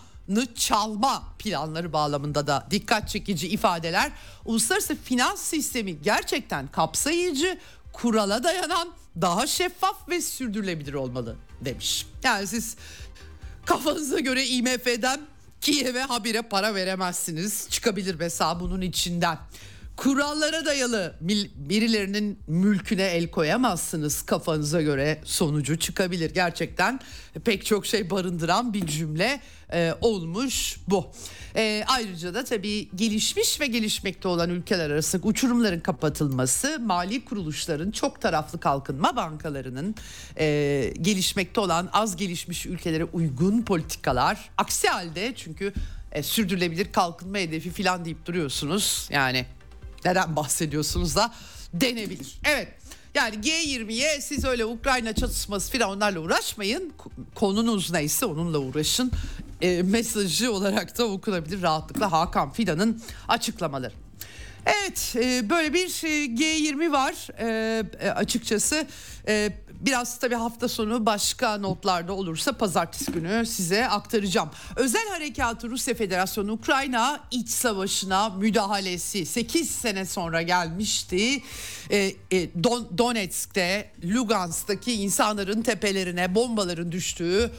çalma 0.56 1.24
planları 1.40 1.94
bağlamında 1.94 2.48
da 2.48 2.68
dikkat 2.72 3.10
çekici 3.10 3.48
ifadeler. 3.48 4.12
Uluslararası 4.46 4.96
finans 4.96 5.42
sistemi 5.42 6.02
gerçekten 6.02 6.68
kapsayıcı, 6.68 7.60
kurala 7.94 8.44
dayanan, 8.44 8.90
daha 9.22 9.48
şeffaf 9.48 10.10
ve 10.10 10.22
sürdürülebilir 10.22 10.94
olmalı 10.94 11.36
demiş. 11.62 12.06
Yani 12.24 12.48
siz 12.48 12.76
kafanıza 13.66 14.20
göre 14.20 14.46
IMF'den 14.46 15.22
Kiev'e 15.62 16.02
habire 16.02 16.42
para 16.42 16.76
veremezsiniz. 16.76 17.68
Çıkabilir 17.70 18.16
mesela 18.20 18.60
bunun 18.60 18.82
içinden 18.82 19.38
kurallara 19.98 20.66
dayalı 20.66 21.16
birilerinin 21.56 22.40
mülküne 22.48 23.04
el 23.04 23.32
koyamazsınız 23.32 24.22
kafanıza 24.22 24.82
göre 24.82 25.22
sonucu 25.24 25.80
çıkabilir. 25.80 26.34
Gerçekten 26.34 27.00
pek 27.46 27.66
çok 27.66 27.86
şey 27.86 28.10
barındıran 28.10 28.74
bir 28.74 28.88
cümle 28.88 29.42
e, 29.74 29.94
olmuş 30.02 30.78
bu. 30.88 31.12
E, 31.56 31.84
ayrıca 31.88 32.34
da 32.34 32.44
tabii 32.44 32.90
gelişmiş 32.96 33.62
ve 33.62 33.68
gelişmekte 33.68 34.28
olan 34.28 34.50
ülkeler 34.50 34.90
arasında 34.90 35.28
uçurumların 35.28 35.80
kapatılması, 35.80 36.80
mali 36.80 37.26
kuruluşların 37.26 37.92
çok 37.92 38.22
taraflı 38.22 38.60
kalkınma 38.60 39.16
bankalarının 39.16 39.96
e, 40.38 40.94
gelişmekte 41.02 41.62
olan 41.62 41.90
az 41.94 42.16
gelişmiş 42.16 42.66
ülkelere 42.66 43.04
uygun 43.04 43.62
politikalar. 43.62 44.50
Aksi 44.58 44.88
halde 44.88 45.34
çünkü 45.36 45.74
e, 46.12 46.24
sürdürülebilir 46.24 46.92
kalkınma 46.92 47.38
hedefi 47.38 47.72
filan 47.72 48.06
deyip 48.06 48.26
duruyorsunuz. 48.26 49.08
Yani 49.12 49.46
neden 50.06 50.36
bahsediyorsunuz 50.36 51.16
da 51.16 51.34
denebilir. 51.74 52.40
Evet. 52.46 52.68
Yani 53.16 53.36
G20'ye 53.36 54.22
siz 54.22 54.46
öyle 54.46 54.66
Ukrayna 54.66 55.16
çatışması 55.16 55.72
filan 55.72 55.90
onlarla 55.90 56.20
uğraşmayın. 56.20 56.94
Konunuz 57.36 57.92
neyse 57.92 58.26
onunla 58.26 58.58
uğraşın. 58.58 59.12
E, 59.62 59.82
mesajı 59.84 60.52
olarak 60.52 60.98
da 60.98 61.06
okunabilir 61.06 61.62
rahatlıkla 61.62 62.12
Hakan 62.12 62.52
Fidan'ın 62.52 63.02
açıklamaları. 63.28 63.94
Evet 64.66 65.16
e, 65.16 65.50
böyle 65.50 65.74
bir 65.74 65.88
e, 66.04 66.26
G20 66.26 66.92
var 66.92 67.28
e, 67.40 68.12
açıkçası 68.12 68.88
biraz 69.86 70.20
tabii 70.20 70.36
hafta 70.36 70.68
sonu 70.68 71.06
başka 71.06 71.58
notlarda 71.58 72.14
olursa 72.14 72.54
pazartesi 72.54 73.12
günü 73.12 73.46
size 73.46 73.88
aktaracağım. 73.88 74.50
Özel 74.76 75.10
harekatı 75.10 75.70
Rusya 75.70 75.94
Federasyonu 75.96 76.52
Ukrayna 76.52 77.20
iç 77.32 77.50
savaşına 77.50 78.30
müdahalesi 78.30 79.26
8 79.26 79.70
sene 79.70 80.06
sonra 80.06 80.42
gelmişti. 80.42 81.42
Donetsk'te 82.98 83.92
Lugansk'taki 84.04 84.94
insanların 84.94 85.62
tepelerine 85.62 86.36
bombaların 86.36 86.92
düştüğü 86.92 87.52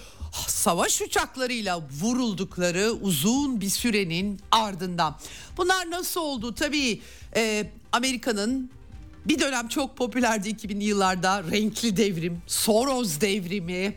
savaş 0.46 1.02
uçaklarıyla 1.02 1.82
vuruldukları 2.00 2.92
uzun 2.92 3.60
bir 3.60 3.70
sürenin 3.70 4.40
ardından. 4.50 5.16
Bunlar 5.56 5.90
nasıl 5.90 6.20
oldu? 6.20 6.54
Tabii 6.54 7.02
e, 7.36 7.70
Amerika'nın 7.92 8.70
bir 9.24 9.38
dönem 9.38 9.68
çok 9.68 9.96
popülerdi 9.96 10.48
2000'li 10.48 10.84
yıllarda 10.84 11.42
renkli 11.50 11.96
devrim, 11.96 12.42
Soros 12.46 13.20
devrimi. 13.20 13.94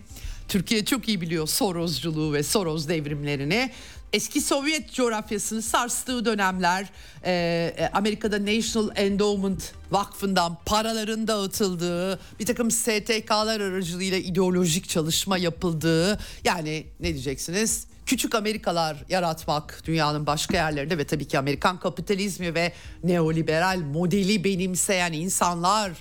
Türkiye 0.47 0.85
çok 0.85 1.07
iyi 1.07 1.21
biliyor 1.21 1.47
Sorosculuğu 1.47 2.33
ve 2.33 2.43
Soros 2.43 2.87
devrimlerini 2.87 3.71
eski 4.13 4.41
Sovyet 4.41 4.93
coğrafyasını 4.93 5.61
sarstığı 5.61 6.25
dönemler 6.25 6.89
e, 7.23 7.31
e 7.77 7.89
Amerika'da 7.93 8.45
National 8.45 8.89
Endowment 8.95 9.73
Vakfı'ndan 9.91 10.57
paraların 10.65 11.27
dağıtıldığı 11.27 12.19
bir 12.39 12.45
takım 12.45 12.71
STK'lar 12.71 13.59
aracılığıyla 13.59 14.17
ideolojik 14.17 14.89
çalışma 14.89 15.37
yapıldığı 15.37 16.19
yani 16.43 16.85
ne 16.99 17.13
diyeceksiniz 17.13 17.87
küçük 18.07 18.35
Amerikalar 18.35 18.97
yaratmak 19.09 19.81
dünyanın 19.85 20.27
başka 20.27 20.57
yerlerinde 20.57 20.97
ve 20.97 21.03
tabii 21.03 21.27
ki 21.27 21.39
Amerikan 21.39 21.79
kapitalizmi 21.79 22.55
ve 22.55 22.73
neoliberal 23.03 23.79
modeli 23.79 24.43
benimseyen 24.43 25.13
insanlar 25.13 25.91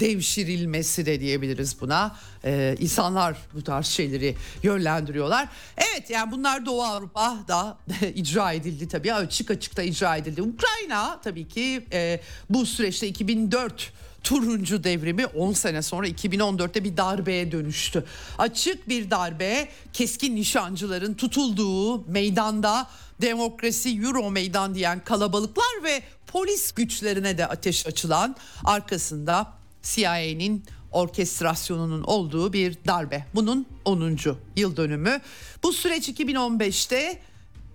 devşirilmesi 0.00 1.06
de 1.06 1.20
diyebiliriz 1.20 1.80
buna. 1.80 2.16
Ee, 2.44 2.76
insanlar 2.78 3.36
bu 3.54 3.62
tarz 3.64 3.86
şeyleri 3.86 4.36
yönlendiriyorlar. 4.62 5.48
Evet 5.76 6.10
yani 6.10 6.32
bunlar 6.32 6.66
Doğu 6.66 6.82
Avrupa'da 6.82 7.78
icra 8.14 8.52
edildi 8.52 8.88
tabii 8.88 9.14
açık 9.14 9.50
açık 9.50 9.76
da 9.76 9.82
icra 9.82 10.16
edildi. 10.16 10.42
Ukrayna 10.42 11.20
tabii 11.20 11.48
ki 11.48 11.86
e, 11.92 12.20
bu 12.50 12.66
süreçte 12.66 13.08
2004 13.08 13.92
turuncu 14.26 14.84
devrimi 14.84 15.26
10 15.26 15.52
sene 15.52 15.82
sonra 15.82 16.08
2014'te 16.08 16.84
bir 16.84 16.96
darbeye 16.96 17.52
dönüştü. 17.52 18.04
Açık 18.38 18.88
bir 18.88 19.10
darbe 19.10 19.68
keskin 19.92 20.36
nişancıların 20.36 21.14
tutulduğu 21.14 22.10
meydanda 22.10 22.88
demokrasi 23.20 24.00
euro 24.00 24.30
meydan 24.30 24.74
diyen 24.74 25.04
kalabalıklar 25.04 25.84
ve 25.84 26.02
polis 26.26 26.72
güçlerine 26.72 27.38
de 27.38 27.46
ateş 27.46 27.86
açılan 27.86 28.36
arkasında 28.64 29.52
CIA'nin 29.82 30.64
orkestrasyonunun 30.92 32.02
olduğu 32.02 32.52
bir 32.52 32.78
darbe. 32.86 33.26
Bunun 33.34 33.66
10. 33.84 34.18
yıl 34.56 34.76
dönümü. 34.76 35.20
Bu 35.62 35.72
süreç 35.72 36.08
2015'te 36.08 37.20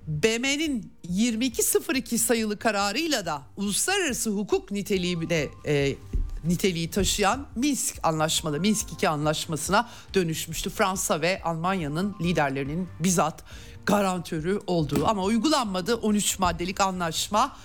BM'nin 0.08 0.92
2202 1.04 2.18
sayılı 2.18 2.60
kararıyla 2.60 3.26
da 3.26 3.42
uluslararası 3.58 4.30
hukuk 4.30 4.72
niteliği 4.72 5.30
de 5.30 5.50
e, 5.66 5.96
niteliği 6.44 6.90
taşıyan 6.90 7.48
Minsk 7.56 8.00
anlaşmalı 8.04 8.60
Minsk 8.60 8.92
2 8.92 9.10
anlaşmasına 9.10 9.90
dönüşmüştü. 10.14 10.70
Fransa 10.70 11.22
ve 11.22 11.42
Almanya'nın 11.44 12.16
liderlerinin 12.22 12.90
bizzat 13.00 13.44
garantörü 13.86 14.60
olduğu 14.68 15.08
ama 15.08 15.24
uygulanmadı 15.24 15.96
13 15.96 16.40
maddelik 16.40 16.82
anlaşma. 16.82 17.58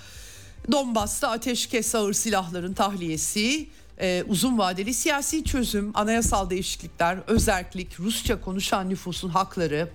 Donbas'ta 0.72 1.30
ateşkes 1.30 1.94
ağır 1.94 2.12
silahların 2.12 2.74
tahliyesi, 2.74 3.68
e, 4.00 4.24
uzun 4.28 4.58
vadeli 4.58 4.94
siyasi 4.94 5.44
çözüm, 5.44 5.90
anayasal 5.94 6.50
değişiklikler, 6.50 7.18
özerklik, 7.26 8.00
Rusça 8.00 8.40
konuşan 8.40 8.90
nüfusun 8.90 9.28
hakları 9.28 9.88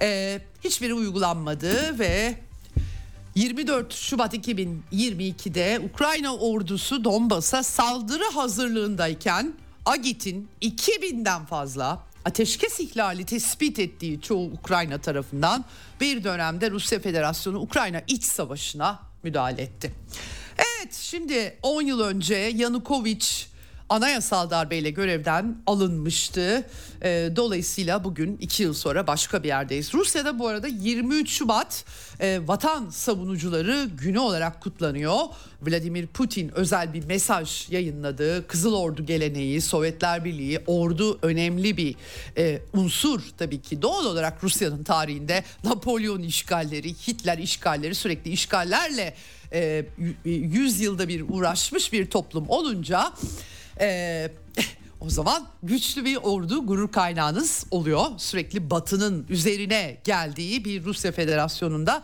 e, 0.00 0.40
hiçbiri 0.64 0.94
uygulanmadı 0.94 1.98
ve 1.98 2.34
24 3.34 3.94
Şubat 3.94 4.34
2022'de 4.34 5.80
Ukrayna 5.92 6.36
ordusu 6.36 7.04
Donbas'a 7.04 7.62
saldırı 7.62 8.24
hazırlığındayken 8.24 9.54
Agit'in 9.86 10.48
2000'den 10.62 11.44
fazla 11.44 12.02
ateşkes 12.24 12.80
ihlali 12.80 13.24
tespit 13.24 13.78
ettiği 13.78 14.20
çoğu 14.20 14.52
Ukrayna 14.52 14.98
tarafından 14.98 15.64
bir 16.00 16.24
dönemde 16.24 16.70
Rusya 16.70 17.00
Federasyonu 17.00 17.58
Ukrayna 17.58 18.02
iç 18.06 18.24
savaşına 18.24 19.00
müdahale 19.22 19.62
etti. 19.62 19.92
Evet 20.58 20.94
şimdi 20.94 21.58
10 21.62 21.82
yıl 21.82 22.00
önce 22.00 22.34
Yanukovych 22.34 23.53
anayasal 23.88 24.50
darbeyle 24.50 24.90
görevden 24.90 25.56
alınmıştı. 25.66 26.66
E, 27.02 27.30
dolayısıyla 27.36 28.04
bugün 28.04 28.36
iki 28.40 28.62
yıl 28.62 28.74
sonra 28.74 29.06
başka 29.06 29.42
bir 29.42 29.48
yerdeyiz. 29.48 29.94
Rusya'da 29.94 30.38
bu 30.38 30.48
arada 30.48 30.66
23 30.66 31.30
Şubat 31.30 31.84
e, 32.20 32.40
vatan 32.46 32.90
savunucuları 32.90 33.88
günü 34.02 34.18
olarak 34.18 34.62
kutlanıyor. 34.62 35.18
Vladimir 35.62 36.06
Putin 36.06 36.52
özel 36.54 36.92
bir 36.92 37.04
mesaj 37.04 37.70
yayınladı. 37.70 38.46
Kızıl 38.46 38.74
Ordu 38.74 39.06
geleneği, 39.06 39.60
Sovyetler 39.60 40.24
Birliği, 40.24 40.60
ordu 40.66 41.18
önemli 41.22 41.76
bir 41.76 41.94
e, 42.38 42.60
unsur 42.72 43.20
tabii 43.38 43.62
ki. 43.62 43.82
Doğal 43.82 44.06
olarak 44.06 44.44
Rusya'nın 44.44 44.84
tarihinde 44.84 45.44
Napolyon 45.64 46.22
işgalleri, 46.22 46.94
Hitler 46.94 47.38
işgalleri 47.38 47.94
sürekli 47.94 48.30
işgallerle 48.30 49.14
e, 49.52 49.84
100 50.24 50.80
yılda 50.80 51.08
bir 51.08 51.24
uğraşmış 51.28 51.92
bir 51.92 52.10
toplum 52.10 52.48
olunca 52.48 53.12
e, 53.80 54.30
o 55.00 55.10
zaman 55.10 55.46
güçlü 55.62 56.04
bir 56.04 56.16
ordu 56.16 56.66
gurur 56.66 56.92
kaynağınız 56.92 57.66
oluyor. 57.70 58.06
Sürekli 58.18 58.70
batının 58.70 59.26
üzerine 59.28 59.96
geldiği 60.04 60.64
bir 60.64 60.84
Rusya 60.84 61.12
Federasyonu'nda 61.12 62.02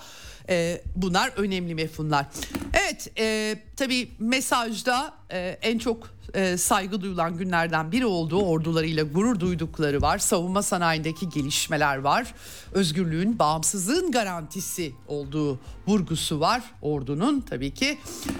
e, 0.48 0.82
bunlar 0.96 1.32
önemli 1.36 1.74
mefhumlar. 1.74 2.26
Evet 2.72 3.10
e, 3.18 3.56
tabii 3.76 4.10
mesajda 4.18 5.19
e, 5.32 5.58
en 5.62 5.78
çok 5.78 6.10
e, 6.34 6.56
saygı 6.56 7.00
duyulan 7.00 7.36
günlerden 7.36 7.92
biri 7.92 8.06
olduğu 8.06 8.42
ordularıyla 8.42 9.04
gurur 9.04 9.40
duydukları 9.40 10.02
var. 10.02 10.18
Savunma 10.18 10.62
sanayindeki 10.62 11.28
gelişmeler 11.28 11.96
var. 11.96 12.34
Özgürlüğün, 12.72 13.38
bağımsızlığın 13.38 14.12
garantisi 14.12 14.92
olduğu 15.08 15.58
vurgusu 15.86 16.40
var 16.40 16.62
ordunun 16.82 17.40
tabii 17.40 17.74
ki. 17.74 17.98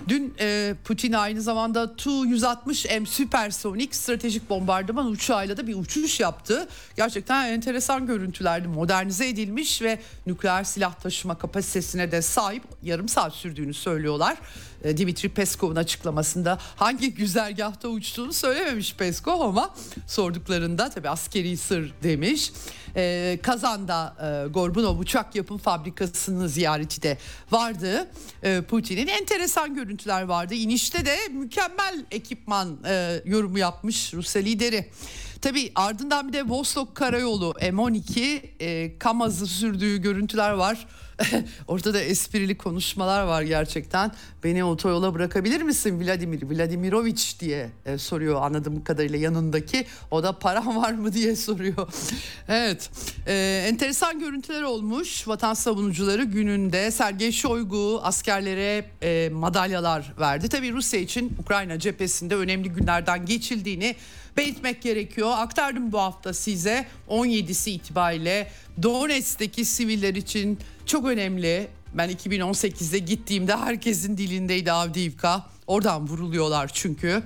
Dün 0.08 0.34
e, 0.40 0.74
Putin 0.84 1.12
aynı 1.12 1.42
zamanda 1.42 1.96
Tu-160M 1.96 3.06
süpersonik 3.06 3.94
stratejik 3.94 4.50
bombardıman 4.50 5.06
uçağıyla 5.06 5.56
da 5.56 5.66
bir 5.66 5.74
uçuş 5.74 6.20
yaptı. 6.20 6.68
Gerçekten 6.96 7.46
enteresan 7.46 8.06
görüntülerdi. 8.06 8.68
Modernize 8.68 9.28
edilmiş 9.28 9.82
ve 9.82 10.00
nükleer 10.26 10.64
silah 10.64 10.94
taşıma 10.94 11.38
kapasitesine 11.38 12.12
de 12.12 12.22
sahip 12.22 12.62
yarım 12.82 13.08
saat 13.08 13.34
sürdüğünü 13.34 13.74
söylüyorlar. 13.74 14.36
E, 14.84 14.96
Dimitri 14.96 15.28
Peskov'un 15.28 15.76
açıklamasında 15.76 16.58
hangi 16.80 17.14
güzergahta 17.14 17.88
uçtuğunu 17.88 18.32
söylememiş 18.32 18.94
Peskov 18.94 19.40
ama 19.40 19.74
sorduklarında 20.06 20.90
tabi 20.90 21.08
askeri 21.08 21.56
sır 21.56 21.92
demiş. 22.02 22.52
E, 22.96 23.38
Kazan'da 23.42 24.16
e, 24.22 24.48
Gorbunov 24.48 24.98
uçak 24.98 25.34
yapım 25.34 25.58
fabrikasının 25.58 26.46
ziyareti 26.46 27.02
de 27.02 27.18
vardı. 27.50 28.10
E, 28.42 28.60
Putin'in 28.60 29.06
enteresan 29.06 29.74
görüntüler 29.74 30.22
vardı. 30.22 30.54
İnişte 30.54 31.06
de 31.06 31.16
mükemmel 31.30 32.04
ekipman 32.10 32.78
e, 32.86 33.22
yorumu 33.24 33.58
yapmış 33.58 34.14
Rusya 34.14 34.42
lideri. 34.42 34.90
Tabi 35.40 35.72
ardından 35.74 36.28
bir 36.28 36.32
de 36.32 36.48
Vostok 36.48 36.94
Karayolu 36.94 37.54
M12 37.60 38.42
e, 38.60 38.98
Kamaz'ı 38.98 39.46
sürdüğü 39.46 39.96
görüntüler 39.96 40.50
var. 40.50 40.86
Ortada 41.68 42.00
esprili 42.00 42.58
konuşmalar 42.58 43.22
var 43.22 43.42
gerçekten. 43.42 44.12
Beni 44.44 44.64
otoyola 44.64 45.14
bırakabilir 45.14 45.62
misin 45.62 46.00
Vladimir 46.00 46.42
Vladimiroviç 46.42 47.40
diye 47.40 47.70
e, 47.86 47.98
soruyor 47.98 48.42
anladığım 48.42 48.84
kadarıyla 48.84 49.18
yanındaki. 49.18 49.86
O 50.10 50.22
da 50.22 50.38
param 50.38 50.76
var 50.82 50.92
mı 50.92 51.12
diye 51.12 51.36
soruyor. 51.36 51.88
evet 52.48 52.90
e, 53.26 53.64
enteresan 53.68 54.18
görüntüler 54.20 54.62
olmuş. 54.62 55.28
Vatan 55.28 55.54
savunucuları 55.54 56.24
gününde 56.24 56.90
Sergey 56.90 57.32
Shoigu 57.32 58.00
askerlere 58.02 58.84
e, 59.02 59.28
madalyalar 59.32 60.14
verdi. 60.20 60.48
Tabii 60.48 60.72
Rusya 60.72 61.00
için 61.00 61.36
Ukrayna 61.42 61.78
cephesinde 61.78 62.36
önemli 62.36 62.68
günlerden 62.68 63.26
geçildiğini 63.26 63.96
belirtmek 64.36 64.82
gerekiyor. 64.82 65.30
Aktardım 65.36 65.92
bu 65.92 65.98
hafta 65.98 66.34
size 66.34 66.86
17'si 67.08 67.70
itibariyle 67.70 68.50
Donetsk'teki 68.82 69.64
siviller 69.64 70.14
için 70.14 70.58
çok 70.86 71.06
önemli. 71.06 71.68
Ben 71.94 72.10
2018'de 72.10 72.98
gittiğimde 72.98 73.56
herkesin 73.56 74.16
dilindeydi 74.16 74.72
Avdiivka. 74.72 75.46
Oradan 75.66 76.08
vuruluyorlar 76.08 76.70
çünkü. 76.74 77.22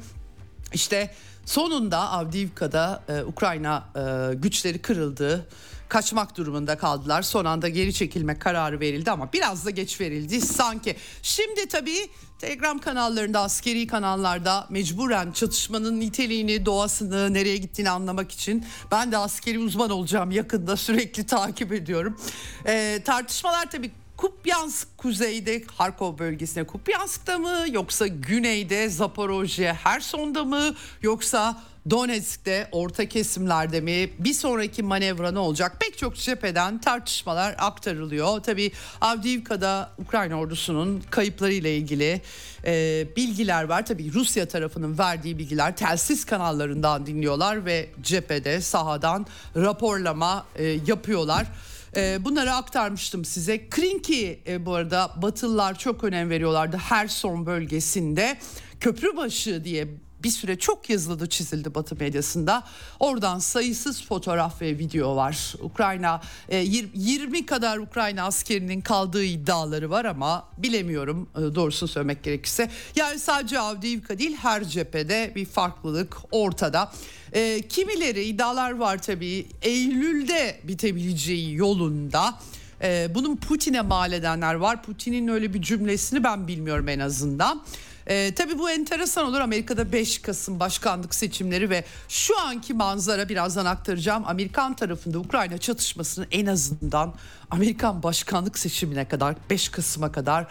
İşte 0.72 1.14
sonunda 1.46 2.10
Avdiivka'da 2.10 3.02
e, 3.08 3.22
Ukrayna 3.22 3.88
e, 3.96 4.34
güçleri 4.34 4.78
kırıldı. 4.78 5.48
Kaçmak 5.88 6.36
durumunda 6.36 6.78
kaldılar. 6.78 7.22
Son 7.22 7.44
anda 7.44 7.68
geri 7.68 7.94
çekilme 7.94 8.38
kararı 8.38 8.80
verildi 8.80 9.10
ama 9.10 9.32
biraz 9.32 9.66
da 9.66 9.70
geç 9.70 10.00
verildi 10.00 10.40
sanki. 10.40 10.96
Şimdi 11.22 11.68
tabii 11.68 12.08
Telegram 12.38 12.78
kanallarında, 12.78 13.40
askeri 13.40 13.86
kanallarda 13.86 14.66
mecburen 14.70 15.32
çatışmanın 15.32 16.00
niteliğini, 16.00 16.66
doğasını, 16.66 17.34
nereye 17.34 17.56
gittiğini 17.56 17.90
anlamak 17.90 18.32
için 18.32 18.66
ben 18.90 19.12
de 19.12 19.18
askeri 19.18 19.58
uzman 19.58 19.90
olacağım 19.90 20.30
yakında 20.30 20.76
sürekli 20.76 21.26
takip 21.26 21.72
ediyorum. 21.72 22.20
Ee, 22.66 23.02
tartışmalar 23.04 23.70
tabii 23.70 23.90
Kupyansk 24.16 24.98
kuzeyde 24.98 25.62
Harkov 25.76 26.18
bölgesine 26.18 26.64
Kupyansk'ta 26.64 27.38
mı 27.38 27.64
yoksa 27.70 28.06
güneyde 28.06 28.88
Zaporojye 28.88 29.72
Herson'da 29.72 30.44
mı 30.44 30.74
yoksa 31.02 31.62
Donetsk'te 31.90 32.68
orta 32.72 33.08
kesimlerde 33.08 33.80
mi 33.80 34.10
bir 34.18 34.32
sonraki 34.32 34.82
manevra 34.82 35.32
ne 35.32 35.38
olacak 35.38 35.76
pek 35.80 35.98
çok 35.98 36.16
cepheden 36.16 36.80
tartışmalar 36.80 37.54
aktarılıyor. 37.58 38.40
Tabi 38.40 38.72
Avdiivka'da 39.00 39.90
Ukrayna 39.98 40.34
ordusunun 40.34 41.02
kayıpları 41.10 41.52
ile 41.52 41.76
ilgili 41.76 42.20
e, 42.66 43.06
bilgiler 43.16 43.64
var. 43.64 43.86
Tabi 43.86 44.12
Rusya 44.12 44.48
tarafının 44.48 44.98
verdiği 44.98 45.38
bilgiler 45.38 45.76
telsiz 45.76 46.24
kanallarından 46.24 47.06
dinliyorlar 47.06 47.66
ve 47.66 47.88
cephede 48.02 48.60
sahadan 48.60 49.26
raporlama 49.56 50.46
e, 50.56 50.64
yapıyorlar. 50.64 51.46
E, 51.96 52.24
bunları 52.24 52.52
aktarmıştım 52.52 53.24
size. 53.24 53.68
Krinki 53.68 54.40
e, 54.46 54.66
bu 54.66 54.74
arada 54.74 55.10
Batılılar 55.22 55.78
çok 55.78 56.04
önem 56.04 56.30
veriyorlardı 56.30 56.76
Herson 56.76 57.46
bölgesinde. 57.46 58.38
Köprübaşı 58.80 59.64
diye 59.64 59.88
bir 60.24 60.30
süre 60.30 60.58
çok 60.58 60.90
yazıldı 60.90 61.28
çizildi 61.28 61.74
Batı 61.74 61.96
medyasında. 61.96 62.64
Oradan 63.00 63.38
sayısız 63.38 64.04
fotoğraf 64.04 64.62
ve 64.62 64.78
video 64.78 65.16
var. 65.16 65.54
Ukrayna 65.60 66.20
20 66.50 67.38
e, 67.38 67.46
kadar 67.46 67.78
Ukrayna 67.78 68.22
askerinin 68.22 68.80
kaldığı 68.80 69.24
iddiaları 69.24 69.90
var 69.90 70.04
ama 70.04 70.48
bilemiyorum 70.58 71.28
e, 71.36 71.54
doğrusunu 71.54 71.88
söylemek 71.88 72.22
gerekirse. 72.22 72.70
Yani 72.96 73.18
sadece 73.18 73.58
Avdiivka 73.58 74.18
değil 74.18 74.36
her 74.36 74.64
cephede 74.64 75.32
bir 75.34 75.44
farklılık 75.44 76.16
ortada. 76.30 76.92
E, 77.32 77.62
kimileri 77.68 78.24
iddialar 78.24 78.70
var 78.72 79.02
tabii 79.02 79.46
Eylül'de 79.62 80.60
bitebileceği 80.64 81.54
yolunda. 81.54 82.34
Bunun 83.14 83.36
Putin'e 83.36 83.80
mal 83.80 84.12
edenler 84.12 84.54
var. 84.54 84.82
Putin'in 84.82 85.28
öyle 85.28 85.54
bir 85.54 85.62
cümlesini 85.62 86.24
ben 86.24 86.48
bilmiyorum 86.48 86.88
en 86.88 86.98
azından. 86.98 87.62
Ee, 88.06 88.34
tabii 88.34 88.58
bu 88.58 88.70
enteresan 88.70 89.26
olur. 89.26 89.40
Amerika'da 89.40 89.92
5 89.92 90.18
Kasım 90.18 90.60
başkanlık 90.60 91.14
seçimleri 91.14 91.70
ve 91.70 91.84
şu 92.08 92.40
anki 92.40 92.74
manzara 92.74 93.28
birazdan 93.28 93.66
aktaracağım. 93.66 94.22
Amerikan 94.26 94.76
tarafında 94.76 95.18
Ukrayna 95.18 95.58
çatışmasının 95.58 96.26
en 96.30 96.46
azından 96.46 97.14
Amerikan 97.50 98.02
başkanlık 98.02 98.58
seçimine 98.58 99.08
kadar 99.08 99.34
5 99.50 99.68
Kasım'a 99.68 100.12
kadar 100.12 100.46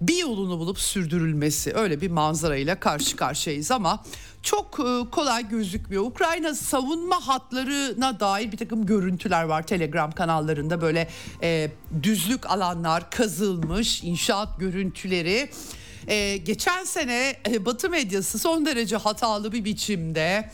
bir 0.00 0.16
yolunu 0.16 0.58
bulup 0.58 0.78
sürdürülmesi 0.78 1.74
öyle 1.74 2.00
bir 2.00 2.10
manzarayla 2.10 2.80
karşı 2.80 3.16
karşıyayız 3.16 3.70
ama 3.70 4.04
çok 4.42 4.80
e, 4.80 5.10
kolay 5.10 5.48
gözükmüyor. 5.48 6.02
Ukrayna 6.02 6.54
savunma 6.54 7.26
hatlarına 7.26 8.20
dair 8.20 8.52
bir 8.52 8.56
takım 8.56 8.86
görüntüler 8.86 9.42
var 9.42 9.66
Telegram 9.66 10.12
kanallarında 10.12 10.80
böyle 10.80 11.08
e, 11.42 11.70
düzlük 12.02 12.50
alanlar 12.50 13.10
kazılmış 13.10 14.02
inşaat 14.02 14.60
görüntüleri. 14.60 15.50
E, 16.08 16.36
geçen 16.36 16.84
sene 16.84 17.36
e, 17.48 17.64
Batı 17.64 17.90
medyası 17.90 18.38
son 18.38 18.66
derece 18.66 18.96
hatalı 18.96 19.52
bir 19.52 19.64
biçimde 19.64 20.50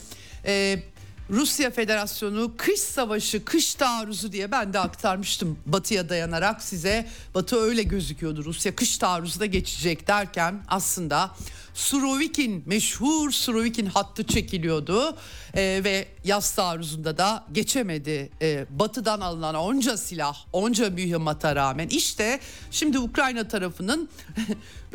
e, 0.47 0.83
Rusya 1.31 1.71
Federasyonu 1.71 2.53
kış 2.57 2.81
savaşı, 2.81 3.45
kış 3.45 3.75
taarruzu 3.75 4.33
diye 4.33 4.53
ben 4.53 4.73
de 4.73 4.79
aktarmıştım 4.79 5.59
batıya 5.67 6.09
dayanarak 6.09 6.63
size. 6.63 7.07
Batı 7.35 7.57
öyle 7.57 7.83
gözüküyordu 7.83 8.45
Rusya 8.45 8.77
kış 8.77 8.99
taarruzu 8.99 9.41
da 9.41 9.47
geçecek 9.47 10.09
derken 10.09 10.63
aslında 10.69 11.31
Surovikin 11.75 12.63
meşhur 12.67 13.31
Surovikin 13.31 13.87
hattı 13.87 14.25
çekiliyordu 14.27 15.17
ee, 15.55 15.81
ve 15.85 16.09
yaz 16.25 16.55
taarruzunda 16.55 17.19
da 17.19 17.45
geçemedi. 17.53 18.31
Ee, 18.43 18.67
batıdan 18.71 19.21
alınan 19.21 19.55
onca 19.55 19.97
silah, 19.97 20.37
onca 20.53 20.91
mühimmata 20.91 21.57
rağmen 21.57 21.89
işte 21.89 22.41
şimdi 22.71 22.99
Ukrayna 22.99 23.49
tarafının 23.49 24.09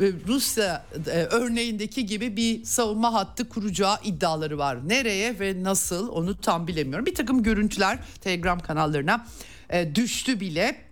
Rusya 0.00 0.86
e, 1.06 1.10
örneğindeki 1.10 2.06
gibi 2.06 2.36
bir 2.36 2.64
savunma 2.64 3.12
hattı 3.12 3.48
kuracağı 3.48 3.96
iddiaları 4.04 4.58
var. 4.58 4.88
Nereye 4.88 5.40
ve 5.40 5.62
nasıl 5.62 6.08
onu 6.08 6.40
tam 6.40 6.66
bilemiyorum. 6.66 7.06
Bir 7.06 7.14
takım 7.14 7.42
görüntüler 7.42 7.98
Telegram 8.20 8.60
kanallarına 8.60 9.26
e, 9.70 9.94
düştü 9.94 10.40
bile. 10.40 10.90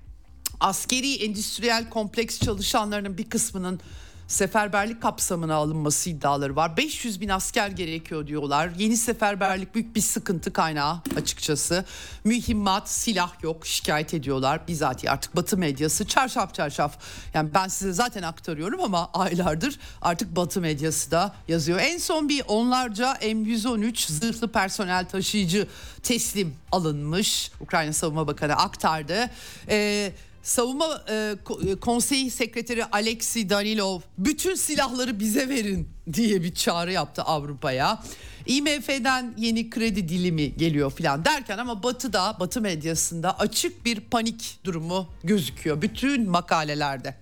Askeri 0.61 1.15
endüstriyel 1.15 1.91
kompleks 1.91 2.41
çalışanlarının 2.41 3.19
bir 3.19 3.31
kısmının 3.31 3.81
seferberlik 4.29 5.03
kapsamına 5.03 5.55
alınması 5.55 6.11
iddiaları 6.11 6.57
var. 6.57 6.77
500 6.77 7.21
bin 7.21 7.29
asker 7.29 7.69
gerekiyor 7.69 8.27
diyorlar. 8.27 8.71
Yeni 8.79 8.97
seferberlik 8.97 9.75
büyük 9.75 9.97
bir 9.97 10.01
sıkıntı 10.01 10.53
kaynağı 10.53 11.01
açıkçası. 11.17 11.85
Mühimmat, 12.25 12.89
silah 12.91 13.43
yok 13.43 13.67
şikayet 13.67 14.15
ediyorlar. 14.15 14.69
Bizatihi 14.69 15.11
artık 15.11 15.37
Batı 15.37 15.57
medyası 15.57 16.07
çarşaf 16.07 16.55
çarşaf. 16.55 16.99
Yani 17.35 17.55
ben 17.55 17.69
size 17.69 17.93
zaten 17.93 18.23
aktarıyorum 18.23 18.81
ama 18.81 19.11
aylardır 19.15 19.79
artık 20.03 20.37
Batı 20.37 20.61
medyası 20.61 21.11
da 21.11 21.35
yazıyor. 21.49 21.79
En 21.79 21.99
son 21.99 22.29
bir 22.29 22.43
onlarca 22.49 23.13
M113 23.13 24.13
zırhlı 24.13 24.53
personel 24.53 25.09
taşıyıcı 25.09 25.69
teslim 26.03 26.55
alınmış. 26.73 27.51
Ukrayna 27.61 27.93
Savunma 27.93 28.27
Bakanı 28.27 28.57
aktardı. 28.57 29.31
Eee 29.69 30.13
Savunma 30.49 31.05
e, 31.09 31.35
e, 31.71 31.75
Konseyi 31.75 32.31
Sekreteri 32.31 32.85
Alexei 32.85 33.51
Danilov 33.51 34.01
bütün 34.19 34.55
silahları 34.55 35.21
bize 35.21 35.49
verin 35.49 35.89
diye 36.13 36.43
bir 36.43 36.55
çağrı 36.55 36.93
yaptı 36.93 37.23
Avrupa'ya. 37.23 38.03
IMF'den 38.47 39.35
yeni 39.39 39.71
kredi 39.71 40.09
dilimi 40.09 40.57
geliyor 40.57 40.93
filan 40.93 41.25
derken 41.25 41.59
ama 41.59 41.83
Batı'da, 41.83 42.37
Batı 42.41 42.61
medyasında 42.61 43.39
açık 43.39 43.85
bir 43.85 44.01
panik 44.01 44.59
durumu 44.65 45.09
gözüküyor 45.25 45.83
bütün 45.83 46.31
makalelerde. 46.31 47.15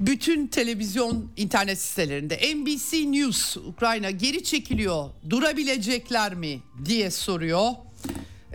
Bütün 0.00 0.46
televizyon 0.46 1.30
internet 1.36 1.78
sitelerinde 1.78 2.54
NBC 2.54 3.12
News 3.12 3.56
Ukrayna 3.56 4.10
geri 4.10 4.44
çekiliyor 4.44 5.10
durabilecekler 5.30 6.34
mi 6.34 6.60
diye 6.84 7.10
soruyor. 7.10 7.70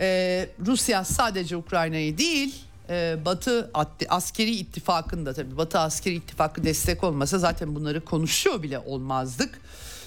Ee, 0.00 0.48
Rusya 0.66 1.04
sadece 1.04 1.56
Ukrayna'yı 1.56 2.18
değil 2.18 2.67
e, 2.90 3.16
Batı 3.24 3.70
askeri 4.08 4.50
ittifakında 4.50 5.34
tabii 5.34 5.56
Batı 5.56 5.78
askeri 5.78 6.14
ittifakı 6.14 6.64
destek 6.64 7.04
olmasa 7.04 7.38
zaten 7.38 7.74
bunları 7.74 8.04
konuşuyor 8.04 8.62
bile 8.62 8.78
olmazdık. 8.78 9.60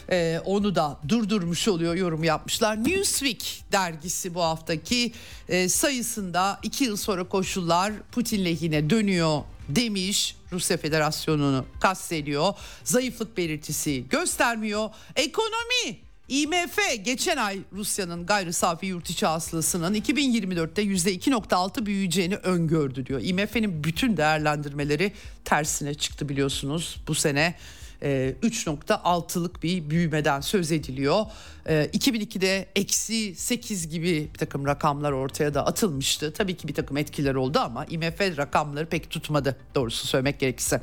Ee, 0.09 0.41
onu 0.45 0.75
da 0.75 0.99
durdurmuş 1.07 1.67
oluyor 1.67 1.95
yorum 1.95 2.23
yapmışlar. 2.23 2.83
Newsweek 2.83 3.63
dergisi 3.71 4.33
bu 4.33 4.41
haftaki 4.41 5.11
e, 5.49 5.69
sayısında 5.69 6.59
iki 6.63 6.83
yıl 6.83 6.97
sonra 6.97 7.23
koşullar 7.23 7.93
Putin 8.11 8.45
lehine 8.45 8.89
dönüyor 8.89 9.41
demiş. 9.69 10.35
Rusya 10.51 10.77
Federasyonu'nu 10.77 11.65
kastediyor. 11.79 12.53
Zayıflık 12.83 13.37
belirtisi 13.37 14.09
göstermiyor. 14.09 14.89
Ekonomi 15.15 15.99
IMF 16.31 17.03
geçen 17.03 17.37
ay 17.37 17.59
Rusya'nın 17.73 18.25
gayri 18.25 18.53
safi 18.53 18.85
yurt 18.85 19.09
içi 19.09 19.25
hasılasının 19.25 19.95
2024'te 19.95 20.83
%2.6 20.83 21.85
büyüyeceğini 21.85 22.35
öngördü 22.35 23.05
diyor. 23.05 23.21
IMF'nin 23.23 23.83
bütün 23.83 24.17
değerlendirmeleri 24.17 25.11
tersine 25.45 25.93
çıktı 25.93 26.29
biliyorsunuz 26.29 27.01
bu 27.07 27.15
sene. 27.15 27.55
3.6'lık 28.01 29.57
e, 29.57 29.61
bir 29.61 29.89
büyümeden 29.89 30.41
söz 30.41 30.71
ediliyor. 30.71 31.25
2002'de 31.65 32.57
e, 32.57 32.67
eksi 32.75 33.35
8 33.35 33.89
gibi 33.89 34.29
bir 34.33 34.39
takım 34.39 34.65
rakamlar 34.65 35.11
ortaya 35.11 35.53
da 35.53 35.65
atılmıştı. 35.65 36.33
Tabii 36.33 36.57
ki 36.57 36.67
bir 36.67 36.73
takım 36.73 36.97
etkiler 36.97 37.35
oldu 37.35 37.59
ama 37.59 37.85
IMF 37.85 38.21
rakamları 38.37 38.85
pek 38.85 39.09
tutmadı 39.09 39.57
doğrusu 39.75 40.07
söylemek 40.07 40.39
gerekirse. 40.39 40.81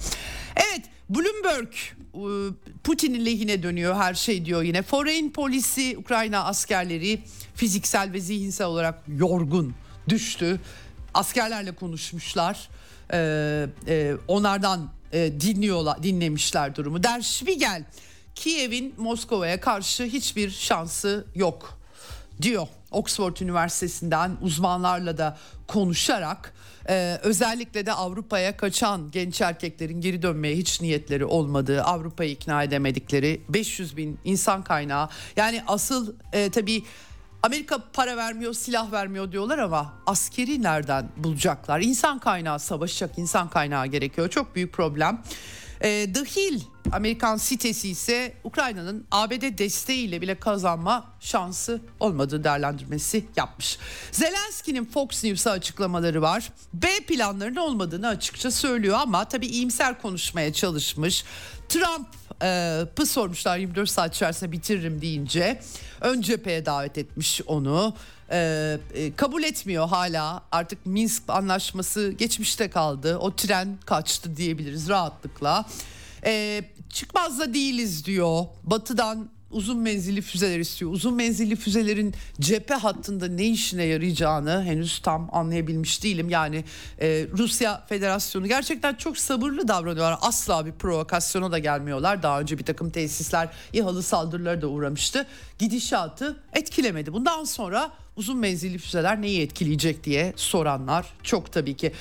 Evet 0.57 0.83
Bloomberg 1.09 1.75
e, 2.15 2.53
Putin'in 2.85 3.27
lehine 3.27 3.63
dönüyor 3.63 3.95
her 3.95 4.15
şey 4.15 4.45
diyor 4.45 4.63
yine. 4.63 4.83
Foreign 4.83 5.31
polisi 5.31 5.97
Ukrayna 5.99 6.45
askerleri 6.45 7.23
fiziksel 7.55 8.13
ve 8.13 8.21
zihinsel 8.21 8.67
olarak 8.67 9.03
yorgun 9.09 9.75
düştü. 10.09 10.61
Askerlerle 11.15 11.75
konuşmuşlar. 11.75 12.69
Ee, 13.13 13.67
e, 13.89 14.15
onlardan 14.29 14.91
e, 15.13 15.41
dinliyorlar, 15.41 16.03
dinlemişler 16.03 16.77
durumu. 16.77 17.03
Der 17.03 17.21
Spiegel, 17.21 17.85
Kiev'in 18.35 18.95
Moskova'ya 18.97 19.61
karşı 19.61 20.05
hiçbir 20.05 20.51
şansı 20.51 21.27
yok 21.35 21.79
diyor. 22.43 22.67
Oxford 22.91 23.37
Üniversitesi'nden 23.37 24.37
uzmanlarla 24.43 25.19
da 25.19 25.39
konuşarak 25.67 26.55
ee, 26.89 27.19
özellikle 27.23 27.87
de 27.87 27.93
Avrupa'ya 27.93 28.57
kaçan 28.57 29.11
genç 29.11 29.41
erkeklerin 29.41 30.01
geri 30.01 30.23
dönmeye 30.23 30.57
hiç 30.57 30.81
niyetleri 30.81 31.25
olmadığı, 31.25 31.83
Avrupa'yı 31.83 32.31
ikna 32.31 32.63
edemedikleri 32.63 33.41
500 33.49 33.97
bin 33.97 34.19
insan 34.25 34.65
kaynağı. 34.65 35.09
Yani 35.37 35.63
asıl 35.67 36.15
e, 36.33 36.51
tabii 36.51 36.83
Amerika 37.43 37.79
para 37.93 38.17
vermiyor, 38.17 38.55
silah 38.55 38.93
vermiyor 38.93 39.33
diyorlar 39.33 39.59
ama 39.59 39.95
askeri 40.07 40.63
nereden 40.63 41.09
bulacaklar? 41.17 41.81
İnsan 41.81 42.19
kaynağı 42.19 42.59
savaşacak 42.59 43.19
insan 43.19 43.51
kaynağı 43.51 43.87
gerekiyor. 43.87 44.29
Çok 44.29 44.55
büyük 44.55 44.73
problem. 44.73 45.23
E, 45.85 46.07
Hill 46.37 46.61
Amerikan 46.93 47.37
sitesi 47.37 47.89
ise 47.89 48.33
Ukrayna'nın 48.45 49.07
ABD 49.11 49.59
desteğiyle 49.59 50.21
bile 50.21 50.35
kazanma 50.35 51.05
şansı 51.21 51.81
olmadığı 52.01 52.45
değerlendirmesi 52.45 53.25
yapmış. 53.37 53.79
Zelenski'nin 54.13 54.85
Fox 54.85 55.25
News'a 55.25 55.51
açıklamaları 55.51 56.23
var. 56.23 56.53
B 56.75 56.89
planlarının 57.09 57.57
olmadığını 57.57 58.09
açıkça 58.09 58.51
söylüyor 58.51 58.99
ama 59.01 59.25
tabii 59.25 59.47
iyimser 59.47 60.03
konuşmaya 60.03 60.53
çalışmış. 60.53 61.25
Trump'ı 61.69 63.07
sormuşlar 63.07 63.59
24 63.59 63.91
saat 63.91 64.15
içerisinde 64.15 64.53
bitiririm 64.53 65.01
deyince 65.01 65.61
ön 66.01 66.21
cepheye 66.21 66.67
davet 66.67 66.99
etmiş 66.99 67.41
onu. 67.47 67.95
Ee, 68.31 68.79
e, 68.95 69.17
kabul 69.17 69.43
etmiyor 69.43 69.89
hala 69.89 70.43
artık 70.53 70.87
Minsk 70.87 71.23
anlaşması 71.29 72.11
geçmişte 72.19 72.71
kaldı 72.71 73.19
o 73.19 73.37
tren 73.37 73.79
kaçtı 73.87 74.37
diyebiliriz 74.37 74.89
rahatlıkla. 74.89 75.67
Ee, 76.25 76.65
çıkmaz 76.91 77.39
da 77.39 77.55
değiliz 77.55 78.05
diyor. 78.05 78.45
Batıdan 78.65 79.31
uzun 79.51 79.79
menzilli 79.79 80.23
füzeler 80.23 80.59
istiyor. 80.59 80.93
Uzun 80.93 81.15
menzilli 81.15 81.57
füzelerin 81.57 82.15
cephe 82.41 82.75
hattında 82.75 83.29
ne 83.29 83.47
işine 83.47 83.85
yarayacağını 83.85 84.65
henüz 84.65 84.99
tam 84.99 85.29
anlayabilmiş 85.33 86.03
değilim. 86.03 86.31
Yani 86.31 86.65
e, 87.01 87.27
Rusya 87.39 87.85
Federasyonu 87.89 88.47
gerçekten 88.47 88.95
çok 88.95 89.19
sabırlı 89.19 89.69
davranıyorlar. 89.69 90.19
Asla 90.21 90.67
bir 90.67 90.73
provokasyona 90.73 91.53
da 91.53 91.59
gelmiyorlar. 91.59 92.23
Daha 92.23 92.41
önce 92.41 92.59
bir 92.59 92.65
takım 92.65 92.91
tesisler 92.91 93.49
İHA'lı 93.73 94.03
saldırılara 94.03 94.63
da 94.63 94.67
uğramıştı. 94.67 95.27
Gidişatı 95.59 96.37
etkilemedi. 96.53 97.13
Bundan 97.13 97.45
sonra 97.45 97.93
uzun 98.17 98.39
menzilli 98.39 98.79
füzeler 98.79 99.23
neyi 99.23 99.43
etkileyecek 99.43 100.05
diye 100.05 100.33
soranlar 100.37 101.07
çok 101.23 101.53
tabii 101.53 101.77
ki 101.77 101.93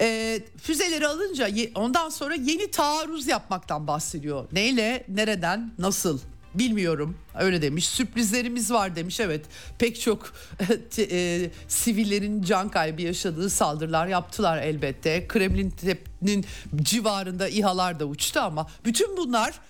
e, 0.00 0.40
füzeleri 0.62 1.06
alınca 1.06 1.48
ondan 1.74 2.08
sonra 2.08 2.34
yeni 2.34 2.70
taarruz 2.70 3.26
yapmaktan 3.26 3.86
bahsediyor. 3.86 4.48
Neyle, 4.52 5.04
nereden, 5.08 5.72
nasıl? 5.78 6.20
Bilmiyorum. 6.54 7.16
Öyle 7.38 7.62
demiş. 7.62 7.88
Sürprizlerimiz 7.88 8.70
var 8.70 8.96
demiş. 8.96 9.20
Evet. 9.20 9.44
Pek 9.78 10.00
çok 10.00 10.32
e, 10.98 11.50
sivillerin 11.68 12.42
can 12.42 12.68
kaybı 12.68 13.02
yaşadığı 13.02 13.50
saldırılar 13.50 14.06
yaptılar 14.06 14.62
elbette. 14.62 15.28
Kremlin'in 15.28 16.44
civarında 16.82 17.48
İHA'lar 17.48 18.00
da 18.00 18.04
uçtu 18.04 18.40
ama 18.40 18.66
bütün 18.84 19.16
bunlar 19.16 19.60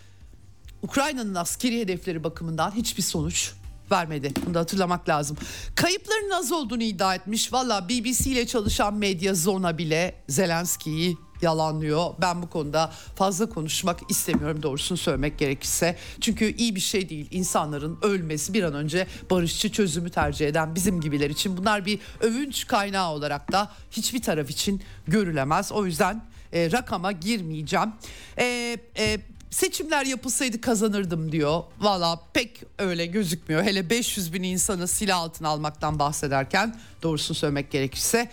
Ukrayna'nın 0.82 1.34
askeri 1.34 1.80
hedefleri 1.80 2.24
bakımından 2.24 2.70
hiçbir 2.70 3.02
sonuç 3.02 3.52
vermedi. 3.92 4.32
Bunu 4.46 4.54
da 4.54 4.60
hatırlamak 4.60 5.08
lazım. 5.08 5.36
Kayıpların 5.74 6.30
az 6.30 6.52
olduğunu 6.52 6.82
iddia 6.82 7.14
etmiş. 7.14 7.52
Valla 7.52 7.88
BBC 7.88 8.30
ile 8.30 8.46
çalışan 8.46 8.94
medya 8.94 9.34
Zona 9.34 9.78
bile 9.78 10.14
Zelenski'yi 10.28 11.16
yalanlıyor. 11.42 12.14
Ben 12.20 12.42
bu 12.42 12.50
konuda 12.50 12.92
fazla 13.16 13.48
konuşmak 13.48 14.00
istemiyorum 14.08 14.62
doğrusunu 14.62 14.98
söylemek 14.98 15.38
gerekirse. 15.38 15.96
Çünkü 16.20 16.56
iyi 16.56 16.74
bir 16.74 16.80
şey 16.80 17.08
değil 17.08 17.28
insanların 17.30 17.98
ölmesi 18.02 18.54
bir 18.54 18.62
an 18.62 18.74
önce 18.74 19.06
barışçı 19.30 19.72
çözümü 19.72 20.10
tercih 20.10 20.48
eden 20.48 20.74
bizim 20.74 21.00
gibiler 21.00 21.30
için. 21.30 21.56
Bunlar 21.56 21.86
bir 21.86 21.98
övünç 22.20 22.66
kaynağı 22.66 23.10
olarak 23.10 23.52
da 23.52 23.70
hiçbir 23.90 24.22
taraf 24.22 24.50
için 24.50 24.82
görülemez. 25.08 25.72
O 25.72 25.86
yüzden 25.86 26.24
e, 26.52 26.72
rakama 26.72 27.12
girmeyeceğim. 27.12 27.92
E, 28.38 28.76
e, 28.98 29.20
seçimler 29.50 30.06
yapılsaydı 30.06 30.60
kazanırdım 30.60 31.32
diyor. 31.32 31.62
Valla 31.78 32.20
pek 32.32 32.62
öyle 32.78 33.06
gözükmüyor. 33.06 33.62
Hele 33.62 33.90
500 33.90 34.32
bin 34.32 34.42
insanı 34.42 34.88
silah 34.88 35.18
altına 35.18 35.48
almaktan 35.48 35.98
bahsederken 35.98 36.76
doğrusunu 37.02 37.36
söylemek 37.36 37.70
gerekirse. 37.70 38.30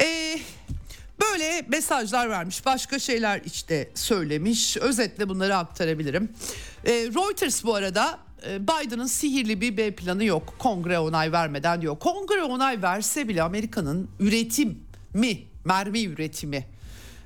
Eee 0.00 0.40
Böyle 1.20 1.62
mesajlar 1.68 2.30
vermiş. 2.30 2.66
Başka 2.66 2.98
şeyler 2.98 3.40
işte 3.44 3.90
söylemiş. 3.94 4.76
Özetle 4.76 5.28
bunları 5.28 5.56
aktarabilirim. 5.56 6.32
E, 6.84 6.92
Reuters 6.92 7.64
bu 7.64 7.74
arada 7.74 8.18
e, 8.48 8.62
Biden'ın 8.62 9.06
sihirli 9.06 9.60
bir 9.60 9.76
B 9.76 9.90
planı 9.90 10.24
yok. 10.24 10.54
Kongre 10.58 10.98
onay 10.98 11.32
vermeden 11.32 11.82
diyor. 11.82 11.98
Kongre 11.98 12.42
onay 12.42 12.82
verse 12.82 13.28
bile 13.28 13.42
Amerika'nın 13.42 14.10
üretim 14.20 14.78
mi, 15.14 15.42
mermi 15.64 16.04
üretimi 16.04 16.66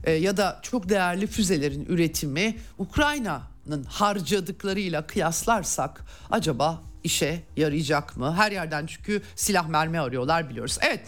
e, 0.07 0.13
ya 0.13 0.37
da 0.37 0.61
çok 0.63 0.89
değerli 0.89 1.27
füzelerin 1.27 1.87
üretimi 1.87 2.57
Ukrayna'nın 2.79 3.85
harcadıklarıyla 3.85 5.07
kıyaslarsak 5.07 6.05
acaba 6.31 6.83
işe 7.05 7.43
yarayacak 7.57 8.17
mı? 8.17 8.35
Her 8.37 8.53
yerden 8.53 8.87
çünkü 8.87 9.23
silah 9.37 9.69
mermi 9.69 10.01
arıyorlar 10.01 10.51
biliyoruz. 10.51 10.79
Evet 10.81 11.01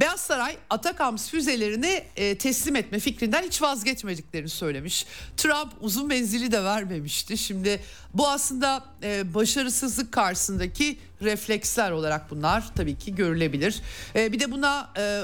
Beyaz 0.00 0.20
Saray 0.20 0.56
Atakams 0.70 1.30
füzelerini 1.30 2.04
e, 2.16 2.38
teslim 2.38 2.76
etme 2.76 2.98
fikrinden 2.98 3.42
hiç 3.42 3.62
vazgeçmediklerini 3.62 4.48
söylemiş. 4.48 5.06
Trump 5.36 5.72
uzun 5.80 6.06
menzili 6.06 6.52
de 6.52 6.64
vermemişti. 6.64 7.38
Şimdi 7.38 7.80
bu 8.14 8.28
aslında 8.28 8.84
e, 9.02 9.34
başarısızlık 9.34 10.12
karşısındaki 10.12 10.98
refleksler 11.22 11.90
olarak 11.90 12.30
bunlar 12.30 12.64
tabii 12.74 12.98
ki 12.98 13.14
görülebilir. 13.14 13.82
E, 14.16 14.32
bir 14.32 14.40
de 14.40 14.52
buna 14.52 14.90
e, 14.96 15.02
e, 15.02 15.22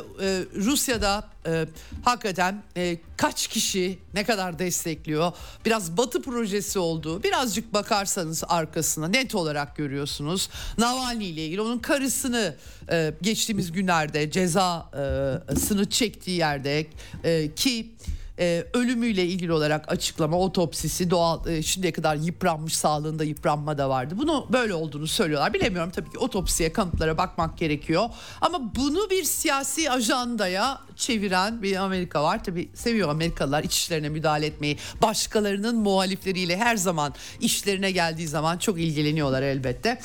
Rusya'da 0.57 1.24
e, 1.47 1.66
hakikaten 2.05 2.62
e, 2.76 2.99
kaç 3.16 3.47
kişi 3.47 3.99
ne 4.14 4.24
kadar 4.24 4.59
destekliyor? 4.59 5.32
Biraz 5.64 5.97
Batı 5.97 6.22
projesi 6.22 6.78
olduğu 6.78 7.22
birazcık 7.22 7.74
bakarsanız 7.74 8.45
arkasına 8.49 9.09
net 9.09 9.34
olarak 9.34 9.76
görüyorsunuz. 9.76 10.49
Navalny 10.78 11.30
ile 11.30 11.47
ilgili 11.47 11.61
onun 11.61 11.78
karısını 11.78 12.57
e, 12.90 13.14
geçtiğimiz 13.22 13.72
günlerde 13.72 14.30
cezasını 14.30 15.90
çektiği 15.90 16.38
yerde 16.38 16.86
e, 17.24 17.55
ki 17.55 17.90
e, 18.39 18.66
ölümüyle 18.74 19.26
ilgili 19.26 19.53
olarak 19.53 19.93
açıklama 19.93 20.39
otopsisi 20.39 21.11
doğal 21.11 21.47
e, 21.47 21.62
şimdiye 21.62 21.93
kadar 21.93 22.16
yıpranmış 22.16 22.76
sağlığında 22.76 23.24
yıpranma 23.24 23.78
da 23.78 23.89
vardı. 23.89 24.14
Bunu 24.18 24.47
böyle 24.53 24.74
olduğunu 24.74 25.07
söylüyorlar. 25.07 25.55
Bilemiyorum 25.55 25.91
tabii 25.91 26.11
ki 26.11 26.18
otopsiye 26.18 26.72
kanıtlara 26.72 27.18
bakmak 27.18 27.59
gerekiyor. 27.59 28.09
Ama 28.41 28.74
bunu 28.74 29.11
bir 29.11 29.24
siyasi 29.24 29.91
ajandaya 29.91 30.80
çeviren 30.97 31.62
bir 31.62 31.76
Amerika 31.76 32.22
var. 32.22 32.45
Tabii 32.45 32.70
seviyor 32.74 33.09
Amerikalılar 33.09 33.64
iç 33.64 33.74
işlerine 33.74 34.09
müdahale 34.09 34.47
etmeyi. 34.47 34.78
Başkalarının 35.03 35.76
muhalifleriyle 35.76 36.57
her 36.57 36.76
zaman 36.76 37.14
işlerine 37.41 37.91
geldiği 37.91 38.28
zaman 38.28 38.59
çok 38.59 38.80
ilgileniyorlar 38.80 39.43
elbette. 39.43 40.01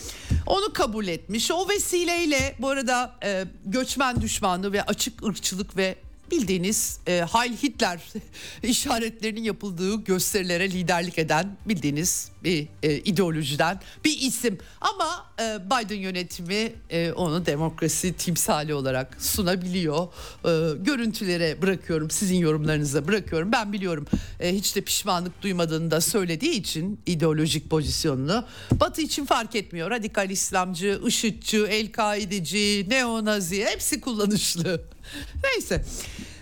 Onu 0.46 0.74
kabul 0.74 1.08
etmiş. 1.08 1.52
O 1.52 1.70
vesileyle 1.70 2.56
bu 2.60 2.70
arada 2.70 3.16
e, 3.24 3.46
göçmen 3.66 4.22
düşmanlığı 4.22 4.74
ve 4.74 4.84
açık 4.84 5.24
ırkçılık 5.24 5.78
ve 5.78 5.96
bildiğiniz 6.32 7.00
e, 7.08 7.12
Heil 7.12 7.58
Hitler 7.58 8.02
işaretlerinin 8.64 9.44
yapıldığı 9.44 10.04
gösterilere 10.04 10.72
liderlik 10.72 11.18
eden 11.20 11.58
bildiğiniz 11.66 12.32
bir 12.44 12.68
e, 12.84 12.96
ideolojiden 12.96 13.80
bir 14.06 14.18
isim. 14.20 14.58
Ama 14.82 15.26
e, 15.40 15.58
Biden 15.66 15.96
yönetimi 15.96 16.72
e, 16.90 17.12
onu 17.12 17.46
demokrasi 17.46 18.14
timsali 18.14 18.74
olarak 18.74 19.18
sunabiliyor. 19.20 20.08
E, 20.46 20.78
görüntülere 20.84 21.62
bırakıyorum, 21.62 22.12
sizin 22.12 22.38
yorumlarınıza 22.38 23.08
bırakıyorum. 23.08 23.52
Ben 23.52 23.74
biliyorum 23.74 24.08
e, 24.40 24.54
hiç 24.54 24.76
de 24.76 24.82
pişmanlık 24.82 25.42
duymadığını 25.42 25.92
da 25.92 26.02
söylediği 26.02 26.52
için 26.52 27.00
ideolojik 27.06 27.70
pozisyonunu. 27.70 28.46
Batı 28.72 29.02
için 29.02 29.26
fark 29.26 29.56
etmiyor. 29.56 29.92
Radikal 29.92 30.30
İslamcı, 30.30 31.02
IŞİD'ci, 31.08 31.58
El-Kaideci, 31.58 32.86
neonazi 32.90 33.66
hepsi 33.66 34.02
kullanışlı. 34.02 34.82
Neyse. 35.44 35.86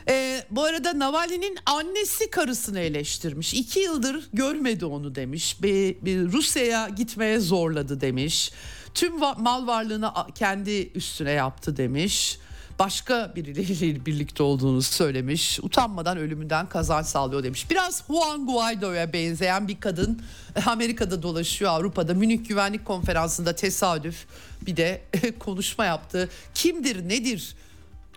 Ee, 0.09 0.43
bu 0.51 0.63
arada 0.63 0.99
Navalny'nin 0.99 1.57
annesi 1.65 2.29
karısını 2.29 2.79
eleştirmiş. 2.79 3.53
İki 3.53 3.79
yıldır 3.79 4.27
görmedi 4.33 4.85
onu 4.85 5.15
demiş. 5.15 5.57
Bir, 5.63 5.95
bir 6.01 6.31
Rusya'ya 6.31 6.89
gitmeye 6.89 7.39
zorladı 7.39 8.01
demiş. 8.01 8.51
Tüm 8.93 9.13
va- 9.21 9.41
mal 9.41 9.67
varlığını 9.67 10.11
kendi 10.35 10.91
üstüne 10.95 11.31
yaptı 11.31 11.77
demiş. 11.77 12.39
Başka 12.79 13.33
biriyle 13.35 14.05
birlikte 14.05 14.43
olduğunu 14.43 14.81
söylemiş. 14.81 15.59
Utanmadan 15.59 16.17
ölümünden 16.17 16.69
kazanç 16.69 17.05
sağlıyor 17.05 17.43
demiş. 17.43 17.69
Biraz 17.71 18.03
Juan 18.07 18.45
Guaido'ya 18.47 19.13
benzeyen 19.13 19.67
bir 19.67 19.79
kadın 19.79 20.21
Amerika'da 20.65 21.23
dolaşıyor 21.23 21.71
Avrupa'da. 21.71 22.13
Münih 22.13 22.47
Güvenlik 22.47 22.85
Konferansı'nda 22.85 23.55
tesadüf 23.55 24.25
bir 24.61 24.77
de 24.77 25.01
konuşma 25.39 25.85
yaptı. 25.85 26.29
Kimdir 26.53 27.09
nedir 27.09 27.55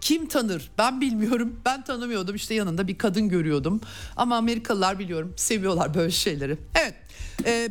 kim 0.01 0.29
tanır? 0.29 0.71
Ben 0.79 1.01
bilmiyorum. 1.01 1.61
Ben 1.65 1.85
tanımıyordum. 1.85 2.37
İşte 2.37 2.55
yanında 2.55 2.89
bir 2.89 2.99
kadın 2.99 3.29
görüyordum. 3.29 3.81
Ama 4.17 4.37
Amerikalılar 4.37 4.99
biliyorum 4.99 5.35
seviyorlar 5.37 5.95
böyle 5.95 6.11
şeyleri. 6.11 6.59
Evet. 6.75 6.95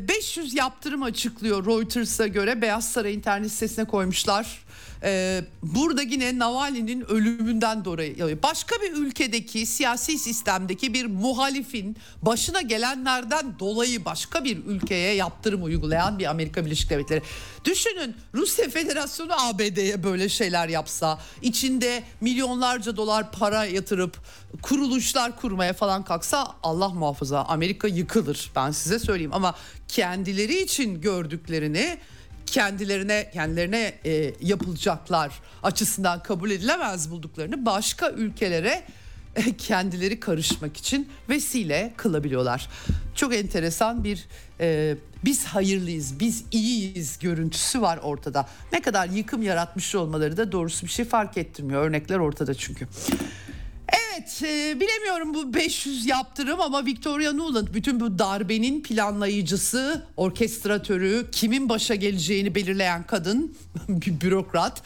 500 0.10 0.54
e, 0.54 0.58
yaptırım 0.58 1.04
açıklıyor 1.04 1.66
Reuters'a 1.66 2.28
göre 2.28 2.62
Beyaz 2.62 2.92
Saray 2.92 3.14
internet 3.14 3.52
sitesine 3.52 3.86
koymuşlar. 3.86 4.66
Ee, 5.04 5.43
burada 5.64 6.02
yine 6.02 6.39
Navalny'nin 6.39 7.12
ölümünden 7.12 7.86
dolayı 7.86 8.43
başka 8.43 8.76
bir 8.82 8.91
ülkedeki 8.93 9.66
siyasi 9.66 10.18
sistemdeki 10.18 10.93
bir 10.93 11.06
muhalifin 11.06 11.98
başına 12.22 12.62
gelenlerden 12.62 13.60
dolayı 13.60 14.06
başka 14.06 14.43
bir 14.43 14.66
ülkeye 14.66 15.14
yaptırım 15.14 15.64
uygulayan 15.64 16.20
bir 16.20 16.26
Amerika 16.26 16.66
Birleşik 16.66 16.89
Devletleri. 16.89 17.22
Düşünün 17.66 18.16
Rusya 18.34 18.70
Federasyonu 18.70 19.48
ABD'ye 19.48 20.04
böyle 20.04 20.30
şeyler 20.30 20.68
yapsa 20.68 21.20
içinde 21.41 22.04
milyonlarca 22.22 22.98
dolar 22.98 23.32
para 23.32 23.66
yatırıp 23.66 24.18
kuruluşlar 24.62 25.36
kurmaya 25.36 25.74
falan 25.74 26.04
kalksa 26.04 26.56
Allah 26.64 26.89
muhafaza 26.89 27.41
Amerika 27.41 27.88
yıkılır 27.88 28.52
ben 28.56 28.72
size 28.72 29.00
söyleyeyim 29.00 29.34
ama 29.34 29.56
kendileri 29.88 30.62
için 30.62 31.02
gördüklerini 31.02 31.98
kendilerine 32.48 33.30
kendilerine 33.34 33.93
e, 34.06 34.34
yapılacaklar 34.41 35.39
açısından 35.64 36.24
kabul 36.24 36.52
edilemez 36.52 37.12
bulduklarını 37.12 37.66
başka 37.66 38.10
ülkelere 38.10 38.84
e, 39.36 39.58
kendileri 39.58 40.20
karışmak 40.20 40.78
için 40.78 41.10
vesile 41.30 41.93
kılabiliyorlar. 41.98 42.70
Çok 43.16 43.36
enteresan 43.36 44.04
bir 44.04 44.28
e, 44.60 44.95
biz 45.26 45.45
hayırlıyız, 45.45 46.20
biz 46.20 46.43
iyiyiz 46.52 47.20
görüntüsü 47.20 47.82
var 47.82 47.98
ortada. 48.04 48.48
Ne 48.74 48.82
kadar 48.82 49.10
yıkım 49.10 49.43
yaratmış 49.43 49.95
olmaları 49.95 50.38
da 50.38 50.52
doğrusu 50.52 50.86
bir 50.86 50.91
şey 50.91 51.06
fark 51.06 51.38
ettirmiyor. 51.38 51.82
Örnekler 51.82 52.20
ortada 52.20 52.54
çünkü. 52.54 52.88
Evet 53.94 54.44
e, 54.44 54.80
bilemiyorum 54.80 55.34
bu 55.34 55.54
500 55.54 56.06
yaptırım 56.06 56.62
ama 56.62 56.86
Victoria 56.86 57.34
Nuland 57.34 57.68
bütün 57.74 58.00
bu 58.00 58.20
darbenin 58.20 58.84
planlayıcısı, 58.84 60.06
orkestratörü, 60.18 61.26
kimin 61.32 61.70
başa 61.70 61.96
geleceğini 61.96 62.56
belirleyen 62.56 63.04
kadın, 63.04 63.58
bir 63.90 64.22
bürokrat. 64.22 64.82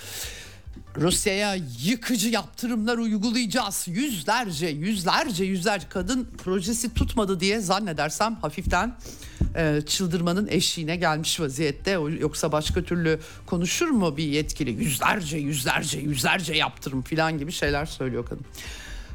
Rusya'ya 0.97 1.55
yıkıcı 1.83 2.29
yaptırımlar 2.29 2.97
uygulayacağız. 2.97 3.85
Yüzlerce, 3.87 4.67
yüzlerce, 4.67 5.43
yüzlerce 5.43 5.89
kadın 5.89 6.27
projesi 6.43 6.93
tutmadı 6.93 7.39
diye 7.39 7.59
zannedersem 7.59 8.35
hafiften 8.35 8.95
e, 9.55 9.81
çıldırmanın 9.87 10.47
eşiğine 10.47 10.95
gelmiş 10.95 11.39
vaziyette. 11.39 11.91
Yoksa 12.19 12.51
başka 12.51 12.83
türlü 12.83 13.19
konuşur 13.45 13.87
mu 13.87 14.17
bir 14.17 14.23
yetkili? 14.23 14.83
Yüzlerce, 14.83 15.37
yüzlerce, 15.37 15.99
yüzlerce 15.99 16.53
yaptırım 16.53 17.01
falan 17.01 17.37
gibi 17.37 17.51
şeyler 17.51 17.85
söylüyor 17.85 18.25
kadın. 18.25 18.45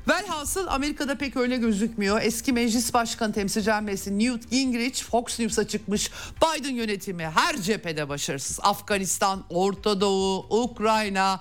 Velhasıl 0.09 0.67
Amerika'da 0.67 1.19
pek 1.19 1.37
öyle 1.37 1.57
gözükmüyor. 1.57 2.21
Eski 2.23 2.53
meclis 2.53 2.95
başkanı 2.95 3.33
temsilciler 3.33 3.87
Newt 3.87 4.51
Gingrich 4.51 5.03
Fox 5.03 5.39
News'a 5.39 5.69
çıkmış. 5.69 6.11
Biden 6.37 6.75
yönetimi 6.75 7.25
her 7.25 7.63
cephede 7.63 8.09
başarısız. 8.09 8.61
Afganistan, 8.63 9.45
Orta 9.51 10.01
Doğu, 10.01 10.47
Ukrayna, 10.63 11.41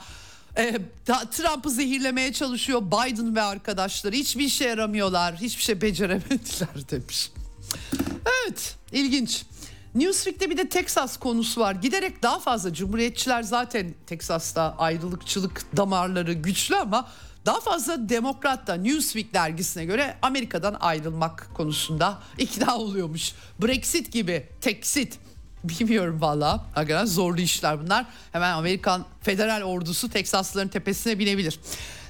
e, 0.58 0.78
Trump'ı 1.32 1.70
zehirlemeye 1.70 2.34
çalışıyor 2.34 2.82
Biden 2.82 3.36
ve 3.36 3.42
arkadaşları. 3.42 4.16
Hiçbir 4.16 4.46
işe 4.46 4.66
yaramıyorlar. 4.66 5.36
Hiçbir 5.36 5.64
şey 5.64 5.82
beceremediler 5.82 6.90
demiş. 6.92 7.32
Evet 8.26 8.76
ilginç. 8.92 9.44
Newsweek'te 9.96 10.50
bir 10.50 10.58
de 10.58 10.70
Texas 10.70 11.18
konusu 11.18 11.62
var. 11.62 11.76
Giderek 11.76 12.24
daha 12.24 12.40
fazla 12.40 12.74
Cumhuriyetçiler 12.74 13.44
zaten 13.44 13.94
Texas'ta 14.08 14.76
ayrılıkçılık 14.78 15.78
damarları 15.78 16.34
güçlü 16.34 16.76
ama 16.76 17.08
daha 17.46 17.60
fazla 17.60 18.10
Demokrat 18.10 18.68
da 18.68 18.76
Newsweek 18.76 19.34
dergisine 19.34 19.86
göre 19.86 20.18
Amerika'dan 20.22 20.78
ayrılmak 20.80 21.48
konusunda 21.54 22.20
ikna 22.38 22.78
oluyormuş. 22.78 23.32
Brexit 23.62 24.12
gibi, 24.12 24.50
Texit 24.62 25.20
bilmiyorum 25.64 26.22
valla. 26.22 26.66
Hakikaten 26.76 27.06
zorlu 27.06 27.42
işler 27.42 27.84
bunlar. 27.84 28.06
Hemen 28.32 28.54
Amerikan 28.54 29.06
federal 29.22 29.62
ordusu 29.62 30.10
Teksaslıların 30.10 30.70
tepesine 30.70 31.20
binebilir. 31.20 31.60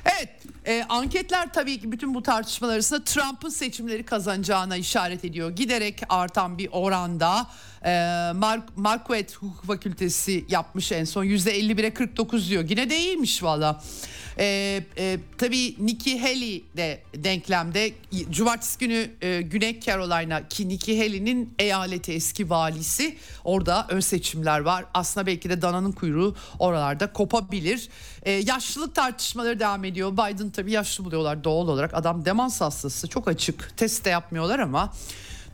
Evet 0.06 0.30
e, 0.66 0.86
anketler 0.90 1.54
tabii 1.54 1.80
ki 1.80 1.92
bütün 1.92 2.14
bu 2.14 2.24
tartışmalar 2.24 2.74
arasında 2.74 3.04
Trump'ın 3.04 3.50
seçimleri 3.50 4.06
kazanacağına 4.06 4.76
işaret 4.76 5.26
ediyor. 5.26 5.50
Giderek 5.50 6.02
artan 6.10 6.58
bir 6.58 6.70
oranda 6.72 7.48
e, 7.86 8.32
Mark, 8.36 8.78
Marquette 8.78 9.34
Hukuk 9.34 9.66
Fakültesi 9.66 10.46
yapmış 10.50 10.92
en 10.92 11.04
son 11.04 11.26
%51'e 11.26 11.94
49 11.94 12.50
diyor. 12.50 12.70
Yine 12.70 12.90
de 12.90 13.00
iyiymiş 13.00 13.44
valla. 13.44 13.84
E, 14.40 14.84
e, 14.98 15.20
tabii 15.38 15.76
Nikki 15.80 16.20
Haley 16.20 16.64
de 16.78 17.02
denklemde 17.16 17.92
cumartesi 18.30 18.80
günü 18.80 19.10
e, 19.22 19.42
Güney 19.42 19.80
Carolina 19.80 20.48
ki 20.48 20.70
Nikki 20.70 20.98
Haley'nin 20.98 21.54
eyaleti 21.60 22.14
eski 22.14 22.50
valisi 22.50 23.18
orada 23.44 23.86
ön 23.90 24.00
seçimler 24.00 24.60
var. 24.60 24.86
Aslında 24.94 25.28
belki 25.28 25.50
de 25.50 25.62
dananın 25.62 25.92
kuyruğu 25.92 26.36
oralarda 26.60 27.14
kopabilir. 27.14 27.90
E, 28.24 28.32
yaşlılık 28.32 28.96
tartışmaları 28.96 29.60
devam 29.60 29.84
ediyor. 29.86 30.14
Biden 30.14 30.50
tabii 30.50 30.72
yaşlı 30.72 31.06
buluyorlar 31.06 31.44
doğal 31.44 31.68
olarak. 31.68 31.94
Adam 31.94 32.26
demans 32.26 32.62
hastası 32.62 33.08
çok 33.08 33.28
açık 33.28 33.78
test 33.78 34.06
de 34.06 34.10
yapmıyorlar 34.10 34.60
ama... 34.60 34.94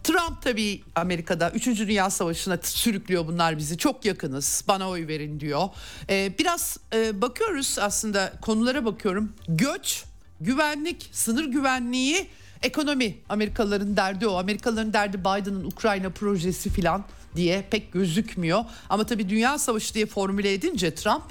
Trump 0.04 0.42
tabii 0.42 0.84
Amerika'da 0.96 1.52
3. 1.52 1.68
Dünya 1.68 2.10
Savaşı'na 2.10 2.58
sürüklüyor 2.62 3.28
bunlar 3.28 3.58
bizi. 3.58 3.78
Çok 3.78 4.06
yakınız 4.06 4.64
bana 4.68 4.90
oy 4.90 5.08
verin 5.08 5.40
diyor. 5.40 5.70
Ee, 6.10 6.34
biraz 6.40 6.78
e, 6.94 7.22
bakıyoruz 7.22 7.78
aslında 7.80 8.34
konulara 8.42 8.86
bakıyorum. 8.86 9.34
Göç, 9.48 10.04
güvenlik, 10.42 11.10
sınır 11.12 11.46
güvenliği, 11.46 12.28
ekonomi. 12.62 13.18
Amerikalıların 13.30 13.98
derdi 13.98 14.28
o. 14.28 14.38
Amerikalıların 14.38 14.94
derdi 14.94 15.20
Biden'ın 15.20 15.64
Ukrayna 15.64 16.10
projesi 16.10 16.70
falan 16.70 17.06
diye 17.36 17.66
pek 17.72 17.94
gözükmüyor. 17.94 18.66
Ama 18.90 19.06
tabii 19.06 19.30
Dünya 19.30 19.58
Savaşı 19.58 19.94
diye 19.94 20.06
formüle 20.06 20.54
edince 20.54 20.96
Trump 20.96 21.24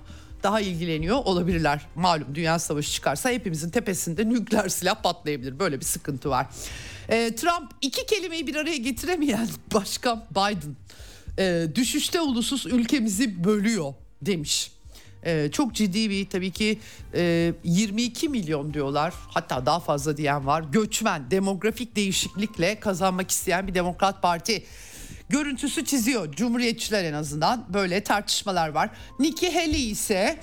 daha 0.43 0.61
ilgileniyor 0.61 1.16
olabilirler. 1.16 1.86
Malum 1.95 2.34
Dünya 2.34 2.59
Savaşı 2.59 2.93
çıkarsa 2.93 3.30
hepimizin 3.30 3.70
tepesinde 3.70 4.28
nükleer 4.28 4.68
silah 4.68 5.03
patlayabilir. 5.03 5.59
Böyle 5.59 5.80
bir 5.80 5.84
sıkıntı 5.84 6.30
var. 6.30 6.47
E, 7.09 7.34
Trump 7.34 7.70
iki 7.80 8.07
kelimeyi 8.07 8.47
bir 8.47 8.55
araya 8.55 8.76
getiremeyen 8.76 9.49
başkan 9.74 10.24
Biden 10.30 10.76
e, 11.38 11.66
düşüşte 11.74 12.20
ulusuz 12.20 12.66
ülkemizi 12.66 13.45
bölüyor 13.45 13.95
demiş. 14.22 14.72
Ee, 15.24 15.49
çok 15.53 15.74
ciddi 15.74 16.11
bir 16.11 16.28
tabii 16.28 16.51
ki 16.51 16.78
e, 17.14 17.53
22 17.64 18.28
milyon 18.28 18.74
diyorlar 18.74 19.14
hatta 19.28 19.66
daha 19.66 19.80
fazla 19.80 20.16
diyen 20.16 20.47
var 20.47 20.64
göçmen 20.72 21.30
demografik 21.30 21.97
değişiklikle 21.97 22.80
kazanmak 22.80 23.30
isteyen 23.30 23.68
bir 23.68 23.74
demokrat 23.74 24.22
parti 24.22 24.62
görüntüsü 25.30 25.84
çiziyor 25.84 26.32
cumhuriyetçiler 26.32 27.04
en 27.04 27.12
azından 27.12 27.64
böyle 27.68 28.04
tartışmalar 28.04 28.68
var. 28.68 28.90
Nikki 29.18 29.54
Haley 29.54 29.90
ise 29.90 30.40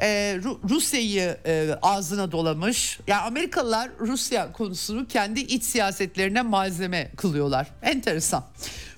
e, 0.00 0.38
Rusya'yı 0.70 1.36
e, 1.46 1.68
ağzına 1.82 2.32
dolamış. 2.32 2.98
Yani 3.06 3.22
Amerikalılar 3.22 3.90
Rusya 4.00 4.52
konusunu 4.52 5.06
kendi 5.08 5.40
iç 5.40 5.64
siyasetlerine 5.64 6.42
malzeme 6.42 7.10
kılıyorlar. 7.16 7.66
Enteresan. 7.82 8.44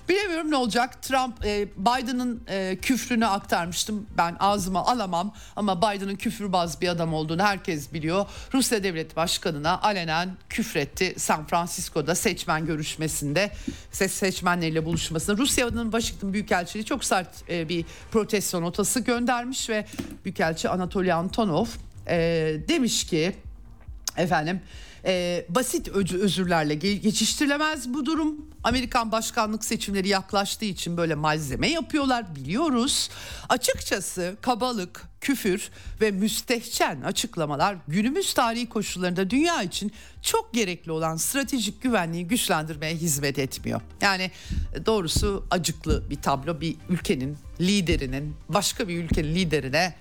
Bilemiyorum 0.09 0.51
ne 0.51 0.55
olacak. 0.55 1.03
Trump 1.03 1.45
e, 1.45 1.67
Biden'ın 1.77 2.43
e, 2.47 2.77
küfrünü 2.81 3.25
aktarmıştım. 3.25 4.07
Ben 4.17 4.35
ağzıma 4.39 4.85
alamam 4.85 5.33
ama 5.55 5.77
Biden'ın 5.77 6.15
küfürbaz 6.15 6.81
bir 6.81 6.87
adam 6.87 7.13
olduğunu 7.13 7.43
herkes 7.43 7.93
biliyor. 7.93 8.25
Rusya 8.53 8.83
Devlet 8.83 9.15
Başkanı'na 9.15 9.81
alenen 9.81 10.29
küfretti 10.49 11.13
San 11.17 11.47
Francisco'da 11.47 12.15
seçmen 12.15 12.65
görüşmesinde. 12.65 13.51
Ses 13.91 14.13
seçmenleriyle 14.13 14.85
buluşmasında. 14.85 15.37
Rusya'nın 15.37 15.91
Washington 15.91 16.33
Büyükelçiliği 16.33 16.85
çok 16.85 17.05
sert 17.05 17.49
e, 17.49 17.69
bir 17.69 17.85
protesto 18.11 18.61
notası 18.61 18.99
göndermiş 18.99 19.69
ve 19.69 19.85
Büyükelçi 20.25 20.69
Anatoly 20.69 21.13
Antonov 21.13 21.65
e, 22.07 22.17
demiş 22.67 23.07
ki 23.07 23.35
efendim 24.17 24.61
e, 25.05 25.45
basit 25.49 25.87
özürlerle 25.87 26.75
geçiştirilemez 26.75 27.93
bu 27.93 28.05
durum. 28.05 28.49
Amerikan 28.63 29.11
başkanlık 29.11 29.65
seçimleri 29.65 30.07
yaklaştığı 30.07 30.65
için 30.65 30.97
böyle 30.97 31.15
malzeme 31.15 31.69
yapıyorlar 31.69 32.35
biliyoruz. 32.35 33.09
Açıkçası 33.49 34.35
kabalık, 34.41 35.07
küfür 35.21 35.69
ve 36.01 36.11
müstehcen 36.11 37.01
açıklamalar 37.01 37.77
günümüz 37.87 38.33
tarihi 38.33 38.69
koşullarında 38.69 39.29
dünya 39.29 39.63
için 39.63 39.91
çok 40.21 40.53
gerekli 40.53 40.91
olan 40.91 41.15
stratejik 41.17 41.81
güvenliği 41.81 42.27
güçlendirmeye 42.27 42.95
hizmet 42.95 43.39
etmiyor. 43.39 43.81
Yani 44.01 44.31
doğrusu 44.85 45.45
acıklı 45.51 46.09
bir 46.09 46.21
tablo 46.21 46.61
bir 46.61 46.75
ülkenin 46.89 47.37
liderinin 47.61 48.35
başka 48.49 48.87
bir 48.87 49.03
ülkenin 49.03 49.35
liderine 49.35 49.95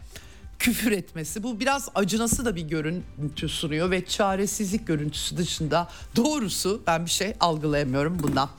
küfür 0.59 0.93
etmesi 0.93 1.43
bu 1.43 1.61
biraz 1.61 1.89
acınası 1.95 2.45
da 2.45 2.57
bir 2.57 2.63
görüntü 2.63 3.49
sunuyor 3.49 3.91
ve 3.91 4.07
çaresizlik 4.07 4.87
görüntüsü 4.87 5.37
dışında 5.37 5.89
doğrusu 6.17 6.83
ben 6.87 7.05
bir 7.05 7.11
şey 7.11 7.35
algılayamıyorum 7.41 8.19
bundan. 8.23 8.51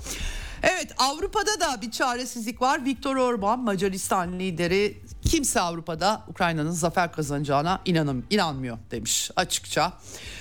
Evet 0.63 0.93
Avrupa'da 0.97 1.59
da 1.59 1.81
bir 1.81 1.91
çaresizlik 1.91 2.61
var. 2.61 2.85
Viktor 2.85 3.15
Orban 3.15 3.59
Macaristan 3.59 4.39
lideri 4.39 4.97
kimse 5.25 5.61
Avrupa'da 5.61 6.23
Ukrayna'nın 6.27 6.71
zafer 6.71 7.11
kazanacağına 7.11 7.81
inanım, 7.85 8.25
inanmıyor 8.29 8.77
demiş 8.91 9.31
açıkça. 9.35 9.93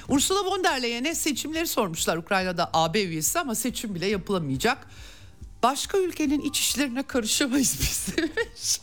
Ursula 0.09 0.45
von 0.45 0.65
der 0.65 0.83
Leyen'e 0.83 1.15
seçimleri 1.15 1.67
sormuşlar 1.67 2.17
Ukrayna'da 2.17 2.71
AB 2.73 3.03
üyesi 3.03 3.39
ama 3.39 3.55
seçim 3.55 3.95
bile 3.95 4.07
yapılamayacak. 4.07 4.87
Başka 5.63 5.99
ülkenin 5.99 6.41
iç 6.41 6.61
işlerine 6.61 7.03
karışamayız 7.03 7.77
biz 7.81 8.17
demiş. 8.17 8.81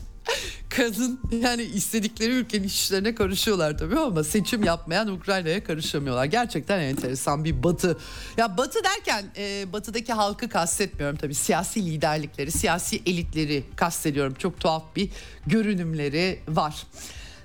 Kadın 0.69 1.19
yani 1.41 1.63
istedikleri 1.63 2.31
ülkenin 2.31 2.63
işlerine 2.63 3.15
karışıyorlar 3.15 3.77
tabii 3.77 3.99
ama 3.99 4.23
seçim 4.23 4.63
yapmayan 4.63 5.07
Ukrayna'ya 5.07 5.63
karışamıyorlar. 5.63 6.25
Gerçekten 6.25 6.79
enteresan 6.79 7.45
bir 7.45 7.63
batı. 7.63 7.97
Ya 8.37 8.57
batı 8.57 8.83
derken 8.83 9.25
e, 9.37 9.73
batıdaki 9.73 10.13
halkı 10.13 10.49
kastetmiyorum 10.49 11.17
tabii. 11.17 11.35
Siyasi 11.35 11.85
liderlikleri, 11.85 12.51
siyasi 12.51 13.01
elitleri 13.05 13.63
kastediyorum. 13.75 14.33
Çok 14.33 14.59
tuhaf 14.59 14.95
bir 14.95 15.09
görünümleri 15.47 16.39
var. 16.47 16.87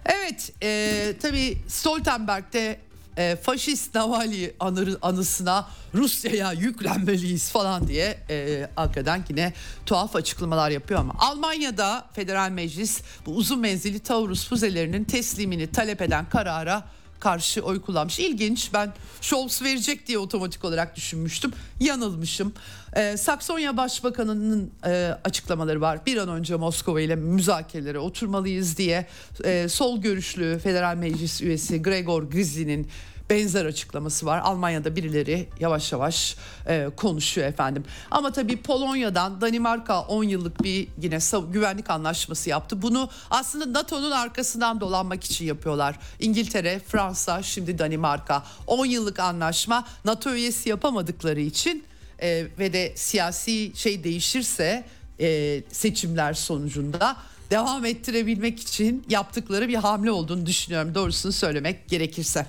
Evet 0.05 0.53
e, 0.63 1.15
tabii 1.23 1.59
Stoltenberg'de 1.69 2.81
e, 3.17 3.37
faşist 3.37 3.95
Navalny 3.95 4.51
anı, 4.61 4.99
anısına 5.03 5.69
Rusya'ya 5.95 6.53
yüklenmeliyiz 6.53 7.51
falan 7.51 7.89
diye 7.89 8.19
e, 8.31 8.69
hakikaten 8.77 9.25
yine 9.29 9.53
tuhaf 9.87 10.17
açıklamalar 10.17 10.71
yapıyor 10.71 11.01
ama 11.01 11.15
Almanya'da 11.19 12.07
federal 12.13 12.51
meclis 12.51 13.01
bu 13.27 13.35
uzun 13.35 13.59
menzilli 13.59 13.99
Taurus 13.99 14.49
füzelerinin 14.49 15.05
teslimini 15.05 15.73
talep 15.73 16.03
eden 16.03 16.29
karara 16.29 16.85
karşı 17.21 17.63
oy 17.63 17.81
kullanmış. 17.81 18.19
İlginç 18.19 18.71
ben 18.75 18.93
Scholz 19.21 19.63
verecek 19.63 20.09
diye 20.09 20.19
otomatik 20.19 20.65
olarak 20.65 20.97
düşünmüştüm. 20.97 21.53
Yanılmışım. 21.81 22.53
Ee, 22.97 23.17
Saksonya 23.17 23.77
Başbakanı'nın 23.77 24.71
e, 24.87 25.17
açıklamaları 25.25 25.81
var. 25.81 26.07
Bir 26.07 26.17
an 26.17 26.29
önce 26.29 26.57
Moskova 26.57 27.01
ile 27.01 27.17
müzakerelere 27.17 27.99
oturmalıyız 27.99 28.77
diye 28.77 29.07
e, 29.45 29.69
sol 29.69 30.01
görüşlü 30.01 30.59
federal 30.59 30.97
meclis 30.97 31.43
üyesi 31.43 31.83
Gregor 31.83 32.31
Gysi'nin 32.31 32.89
benzer 33.31 33.65
açıklaması 33.65 34.27
var. 34.27 34.39
Almanya'da 34.39 34.97
birileri 34.97 35.49
yavaş 35.61 35.93
yavaş 35.93 36.37
e, 36.67 36.89
konuşuyor 36.97 37.49
efendim. 37.49 37.85
Ama 38.11 38.33
tabii 38.33 38.57
Polonya'dan 38.57 39.41
Danimarka 39.41 40.01
10 40.01 40.25
yıllık 40.25 40.63
bir 40.63 40.89
yine 41.03 41.19
güvenlik 41.53 41.91
anlaşması 41.91 42.51
yaptı. 42.51 42.83
Bunu 42.83 43.11
aslında 43.31 43.79
NATO'nun 43.79 44.11
arkasından 44.11 44.81
dolanmak 44.81 45.25
için 45.25 45.45
yapıyorlar. 45.45 45.99
İngiltere, 46.21 46.79
Fransa, 46.79 47.43
şimdi 47.43 47.79
Danimarka 47.79 48.45
10 48.67 48.87
yıllık 48.87 49.19
anlaşma 49.19 49.85
NATO 50.05 50.31
üyesi 50.31 50.69
yapamadıkları 50.69 51.41
için 51.41 51.85
e, 52.23 52.47
ve 52.59 52.73
de 52.73 52.93
siyasi 52.95 53.73
şey 53.75 54.05
değişirse 54.05 54.85
e, 55.21 55.61
seçimler 55.73 56.35
sonucunda 56.35 57.17
devam 57.51 57.85
ettirebilmek 57.85 58.61
için 58.61 59.05
yaptıkları 59.09 59.69
bir 59.69 59.75
hamle 59.75 60.11
olduğunu 60.11 60.47
düşünüyorum 60.47 60.95
doğrusunu 60.95 61.33
söylemek 61.33 61.89
gerekirse. 61.89 62.47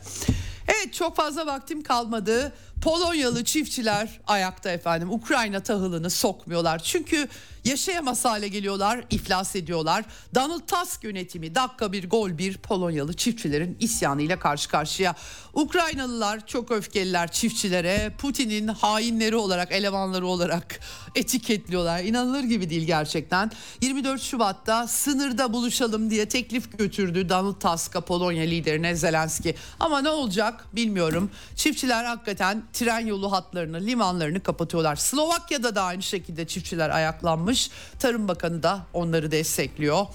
Evet 0.68 0.94
çok 0.94 1.16
fazla 1.16 1.46
vaktim 1.46 1.84
kalmadı. 1.84 2.54
Polonyalı 2.82 3.44
çiftçiler 3.44 4.20
ayakta 4.28 4.72
efendim. 4.72 5.12
Ukrayna 5.12 5.60
tahılını 5.64 6.10
sokmuyorlar. 6.10 6.80
Çünkü 6.80 7.28
yaşayamaz 7.66 8.26
hale 8.26 8.48
geliyorlar, 8.48 9.04
iflas 9.10 9.56
ediyorlar. 9.56 10.06
Donald 10.36 10.62
Tusk 10.68 11.04
yönetimi 11.04 11.56
dakika 11.56 11.92
bir 11.92 12.10
gol 12.10 12.38
bir 12.38 12.58
Polonyalı 12.58 13.14
çiftçilerin 13.14 13.78
isyanıyla 13.80 14.40
karşı 14.40 14.70
karşıya. 14.70 15.16
Ukraynalılar 15.54 16.48
çok 16.48 16.72
öfkeliler 16.72 17.32
çiftçilere. 17.32 18.14
Putin'in 18.18 18.68
hainleri 18.68 19.36
olarak, 19.36 19.72
elemanları 19.72 20.28
olarak 20.28 20.80
etiketliyorlar. 21.16 22.04
İnanılır 22.04 22.44
gibi 22.44 22.70
değil 22.70 22.88
gerçekten. 22.88 23.52
24 23.82 24.22
Şubat'ta 24.22 24.88
sınırda 24.88 25.54
buluşalım 25.54 26.10
diye 26.10 26.30
teklif 26.30 26.78
götürdü 26.78 27.30
Donald 27.30 27.60
Tusk'a 27.60 28.02
Polonya 28.02 28.44
liderine 28.44 28.96
Zelenski. 28.96 29.56
Ama 29.80 30.02
ne 30.02 30.10
olacak 30.10 30.66
bilmiyorum. 30.76 31.32
Çiftçiler 31.56 32.04
hakikaten 32.04 32.64
tren 32.74 33.06
yolu 33.06 33.32
hatlarını, 33.32 33.82
limanlarını 33.82 34.44
kapatıyorlar. 34.44 34.96
Slovakya'da 34.96 35.76
da 35.76 35.84
aynı 35.84 36.04
şekilde 36.04 36.48
çiftçiler 36.48 36.90
ayaklanmış. 36.90 37.70
Tarım 38.00 38.28
Bakanı 38.28 38.64
da 38.64 38.80
onları 38.94 39.32
destekliyor. 39.32 40.06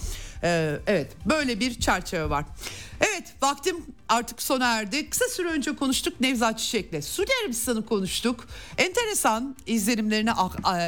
Ee, 0.42 0.76
evet 0.86 1.12
böyle 1.26 1.60
bir 1.60 1.80
çerçeve 1.80 2.30
var. 2.30 2.44
Evet 3.00 3.34
vaktim 3.42 3.76
artık 4.08 4.42
sona 4.42 4.78
erdi. 4.78 5.10
Kısa 5.10 5.24
süre 5.28 5.48
önce 5.48 5.76
konuştuk 5.76 6.20
Nevzat 6.20 6.58
Çiçek'le. 6.58 7.04
Suudi 7.04 7.30
Arabistan'ı 7.42 7.86
konuştuk. 7.86 8.48
Enteresan 8.78 9.56
izlenimlerini 9.66 10.30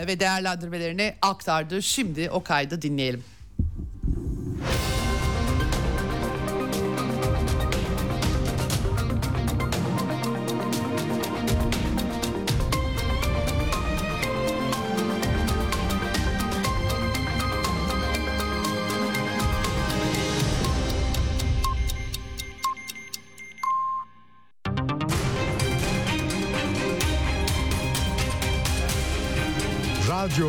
ve 0.07 0.21
değerlendirmelerini 0.21 1.15
aktardı. 1.23 1.83
Şimdi 1.83 2.31
o 2.31 2.43
kaydı 2.43 2.83
dinleyelim. 2.83 3.25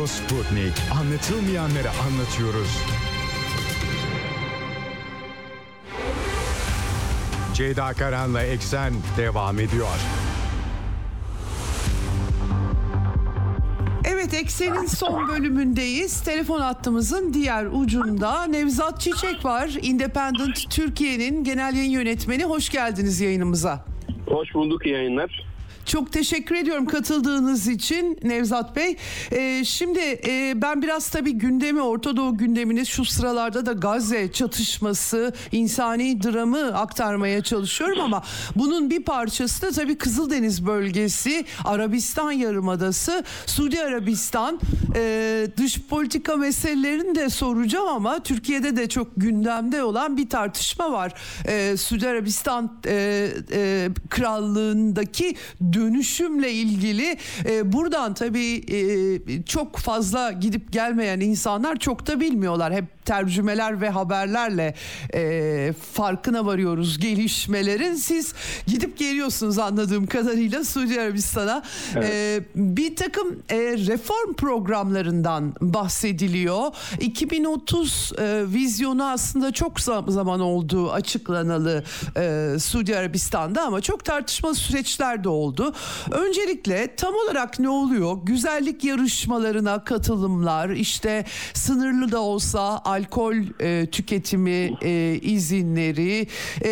Radyo 0.00 0.06
Sputnik. 0.06 0.72
Anlatılmayanları 1.00 1.90
anlatıyoruz. 1.90 2.84
Ceyda 7.54 7.92
Karan'la 7.92 8.42
Eksen 8.42 8.92
devam 9.16 9.60
ediyor. 9.60 9.86
Evet 14.04 14.34
Eksen'in 14.34 14.86
son 14.86 15.28
bölümündeyiz. 15.28 16.20
Telefon 16.20 16.60
hattımızın 16.60 17.34
diğer 17.34 17.66
ucunda 17.72 18.44
Nevzat 18.44 19.00
Çiçek 19.00 19.44
var. 19.44 19.70
Independent 19.82 20.70
Türkiye'nin 20.70 21.44
genel 21.44 21.76
yayın 21.76 21.90
yönetmeni. 21.90 22.44
Hoş 22.44 22.68
geldiniz 22.68 23.20
yayınımıza. 23.20 23.84
Hoş 24.26 24.54
bulduk 24.54 24.86
yayınlar. 24.86 25.49
Çok 25.90 26.12
teşekkür 26.12 26.54
ediyorum 26.54 26.86
katıldığınız 26.86 27.68
için 27.68 28.18
Nevzat 28.22 28.76
Bey. 28.76 28.96
Ee, 29.32 29.64
şimdi 29.64 30.20
e, 30.26 30.52
ben 30.62 30.82
biraz 30.82 31.08
tabii 31.08 31.32
gündemi 31.32 31.80
Orta 31.82 32.16
Doğu 32.16 32.38
gündemini 32.38 32.86
şu 32.86 33.04
sıralarda 33.04 33.66
da 33.66 33.72
Gazze 33.72 34.32
çatışması, 34.32 35.32
insani 35.52 36.22
dramı 36.22 36.78
aktarmaya 36.78 37.42
çalışıyorum 37.42 38.00
ama 38.00 38.22
bunun 38.56 38.90
bir 38.90 39.02
parçası 39.02 39.62
da 39.62 39.70
tabii 39.70 39.98
Kızıldeniz 39.98 40.66
bölgesi, 40.66 41.44
Arabistan 41.64 42.32
Yarımadası, 42.32 43.24
Suudi 43.46 43.82
Arabistan 43.82 44.60
e, 44.96 45.46
dış 45.56 45.80
politika 45.80 46.36
meselelerini 46.36 47.14
de 47.14 47.30
soracağım 47.30 47.88
ama 47.88 48.22
Türkiye'de 48.22 48.76
de 48.76 48.88
çok 48.88 49.08
gündemde 49.16 49.82
olan 49.84 50.16
bir 50.16 50.28
tartışma 50.28 50.92
var. 50.92 51.12
E, 51.46 51.76
Suudi 51.76 52.08
Arabistan 52.08 52.72
e, 52.86 53.28
e, 53.52 53.88
krallığındaki 54.10 55.36
dönüşümle 55.80 56.52
ilgili 56.52 57.16
e, 57.46 57.72
buradan 57.72 58.14
tabii 58.14 58.64
e, 58.68 59.42
çok 59.42 59.76
fazla 59.76 60.32
gidip 60.32 60.72
gelmeyen 60.72 61.20
insanlar 61.20 61.76
çok 61.76 62.06
da 62.06 62.20
bilmiyorlar. 62.20 62.72
Hep 62.72 63.00
tercümeler 63.04 63.80
ve 63.80 63.90
haberlerle 63.90 64.74
e, 65.14 65.72
farkına 65.92 66.46
varıyoruz 66.46 66.98
gelişmelerin. 66.98 67.94
Siz 67.94 68.34
gidip 68.66 68.98
geliyorsunuz 68.98 69.58
anladığım 69.58 70.06
kadarıyla 70.06 70.64
Suudi 70.64 71.00
Arabistan'a. 71.00 71.62
Evet. 71.96 72.10
E, 72.10 72.40
bir 72.54 72.96
takım 72.96 73.42
e, 73.48 73.56
reform 73.58 74.32
programlarından 74.32 75.54
bahsediliyor. 75.60 76.72
2030 77.00 78.12
e, 78.18 78.42
vizyonu 78.46 79.04
aslında 79.04 79.52
çok 79.52 79.80
zaman 79.80 80.40
olduğu 80.40 80.92
açıklanalı 80.92 81.84
e, 82.16 82.56
Suudi 82.58 82.96
Arabistan'da 82.96 83.62
ama 83.62 83.80
çok 83.80 84.04
tartışmalı 84.04 84.54
süreçler 84.54 85.24
de 85.24 85.28
oldu. 85.28 85.59
Öncelikle 86.10 86.96
tam 86.96 87.14
olarak 87.14 87.58
ne 87.58 87.68
oluyor? 87.68 88.18
Güzellik 88.22 88.84
yarışmalarına 88.84 89.84
katılımlar, 89.84 90.70
işte 90.70 91.24
sınırlı 91.54 92.12
da 92.12 92.20
olsa 92.20 92.80
alkol 92.84 93.34
e, 93.60 93.86
tüketimi 93.86 94.70
e, 94.82 95.18
izinleri, 95.22 96.26
e, 96.64 96.70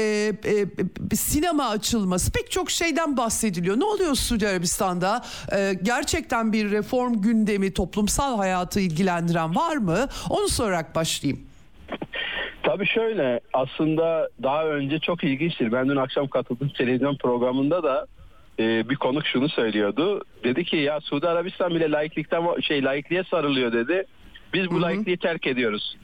e, 1.13 1.17
sinema 1.17 1.69
açılması 1.69 2.33
pek 2.33 2.51
çok 2.51 2.71
şeyden 2.71 3.17
bahsediliyor. 3.17 3.81
Ne 3.81 3.85
oluyor 3.85 4.15
Suudi 4.15 4.49
Arabistan'da? 4.49 5.25
E, 5.57 5.75
gerçekten 5.83 6.53
bir 6.53 6.71
reform 6.71 7.15
gündemi, 7.15 7.73
toplumsal 7.73 8.37
hayatı 8.37 8.81
ilgilendiren 8.81 9.55
var 9.55 9.77
mı? 9.77 10.09
Onu 10.31 10.49
sorarak 10.49 10.95
başlayayım. 10.95 11.49
Tabii 12.63 12.87
şöyle 12.87 13.41
aslında 13.53 14.29
daha 14.43 14.65
önce 14.65 14.99
çok 14.99 15.25
ilginçtir. 15.25 15.73
Ben 15.73 15.89
dün 15.89 15.97
akşam 15.97 16.29
katıldığım 16.29 16.69
televizyon 16.69 17.17
programında 17.17 17.83
da 17.83 18.07
e, 18.59 18.89
bir 18.89 18.97
konuk 18.97 19.27
şunu 19.27 19.49
söylüyordu. 19.49 20.23
Dedi 20.45 20.65
ki 20.65 20.77
ya 20.77 21.01
Suudi 21.01 21.29
Arabistan 21.29 21.75
bile 21.75 21.91
laiklikten 21.91 22.61
şey 22.61 22.85
laikliğe 22.85 23.25
sarılıyor 23.25 23.73
dedi. 23.73 24.05
Biz 24.53 24.71
bu 24.71 24.75
Hı-hı. 24.75 24.83
laikliği 24.83 25.17
terk 25.17 25.47
ediyoruz. 25.47 25.97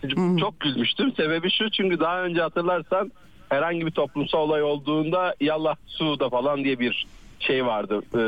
Hı-hı. 0.00 0.36
Çok 0.36 0.60
gülmüştüm. 0.60 1.12
Sebebi 1.16 1.50
şu 1.50 1.70
çünkü 1.70 2.00
daha 2.00 2.22
önce 2.22 2.40
hatırlarsan 2.40 3.12
herhangi 3.48 3.86
bir 3.86 3.90
toplumsal 3.90 4.38
olay 4.38 4.62
olduğunda 4.62 5.34
yallah 5.40 5.76
Suud'a 5.86 6.28
falan 6.28 6.64
diye 6.64 6.78
bir 6.78 7.06
şey 7.40 7.66
vardı. 7.66 8.00
E, 8.14 8.20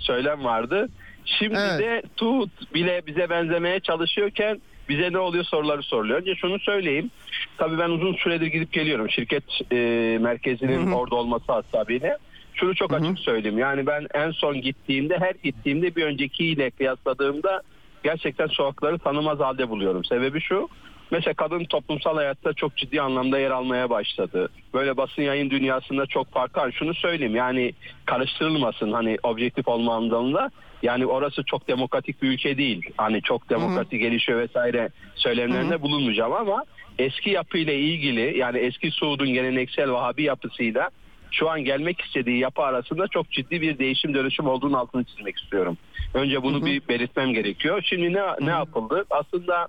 söylem 0.00 0.44
vardı. 0.44 0.88
Şimdi 1.24 1.58
evet. 1.58 1.80
de 1.80 2.02
Suud 2.16 2.50
bile 2.74 3.02
bize 3.06 3.30
benzemeye 3.30 3.80
çalışıyorken 3.80 4.60
bize 4.88 5.12
ne 5.12 5.18
oluyor 5.18 5.44
soruları 5.44 5.82
soruluyor. 5.82 6.20
Önce 6.20 6.34
şunu 6.34 6.58
söyleyeyim. 6.58 7.10
Tabii 7.58 7.78
ben 7.78 7.88
uzun 7.88 8.14
süredir 8.14 8.46
gidip 8.46 8.72
geliyorum. 8.72 9.10
Şirket 9.10 9.44
e, 9.72 9.76
merkezinin 10.20 10.86
Hı-hı. 10.86 10.94
orada 10.94 11.14
olması 11.14 11.52
hasabiyle. 11.52 12.18
Şunu 12.62 12.74
çok 12.74 12.92
açık 12.92 13.18
söyleyeyim. 13.18 13.58
Yani 13.58 13.86
ben 13.86 14.06
en 14.14 14.30
son 14.30 14.60
gittiğimde 14.60 15.18
her 15.18 15.34
gittiğimde 15.44 15.96
bir 15.96 16.04
öncekiyle 16.04 16.70
kıyasladığımda 16.70 17.62
gerçekten 18.04 18.46
sokakları 18.46 18.98
tanımaz 18.98 19.40
halde 19.40 19.68
buluyorum. 19.68 20.04
Sebebi 20.04 20.40
şu. 20.40 20.68
Mesela 21.10 21.34
kadın 21.34 21.64
toplumsal 21.64 22.16
hayatta 22.16 22.52
çok 22.52 22.76
ciddi 22.76 23.02
anlamda 23.02 23.38
yer 23.38 23.50
almaya 23.50 23.90
başladı. 23.90 24.48
Böyle 24.74 24.96
basın 24.96 25.22
yayın 25.22 25.50
dünyasında 25.50 26.06
çok 26.06 26.32
farklı. 26.32 26.60
Hani 26.60 26.72
şunu 26.72 26.94
söyleyeyim 26.94 27.36
yani 27.36 27.72
karıştırılmasın 28.04 28.92
hani 28.92 29.18
objektif 29.22 29.68
olma 29.68 29.94
anlamında. 29.94 30.50
Yani 30.82 31.06
orası 31.06 31.42
çok 31.44 31.68
demokratik 31.68 32.22
bir 32.22 32.28
ülke 32.28 32.58
değil. 32.58 32.90
Hani 32.96 33.22
çok 33.22 33.50
demokratik 33.50 33.92
Hı-hı. 33.92 34.00
gelişiyor 34.00 34.38
vesaire 34.40 34.88
söylemlerinde 35.14 35.74
Hı-hı. 35.74 35.82
bulunmayacağım 35.82 36.32
ama 36.32 36.64
eski 36.98 37.30
yapıyla 37.30 37.72
ilgili 37.72 38.38
yani 38.38 38.58
eski 38.58 38.90
Suud'un 38.90 39.28
geleneksel 39.28 39.90
Vahabi 39.92 40.22
yapısıyla 40.22 40.90
şu 41.32 41.50
an 41.50 41.64
gelmek 41.64 42.00
istediği 42.00 42.38
yapı 42.38 42.62
arasında 42.62 43.08
çok 43.08 43.30
ciddi 43.30 43.60
bir 43.60 43.78
değişim 43.78 44.14
dönüşüm 44.14 44.46
olduğunu 44.46 44.78
altını 44.78 45.04
çizmek 45.04 45.38
istiyorum. 45.38 45.78
Önce 46.14 46.42
bunu 46.42 46.56
hı 46.56 46.60
hı. 46.60 46.66
bir 46.66 46.88
belirtmem 46.88 47.32
gerekiyor. 47.32 47.82
Şimdi 47.84 48.12
ne 48.12 48.22
ne 48.40 48.50
yapıldı? 48.50 49.04
Aslında 49.10 49.68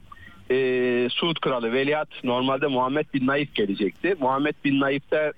e, 0.52 1.08
Suud 1.12 1.40
Kralı 1.42 1.74
Veliaht 1.74 2.24
normalde 2.24 2.68
Muhammed 2.68 3.06
Bin 3.14 3.28
Naif 3.28 3.56
gelecekti. 3.56 4.16
Muhammed 4.20 4.56
Bin 4.66 4.80
Naif'te 4.80 5.34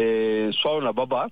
e, 0.00 0.06
sonra 0.52 0.96
baba 0.96 1.28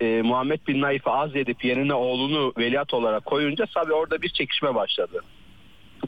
e, 0.00 0.22
Muhammed 0.22 0.60
Bin 0.68 0.80
Naif'i 0.80 1.10
azledip 1.10 1.64
yerine 1.64 1.94
oğlunu 1.94 2.52
veliaht 2.58 2.94
olarak 2.94 3.24
koyunca 3.24 3.66
tabii 3.74 3.92
orada 3.92 4.22
bir 4.22 4.28
çekişme 4.28 4.74
başladı. 4.74 5.20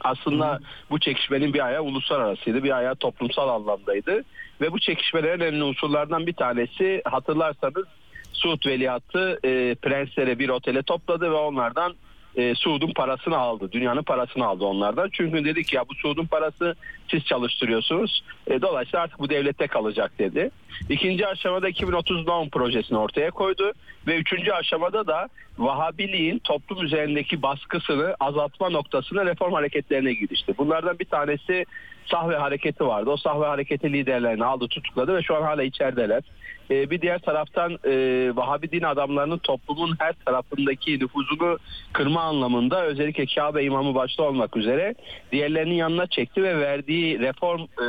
Aslında 0.01 0.53
Hı. 0.53 0.59
bu 0.89 0.99
çekişmenin 0.99 1.53
bir 1.53 1.65
ayağı 1.65 1.81
uluslararasıydı, 1.81 2.63
bir 2.63 2.77
ayağı 2.77 2.95
toplumsal 2.95 3.49
anlamdaydı. 3.49 4.23
Ve 4.61 4.71
bu 4.71 4.79
çekişmelerin 4.79 5.39
önemli 5.39 5.63
unsurlardan 5.63 6.27
bir 6.27 6.33
tanesi 6.33 7.01
hatırlarsanız 7.05 7.85
Suud 8.33 8.65
Veliahtı 8.65 9.39
e, 9.43 9.75
prensleri 9.75 10.39
bir 10.39 10.49
otele 10.49 10.83
topladı 10.83 11.31
ve 11.31 11.35
onlardan 11.35 11.95
e, 12.35 12.55
Suud'un 12.55 12.93
parasını 12.93 13.37
aldı. 13.37 13.71
Dünyanın 13.71 14.03
parasını 14.03 14.45
aldı 14.45 14.65
onlardan. 14.65 15.09
Çünkü 15.13 15.45
dedik 15.45 15.73
ya 15.73 15.83
bu 15.89 15.95
Suud'un 15.95 16.25
parası 16.25 16.75
siz 17.11 17.25
çalıştırıyorsunuz. 17.25 18.23
E, 18.47 18.61
dolayısıyla 18.61 19.03
artık 19.03 19.19
bu 19.19 19.29
devlette 19.29 19.67
kalacak 19.67 20.11
dedi. 20.19 20.51
İkinci 20.89 21.27
aşamada 21.27 21.69
2030 21.69 22.27
Dawn 22.27 22.49
projesini 22.49 22.97
ortaya 22.97 23.31
koydu. 23.31 23.71
Ve 24.07 24.17
üçüncü 24.17 24.51
aşamada 24.51 25.07
da 25.07 25.29
Vahabiliğin 25.57 26.39
toplum 26.39 26.85
üzerindeki 26.85 27.41
baskısını 27.41 28.15
azaltma 28.19 28.69
noktasına 28.69 29.25
reform 29.25 29.53
hareketlerine 29.53 30.13
girişti. 30.13 30.53
Bunlardan 30.57 30.99
bir 30.99 31.05
tanesi 31.05 31.65
sahve 32.05 32.35
hareketi 32.35 32.85
vardı. 32.85 33.09
O 33.09 33.17
sahve 33.17 33.45
hareketi 33.45 33.93
liderlerini 33.93 34.45
aldı 34.45 34.67
tutukladı 34.67 35.15
ve 35.15 35.21
şu 35.21 35.35
an 35.35 35.41
hala 35.41 35.63
içerideler. 35.63 36.23
Ee, 36.71 36.89
bir 36.89 37.01
diğer 37.01 37.19
taraftan 37.19 37.79
e, 37.83 38.31
Vahabi 38.35 38.71
din 38.71 38.83
adamlarının 38.83 39.37
toplumun 39.37 39.95
her 39.99 40.13
tarafındaki 40.25 40.99
nüfuzunu 40.99 41.57
kırma 41.93 42.21
anlamında 42.21 42.85
özellikle 42.85 43.25
Kabe 43.25 43.63
imamı 43.63 43.95
başta 43.95 44.23
olmak 44.23 44.57
üzere 44.57 44.95
diğerlerinin 45.31 45.75
yanına 45.75 46.07
çekti 46.07 46.43
ve 46.43 46.59
verdiği 46.59 47.19
reform 47.19 47.61
e, 47.61 47.87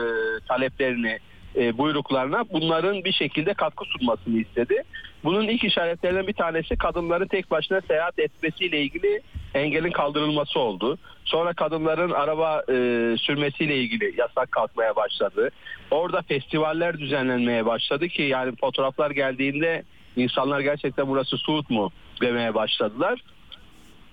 taleplerini 0.49 1.19
e, 1.57 1.79
buyruklarına 1.79 2.45
bunların 2.53 3.05
bir 3.05 3.13
şekilde 3.13 3.55
katkı 3.55 3.85
sunmasını 3.85 4.41
istedi. 4.41 4.83
Bunun 5.25 5.49
ilk 5.49 5.65
işaretlerinden 5.65 6.27
bir 6.27 6.33
tanesi 6.33 6.77
kadınların 6.77 7.27
tek 7.27 7.51
başına 7.51 7.81
seyahat 7.81 8.19
etmesiyle 8.19 8.83
ilgili 8.83 9.21
engelin 9.55 9.91
kaldırılması 9.91 10.59
oldu. 10.59 10.99
Sonra 11.25 11.53
kadınların 11.53 12.11
araba 12.11 12.63
e, 12.69 12.73
sürmesiyle 13.19 13.77
ilgili 13.77 14.21
yasak 14.21 14.53
kalkmaya 14.53 14.97
başladı. 14.97 15.51
Orada 15.91 16.23
festivaller 16.23 16.99
düzenlenmeye 16.99 17.67
başladı 17.67 18.09
ki 18.09 18.23
yani 18.23 18.57
fotoğraflar 18.61 19.11
geldiğinde 19.11 19.83
insanlar 20.17 20.61
gerçekten 20.61 21.09
burası 21.09 21.37
Suud 21.37 21.65
mu 21.71 21.91
demeye 22.21 22.55
başladılar 22.55 23.21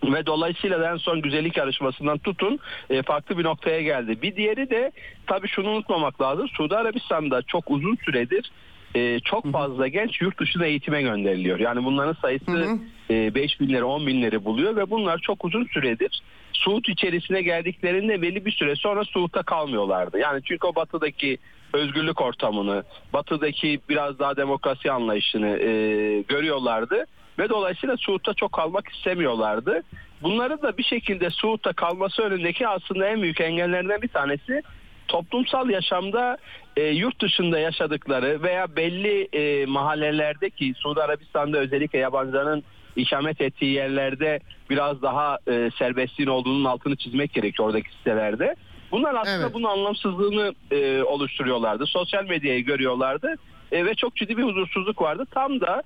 ve 0.04 0.26
dolayısıyla 0.26 0.92
en 0.92 0.98
son 0.98 1.22
güzellik 1.22 1.58
yarışmasından 1.58 2.18
tutun 2.18 2.60
e, 2.90 3.02
farklı 3.02 3.38
bir 3.38 3.44
noktaya 3.44 3.82
geldi. 3.82 4.22
Bir 4.22 4.36
diğeri 4.36 4.70
de 4.70 4.92
tabii 5.28 5.48
şunu 5.48 5.70
unutmamak 5.70 6.22
lazım. 6.22 6.48
Suudi 6.48 6.76
Arabistan'da 6.76 7.42
çok 7.42 7.72
uzun 7.72 7.98
süredir 8.06 8.52
e, 8.96 9.20
çok 9.20 9.52
fazla 9.52 9.88
genç 9.88 10.22
yurt 10.22 10.40
dışına 10.40 10.66
eğitime 10.66 11.02
gönderiliyor. 11.02 11.60
Yani 11.60 11.86
bunların 11.86 12.16
sayısı 12.22 12.52
hı 12.52 12.80
hı. 13.10 13.14
E, 13.14 13.36
5 13.36 13.60
binleri 13.60 13.84
10 13.84 14.08
binleri 14.08 14.46
buluyor 14.46 14.76
ve 14.76 14.90
bunlar 14.90 15.18
çok 15.18 15.46
uzun 15.46 15.66
süredir 15.74 16.22
Suud 16.54 16.86
içerisine 16.88 17.42
geldiklerinde 17.42 18.22
belli 18.22 18.46
bir 18.46 18.52
süre 18.52 18.76
sonra 18.76 19.04
Suud'da 19.04 19.44
kalmıyorlardı. 19.44 20.20
Yani 20.20 20.42
çünkü 20.44 20.68
o 20.68 20.76
batıdaki 20.76 21.38
özgürlük 21.74 22.22
ortamını, 22.22 22.84
batıdaki 23.14 23.80
biraz 23.90 24.20
daha 24.20 24.38
demokrasi 24.38 24.92
anlayışını 24.92 25.48
e, 25.48 26.22
görüyorlardı 26.22 27.06
ve 27.40 27.50
dolayısıyla 27.50 27.98
Suud'da 27.98 28.34
çok 28.34 28.52
kalmak 28.52 28.90
istemiyorlardı. 28.90 29.84
Bunların 30.22 30.62
da 30.62 30.78
bir 30.78 30.84
şekilde 30.84 31.30
Suud'da 31.30 31.74
kalması 31.74 32.22
önündeki 32.22 32.68
aslında 32.68 33.08
en 33.08 33.22
büyük 33.22 33.42
engellerden 33.42 34.02
bir 34.02 34.08
tanesi 34.08 34.62
toplumsal 35.08 35.70
yaşamda 35.70 36.38
e, 36.78 36.84
yurt 36.84 37.22
dışında 37.22 37.60
yaşadıkları 37.60 38.44
veya 38.44 38.76
belli 38.76 39.28
e, 39.34 39.66
mahallelerdeki 39.66 40.74
Suudi 40.78 41.02
Arabistan'da 41.02 41.58
özellikle 41.58 42.00
yabancıların 42.00 42.64
ikamet 42.96 43.42
ettiği 43.42 43.74
yerlerde 43.74 44.40
biraz 44.70 45.02
daha 45.02 45.38
e, 45.48 45.70
serbestliğin 45.78 46.30
olduğunun 46.30 46.66
altını 46.66 46.96
çizmek 46.96 47.34
gerekiyor 47.34 47.68
oradaki 47.68 47.92
sitelerde. 47.92 48.56
Bunlar 48.92 49.16
aslında 49.16 49.44
evet. 49.44 49.54
bunun 49.54 49.68
anlamsızlığını 49.68 50.54
e, 50.72 51.04
oluşturuyorlardı. 51.04 51.86
Sosyal 51.86 52.26
medyayı 52.26 52.66
görüyorlardı 52.66 53.36
e, 53.72 53.86
ve 53.86 53.96
çok 53.96 54.16
ciddi 54.16 54.38
bir 54.38 54.44
huzursuzluk 54.44 55.02
vardı. 55.02 55.26
Tam 55.32 55.62
da 55.62 55.84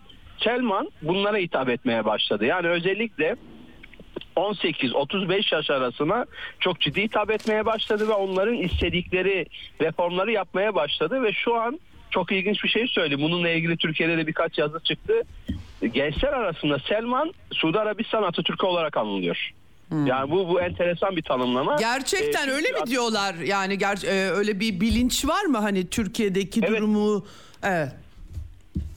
Selman 0.47 0.91
bunlara 1.01 1.37
hitap 1.37 1.69
etmeye 1.69 2.05
başladı. 2.05 2.45
Yani 2.45 2.67
özellikle 2.67 3.35
18-35 4.35 5.55
yaş 5.55 5.69
arasına 5.69 6.25
çok 6.59 6.79
ciddi 6.81 7.01
hitap 7.01 7.31
etmeye 7.31 7.65
başladı 7.65 8.07
ve 8.07 8.13
onların 8.13 8.55
istedikleri 8.55 9.45
reformları 9.81 10.31
yapmaya 10.31 10.75
başladı 10.75 11.23
ve 11.23 11.33
şu 11.33 11.55
an 11.55 11.79
çok 12.09 12.31
ilginç 12.31 12.63
bir 12.63 12.69
şey 12.69 12.87
söyleyeyim. 12.87 13.21
Bununla 13.21 13.49
ilgili 13.49 13.77
Türkiye'de 13.77 14.17
de 14.17 14.27
birkaç 14.27 14.57
yazı 14.57 14.79
çıktı. 14.83 15.13
Gençler 15.91 16.33
arasında 16.33 16.79
Selman 16.79 17.33
Suudi 17.51 17.79
Arabistan 17.79 18.23
Atatürk'ü 18.23 18.65
olarak 18.65 18.97
anılıyor. 18.97 19.51
Hmm. 19.89 20.07
Yani 20.07 20.31
bu 20.31 20.49
bu 20.49 20.61
enteresan 20.61 21.15
bir 21.15 21.21
tanımlama. 21.21 21.75
Gerçekten 21.79 22.47
ee, 22.47 22.51
öyle 22.51 22.71
mi 22.71 22.87
diyorlar? 22.87 23.35
Yani 23.35 23.73
ger- 23.73 24.07
e, 24.07 24.31
öyle 24.31 24.59
bir 24.59 24.81
bilinç 24.81 25.25
var 25.25 25.45
mı 25.45 25.57
hani 25.57 25.89
Türkiye'deki 25.89 26.59
evet. 26.63 26.77
durumu? 26.77 27.25
Evet. 27.63 27.91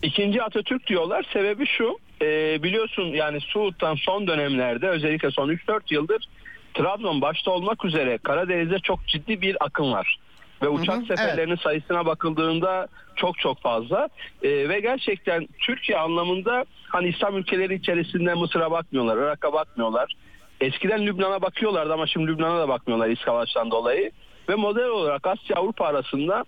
İkinci 0.03 0.43
Atatürk 0.43 0.87
diyorlar. 0.87 1.26
Sebebi 1.33 1.66
şu. 1.66 1.99
E, 2.22 2.62
biliyorsun 2.62 3.07
yani 3.07 3.41
Suud'dan 3.41 3.95
son 3.95 4.26
dönemlerde 4.26 4.89
özellikle 4.89 5.31
son 5.31 5.49
3-4 5.49 5.81
yıldır 5.91 6.28
Trabzon 6.74 7.20
başta 7.20 7.51
olmak 7.51 7.85
üzere 7.85 8.18
Karadeniz'de 8.18 8.78
çok 8.78 9.07
ciddi 9.07 9.41
bir 9.41 9.57
akım 9.61 9.93
var. 9.93 10.18
Ve 10.62 10.68
uçak 10.68 10.97
hı 10.97 11.01
hı, 11.01 11.07
seferlerinin 11.07 11.51
evet. 11.51 11.62
sayısına 11.62 12.07
bakıldığında 12.07 12.89
çok 13.16 13.39
çok 13.39 13.61
fazla. 13.61 14.09
E, 14.43 14.68
ve 14.68 14.81
gerçekten 14.81 15.49
Türkiye 15.59 15.99
anlamında 15.99 16.64
hani 16.89 17.09
İslam 17.09 17.37
ülkeleri 17.37 17.74
içerisinde 17.74 18.35
Mısır'a 18.35 18.70
bakmıyorlar, 18.70 19.16
Irak'a 19.16 19.53
bakmıyorlar. 19.53 20.14
Eskiden 20.61 21.07
Lübnan'a 21.07 21.43
bakıyorlardı 21.43 21.93
ama 21.93 22.07
şimdi 22.07 22.26
Lübnan'a 22.26 22.59
da 22.59 22.68
bakmıyorlar 22.68 23.09
İç 23.09 23.20
Savaş'tan 23.20 23.70
dolayı. 23.70 24.11
Ve 24.49 24.55
model 24.55 24.89
olarak 24.89 25.26
Asya 25.26 25.57
Avrupa 25.57 25.87
arasında 25.87 26.45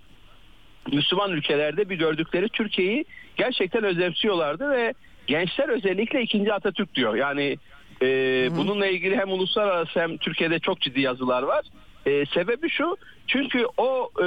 Müslüman 0.93 1.31
ülkelerde 1.31 1.89
bir 1.89 1.97
gördükleri 1.97 2.49
Türkiye'yi 2.49 3.05
gerçekten 3.37 3.85
özlemsiyorlardı 3.85 4.71
ve 4.71 4.95
gençler 5.27 5.69
özellikle 5.69 6.23
ikinci 6.23 6.53
Atatürk 6.53 6.95
diyor. 6.95 7.15
Yani 7.15 7.57
e, 8.03 8.07
bununla 8.57 8.87
ilgili 8.87 9.17
hem 9.17 9.33
uluslararası 9.33 10.01
hem 10.01 10.17
Türkiye'de 10.17 10.59
çok 10.59 10.81
ciddi 10.81 11.01
yazılar 11.01 11.43
var. 11.43 11.65
E, 12.07 12.27
sebebi 12.27 12.69
şu 12.71 12.97
çünkü 13.27 13.67
o 13.77 14.11
e, 14.25 14.27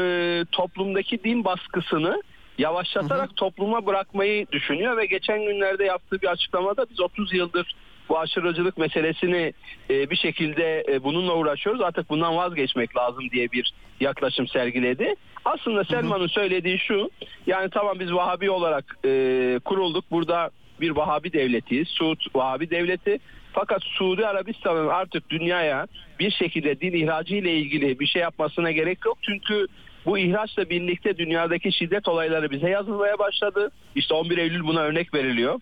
toplumdaki 0.51 1.24
din 1.24 1.45
baskısını 1.45 2.22
yavaşlatarak 2.58 3.28
hı 3.28 3.32
hı. 3.32 3.36
topluma 3.36 3.86
bırakmayı 3.86 4.47
düşünüyor 4.51 4.97
ve 4.97 5.06
geçen 5.06 5.39
günlerde 5.39 5.84
yaptığı 5.86 6.22
bir 6.22 6.28
açıklamada 6.28 6.86
biz 6.89 6.99
30 6.99 7.34
yıldır 7.34 7.76
bu 8.10 8.20
aşırıcılık 8.20 8.78
meselesini 8.78 9.53
e, 9.89 10.10
bir 10.10 10.16
şekilde 10.16 10.84
e, 10.89 11.03
bununla 11.03 11.36
uğraşıyoruz. 11.36 11.82
Artık 11.82 12.10
bundan 12.10 12.36
vazgeçmek 12.36 12.97
lazım 12.97 13.30
diye 13.32 13.51
bir 13.51 13.74
yaklaşım 13.99 14.47
sergiledi. 14.47 15.16
Aslında 15.46 15.84
Selman'ın 15.84 16.28
söylediği 16.28 16.80
şu. 16.80 17.10
Yani 17.48 17.70
tamam 17.70 18.00
biz 18.00 18.14
Vahabi 18.14 18.50
olarak 18.50 18.98
e, 19.06 19.60
kurulduk. 19.66 20.06
Burada 20.12 20.50
bir 20.82 20.91
Vahabi 20.91 21.34
devletiyiz. 21.34 21.88
Suud 21.88 22.20
Vahabi 22.36 22.70
devleti. 22.70 23.20
Fakat 23.54 23.84
Suudi 23.84 24.28
Arabistan'ın 24.28 24.88
artık 24.88 25.30
dünyaya 25.30 25.88
bir 26.20 26.32
şekilde 26.32 26.82
din 26.82 26.93
ihracı 26.93 27.36
ile 27.36 27.54
ilgili 27.58 28.00
bir 28.00 28.06
şey 28.06 28.22
yapmasına 28.22 28.72
gerek 28.72 29.06
yok. 29.06 29.18
Çünkü 29.22 29.68
bu 30.06 30.18
ihraçla 30.18 30.70
birlikte 30.70 31.18
dünyadaki 31.18 31.72
şiddet 31.72 32.08
olayları 32.08 32.52
bize 32.52 32.70
yazılmaya 32.70 33.20
başladı. 33.20 33.72
İşte 33.96 34.14
11 34.14 34.38
Eylül 34.38 34.64
buna 34.64 34.80
örnek 34.80 35.14
veriliyor. 35.14 35.60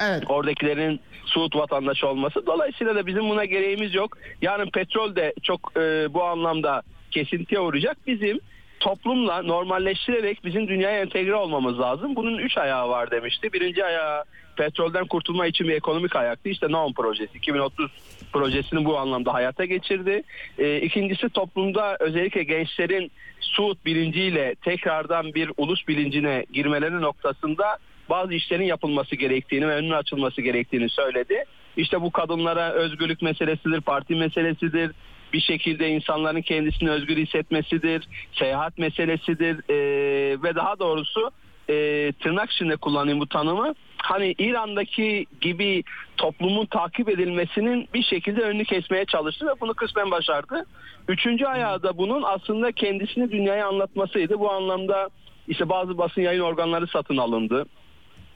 Evet. 0.00 0.22
Oradakilerin 0.28 1.00
Suud 1.24 1.56
vatandaşı 1.56 2.08
olması. 2.08 2.46
Dolayısıyla 2.46 2.94
da 2.94 3.06
bizim 3.06 3.30
buna 3.30 3.44
gereğimiz 3.44 3.94
yok. 3.94 4.18
Yarın 4.42 4.70
petrol 4.70 5.16
de 5.16 5.34
çok 5.42 5.72
e, 5.76 6.14
bu 6.14 6.24
anlamda 6.24 6.82
kesintiye 7.10 7.60
uğrayacak. 7.60 7.96
Bizim 8.06 8.40
toplumla 8.82 9.42
normalleştirerek 9.42 10.44
bizim 10.44 10.68
dünyaya 10.68 11.00
entegre 11.00 11.34
olmamız 11.34 11.78
lazım. 11.78 12.16
Bunun 12.16 12.38
üç 12.38 12.58
ayağı 12.58 12.88
var 12.88 13.10
demişti. 13.10 13.52
Birinci 13.52 13.84
ayağı 13.84 14.24
petrolden 14.56 15.06
kurtulma 15.06 15.46
için 15.46 15.68
bir 15.68 15.74
ekonomik 15.74 16.16
ayaktı. 16.16 16.48
İşte 16.48 16.66
NOM 16.70 16.94
projesi 16.94 17.38
2030 17.38 17.90
projesini 18.32 18.84
bu 18.84 18.98
anlamda 18.98 19.34
hayata 19.34 19.64
geçirdi. 19.64 20.22
E, 20.58 20.80
ikincisi 20.80 21.28
toplumda 21.28 21.96
özellikle 22.00 22.42
gençlerin 22.42 23.10
Suud 23.40 23.76
bilinciyle 23.86 24.54
tekrardan 24.54 25.34
bir 25.34 25.50
ulus 25.56 25.88
bilincine 25.88 26.46
girmeleri 26.52 27.00
noktasında 27.00 27.78
bazı 28.10 28.34
işlerin 28.34 28.64
yapılması 28.64 29.16
gerektiğini 29.16 29.68
ve 29.68 29.74
önünün 29.74 29.92
açılması 29.92 30.42
gerektiğini 30.42 30.88
söyledi. 30.88 31.44
İşte 31.76 32.00
bu 32.00 32.10
kadınlara 32.10 32.72
özgürlük 32.72 33.22
meselesidir, 33.22 33.80
parti 33.80 34.14
meselesidir, 34.14 34.90
bir 35.32 35.40
şekilde 35.40 35.88
insanların 35.88 36.42
kendisini 36.42 36.90
özgür 36.90 37.16
hissetmesidir, 37.16 38.08
seyahat 38.32 38.78
meselesidir 38.78 39.70
ee, 39.70 40.42
ve 40.42 40.54
daha 40.54 40.78
doğrusu 40.78 41.30
e, 41.70 42.12
tırnak 42.20 42.50
içinde 42.50 42.76
kullanayım 42.76 43.20
bu 43.20 43.26
tanımı. 43.26 43.74
Hani 43.96 44.34
İran'daki 44.38 45.26
gibi 45.40 45.82
toplumun 46.16 46.66
takip 46.66 47.08
edilmesinin 47.08 47.88
bir 47.94 48.02
şekilde 48.02 48.40
önünü 48.40 48.64
kesmeye 48.64 49.04
çalıştı 49.04 49.46
ve 49.46 49.60
bunu 49.60 49.74
kısmen 49.74 50.10
başardı. 50.10 50.66
Üçüncü 51.08 51.46
ayağı 51.46 51.82
da 51.82 51.98
bunun 51.98 52.22
aslında 52.22 52.72
kendisini 52.72 53.30
dünyaya 53.30 53.68
anlatmasıydı. 53.68 54.38
Bu 54.38 54.50
anlamda 54.50 55.08
işte 55.48 55.68
bazı 55.68 55.98
basın 55.98 56.22
yayın 56.22 56.40
organları 56.40 56.86
satın 56.86 57.16
alındı. 57.16 57.66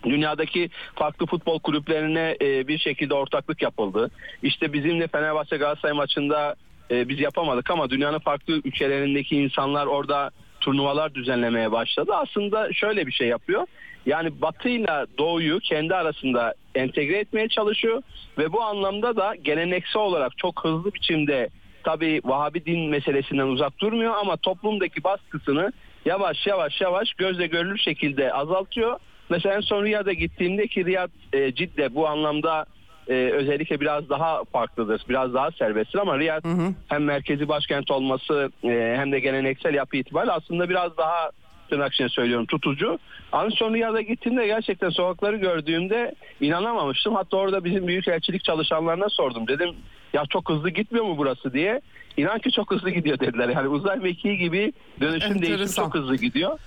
Dünyadaki 0.05 0.71
farklı 0.95 1.27
futbol 1.27 1.59
kulüplerine 1.59 2.37
e, 2.43 2.69
bir 2.69 2.79
şekilde 2.79 3.15
ortaklık 3.15 3.63
yapıldı. 3.63 4.11
İşte 4.43 4.73
bizimle 4.73 5.09
Fenerbahçe 5.09 5.57
Galatasaray 5.57 5.97
maçında 5.97 6.57
e, 6.91 7.09
biz 7.09 7.21
yapamadık 7.21 7.71
ama 7.71 7.91
dünyanın 7.91 8.19
farklı 8.19 8.61
ülkelerindeki 8.65 9.37
insanlar 9.37 9.87
orada 9.87 10.31
turnuvalar 10.61 11.15
düzenlemeye 11.15 11.73
başladı. 11.73 12.13
Aslında 12.15 12.73
şöyle 12.73 13.07
bir 13.07 13.13
şey 13.13 13.29
yapıyor. 13.29 13.67
Yani 14.07 14.43
batıyla 14.43 15.07
doğuyu 15.19 15.61
kendi 15.61 15.95
arasında 15.95 16.55
entegre 16.75 17.19
etmeye 17.19 17.49
çalışıyor 17.49 18.03
ve 18.39 18.53
bu 18.53 18.63
anlamda 18.63 19.17
da 19.17 19.35
geleneksel 19.43 20.03
olarak 20.03 20.39
çok 20.39 20.65
hızlı 20.65 20.95
biçimde 20.95 21.49
tabi 21.85 22.21
Vahabi 22.25 22.65
din 22.67 22.91
meselesinden 22.91 23.47
uzak 23.47 23.79
durmuyor 23.79 24.15
ama 24.15 24.37
toplumdaki 24.37 25.05
baskısını 25.05 25.73
yavaş 26.05 26.47
yavaş 26.47 26.81
yavaş 26.81 27.15
gözle 27.15 27.47
görülür 27.47 27.79
şekilde 27.79 28.33
azaltıyor. 28.33 28.99
Mesela 29.31 29.55
en 29.55 29.61
son 29.61 29.85
Riyad'a 29.85 30.13
gittiğimde 30.13 30.67
ki 30.67 30.85
Riyad 30.85 31.11
e, 31.33 31.55
Cidde 31.55 31.95
bu 31.95 32.09
anlamda 32.09 32.67
e, 33.09 33.15
özellikle 33.15 33.81
biraz 33.81 34.09
daha 34.09 34.45
farklıdır. 34.45 35.03
Biraz 35.09 35.35
daha 35.35 35.51
serbesttir 35.51 35.99
ama 35.99 36.19
Riyad 36.19 36.45
hı 36.45 36.49
hı. 36.49 36.75
hem 36.89 37.05
merkezi 37.05 37.49
başkent 37.49 37.91
olması 37.91 38.51
e, 38.65 38.95
hem 38.97 39.13
de 39.13 39.21
geleneksel 39.21 39.75
yapı 39.75 39.97
itibariyle 39.97 40.33
aslında 40.33 40.69
biraz 40.69 40.97
daha 40.97 41.31
tırnak 41.71 41.95
içine 41.95 42.09
söylüyorum 42.09 42.47
tutucu. 42.47 42.99
An 43.33 43.49
son 43.49 43.75
Riyad'a 43.75 44.01
gittiğimde 44.01 44.47
gerçekten 44.47 44.91
sokakları 44.91 45.37
gördüğümde 45.37 46.15
inanamamıştım. 46.41 47.15
Hatta 47.15 47.37
orada 47.37 47.65
bizim 47.65 47.87
büyükelçilik 47.87 48.45
çalışanlarına 48.45 49.09
sordum. 49.09 49.49
Dedim 49.49 49.71
ya 50.13 50.25
çok 50.31 50.51
hızlı 50.51 50.71
gitmiyor 50.71 51.05
mu 51.05 51.15
burası 51.19 51.53
diye. 51.53 51.81
İnan 52.17 52.39
ki 52.39 52.51
çok 52.51 52.71
hızlı 52.71 52.91
gidiyor 52.91 53.19
dediler. 53.19 53.49
Yani 53.49 53.69
uzay 53.69 53.97
mekiği 53.97 54.39
gibi 54.39 54.73
dönüşüm 55.01 55.43
değişim 55.43 55.83
çok 55.83 55.95
hızlı 55.95 56.17
gidiyor. 56.17 56.59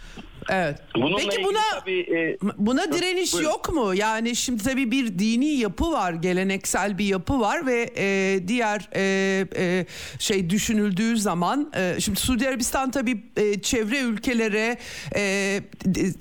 Evet. 0.50 0.80
Bununla 0.96 1.18
Peki 1.18 1.44
buna 1.44 1.80
tabii, 1.80 2.00
e, 2.00 2.38
buna 2.58 2.94
direniş 2.94 3.34
buyurun. 3.34 3.50
yok 3.50 3.74
mu? 3.74 3.94
Yani 3.96 4.36
şimdi 4.36 4.64
tabii 4.64 4.92
bir 4.92 5.20
dini 5.20 5.46
yapı 5.46 5.92
var, 5.92 6.14
geleneksel 6.14 6.98
bir 6.98 7.06
yapı 7.06 7.40
var 7.40 7.66
ve 7.66 7.90
e, 7.98 8.40
diğer 8.48 8.90
e, 8.96 9.46
e, 9.56 9.86
şey 10.20 10.50
düşünüldüğü 10.50 11.18
zaman 11.18 11.72
e, 11.76 11.96
şimdi 12.00 12.20
Suudi 12.20 12.48
Arabistan 12.50 12.92
tabii 12.92 13.24
e, 13.38 13.62
çevre 13.62 14.00
ülkelere 14.00 14.78
e, 15.16 15.22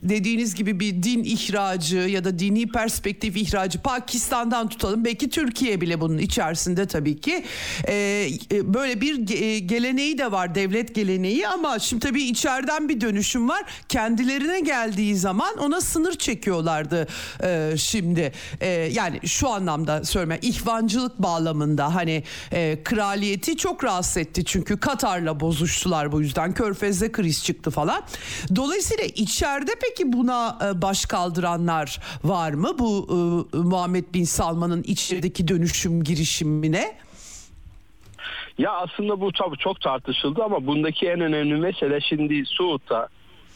dediğiniz 0.03 0.55
gibi 0.55 0.81
bir 0.81 1.03
din 1.03 1.25
ihracı 1.25 1.97
ya 1.97 2.25
da 2.25 2.39
dini 2.39 2.67
perspektif 2.67 3.37
ihracı 3.37 3.83
Pakistan'dan 3.83 4.69
tutalım 4.69 5.05
belki 5.05 5.31
Türkiye 5.31 5.81
bile 5.81 6.01
bunun 6.01 6.19
içerisinde 6.19 6.87
tabii 6.87 7.21
ki 7.21 7.45
e, 7.89 8.29
e 8.53 8.75
böyle 8.75 9.01
bir 9.01 9.17
geleneği 9.59 10.19
de 10.19 10.33
var 10.33 10.55
devlet 10.55 10.95
geleneği 10.95 11.49
ama 11.49 11.79
şimdi 11.79 12.07
tabii 12.07 12.23
içeriden 12.23 12.89
bir 12.89 13.01
dönüşüm 13.01 13.49
var. 13.49 13.65
Kendi 13.89 14.08
kendilerine 14.09 14.61
geldiği 14.61 15.17
zaman 15.17 15.59
ona 15.59 15.81
sınır 15.81 16.13
çekiyorlardı 16.13 17.07
e, 17.43 17.77
şimdi. 17.77 18.33
E, 18.61 18.69
yani 18.69 19.29
şu 19.29 19.49
anlamda 19.49 20.05
söyleme 20.05 20.39
ihvancılık 20.43 21.19
bağlamında 21.19 21.95
hani 21.95 22.23
e, 22.53 22.83
kraliyeti 22.85 23.57
çok 23.57 23.85
rahatsız 23.85 24.17
etti 24.17 24.45
çünkü 24.45 24.81
Katar'la 24.81 25.41
bozuştular 25.41 26.13
bu 26.13 26.21
yüzden. 26.21 26.55
Körfez'de 26.55 27.13
kriz 27.13 27.45
çıktı 27.45 27.71
falan. 27.71 28.03
Dolayısıyla 28.57 29.05
içeride 29.05 29.73
peki 29.83 30.13
buna 30.13 30.59
e, 30.65 30.83
baş 30.83 31.07
kaldıranlar 31.07 32.01
var 32.25 32.53
mı 32.53 32.79
bu 32.79 33.07
e, 33.55 33.57
Muhammed 33.57 34.05
Bin 34.15 34.25
Salman'ın 34.25 34.83
içerideki 34.83 35.49
dönüşüm 35.49 36.05
girişimine? 36.05 36.97
Ya 38.59 38.73
aslında 38.73 39.21
bu 39.21 39.33
tabii 39.33 39.57
çok 39.57 39.81
tartışıldı 39.81 40.43
ama 40.43 40.67
bundaki 40.67 41.09
en 41.09 41.21
önemli 41.21 41.57
mesele 41.57 42.01
şimdi 42.01 42.47
Suud'da 42.47 43.09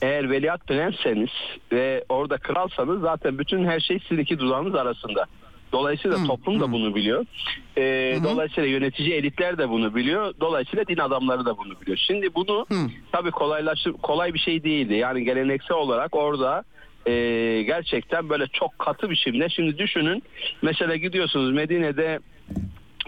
eğer 0.03 0.31
veliaht 0.31 0.67
prensseniz 0.67 1.31
ve 1.73 2.05
orada 2.09 2.37
kralsanız 2.37 3.01
zaten 3.01 3.39
bütün 3.39 3.65
her 3.65 3.81
şey 3.81 3.99
sizin 4.09 4.23
iki 4.23 4.39
dudağınız 4.39 4.75
arasında. 4.75 5.27
Dolayısıyla 5.73 6.19
hmm. 6.19 6.27
toplum 6.27 6.61
da 6.61 6.73
bunu 6.73 6.95
biliyor. 6.95 7.27
Ee, 7.79 8.15
hmm. 8.17 8.25
Dolayısıyla 8.25 8.69
yönetici 8.69 9.13
elitler 9.13 9.59
de 9.59 9.69
bunu 9.69 9.95
biliyor. 9.95 10.35
Dolayısıyla 10.41 10.87
din 10.87 10.99
adamları 10.99 11.47
da 11.47 11.59
bunu 11.59 11.81
biliyor. 11.81 11.99
Şimdi 12.07 12.35
bunu 12.35 12.67
hmm. 12.69 12.91
tabii 13.13 13.31
kolaylaştır 13.31 13.93
kolay 13.93 14.35
bir 14.35 14.39
şey 14.39 14.65
değildi. 14.65 14.95
Yani 14.95 15.25
geleneksel 15.25 15.77
olarak 15.77 16.17
orada 16.17 16.65
e, 17.07 17.13
gerçekten 17.63 18.29
böyle 18.29 18.47
çok 18.47 18.79
katı 18.79 19.11
bir 19.11 19.11
biçimde. 19.15 19.49
Şimdi 19.49 19.79
düşünün 19.79 20.23
mesela 20.63 20.97
gidiyorsunuz 20.97 21.53
Medine'de 21.53 22.19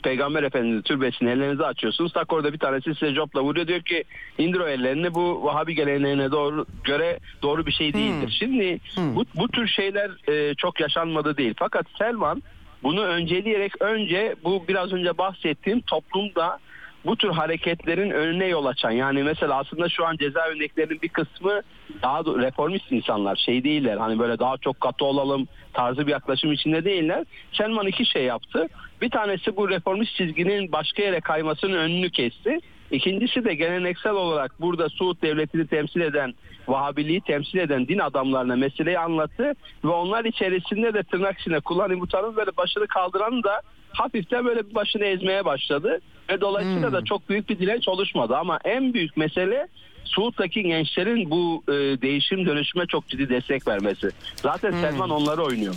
Peygamber 0.05 0.43
Efendimiz 0.43 0.83
türbesini 0.83 1.31
ellerinizi 1.31 1.65
açıyorsunuz. 1.65 2.13
Tak 2.13 2.33
orada 2.33 2.53
bir 2.53 2.59
tanesi 2.59 2.95
size 2.95 3.15
copla 3.15 3.43
vuruyor. 3.43 3.67
Diyor 3.67 3.81
ki 3.81 4.05
indir 4.39 4.61
o 4.61 4.69
ellerini 4.69 5.15
bu 5.15 5.45
Vahabi 5.45 5.75
geleneğine 5.75 6.31
doğru 6.31 6.67
göre 6.85 7.19
doğru 7.43 7.67
bir 7.67 7.73
şey 7.73 7.95
değildir. 7.95 8.27
Hmm. 8.27 8.31
Şimdi 8.31 8.81
hmm. 8.95 9.17
Bu, 9.17 9.25
bu 9.35 9.49
tür 9.49 9.69
şeyler 9.69 10.11
e, 10.29 10.55
çok 10.55 10.81
yaşanmadı 10.81 11.37
değil. 11.37 11.55
Fakat 11.59 11.87
Selman 11.99 12.43
bunu 12.83 13.03
önceleyerek 13.03 13.83
önce 13.83 14.35
bu 14.45 14.65
biraz 14.69 14.93
önce 14.93 15.19
bahsettiğim 15.19 15.81
toplumda 15.81 16.59
bu 17.07 17.17
tür 17.17 17.31
hareketlerin 17.31 18.11
önüne 18.11 18.47
yol 18.47 18.67
açan 18.67 18.91
yani 18.91 19.23
mesela 19.23 19.59
aslında 19.59 19.89
şu 19.89 20.07
an 20.07 20.17
ceza 20.17 20.41
örneklerinin 20.41 21.03
bir 21.03 21.09
kısmı 21.09 21.61
daha 22.03 22.21
reformist 22.21 22.93
insanlar 22.93 23.37
şey 23.37 23.65
değiller 23.65 23.97
hani 23.97 24.19
böyle 24.19 24.39
daha 24.39 24.57
çok 24.57 24.81
katı 24.81 25.05
olalım 25.05 25.49
tarzı 25.73 26.07
bir 26.07 26.13
yaklaşım 26.13 26.53
içinde 26.53 26.85
değiller. 26.85 27.25
Selman 27.53 27.87
iki 27.87 28.07
şey 28.07 28.25
yaptı. 28.25 28.69
Bir 29.03 29.11
tanesi 29.11 29.57
bu 29.57 29.69
reformist 29.69 30.17
çizginin 30.17 30.73
başka 30.73 31.03
yere 31.03 31.21
kaymasının 31.21 31.77
önünü 31.77 32.11
kesti. 32.11 32.59
İkincisi 32.91 33.45
de 33.45 33.55
geleneksel 33.55 34.13
olarak 34.13 34.61
burada 34.61 34.89
Suud 34.89 35.23
devletini 35.23 35.67
temsil 35.67 36.01
eden, 36.01 36.35
Vahabiliği 36.69 37.21
temsil 37.21 37.59
eden 37.59 37.89
din 37.89 37.99
adamlarına 37.99 38.57
meseleyi 38.57 38.99
anlattı 38.99 39.53
ve 39.85 39.89
onlar 39.89 40.25
içerisinde 40.25 40.95
de 40.95 41.03
tırnak 41.03 41.41
içinde 41.41 41.61
kullanayım 41.61 42.01
bu 42.01 42.07
tanım 42.07 42.37
böyle 42.37 42.57
başını 42.57 42.87
kaldıran 42.87 43.43
da 43.43 43.61
hafiften 43.93 44.45
böyle 44.45 44.71
bir 44.71 44.75
başını 44.75 45.05
ezmeye 45.05 45.45
başladı 45.45 46.01
ve 46.31 46.41
dolayısıyla 46.41 46.89
hmm. 46.89 46.97
da 46.97 47.05
çok 47.05 47.29
büyük 47.29 47.49
bir 47.49 47.59
direnç 47.59 47.89
oluşmadı 47.89 48.37
ama 48.37 48.59
en 48.65 48.95
büyük 48.95 49.17
mesele 49.17 49.69
Suud'daki 50.05 50.63
gençlerin 50.63 51.31
bu 51.31 51.63
e, 51.69 51.73
değişim 52.03 52.47
dönüşüme 52.47 52.87
çok 52.87 53.09
ciddi 53.09 53.29
destek 53.29 53.69
vermesi. 53.69 54.09
Zaten 54.37 54.73
hmm. 54.73 54.81
Selman 54.81 55.11
onları 55.11 55.43
oynuyor. 55.43 55.75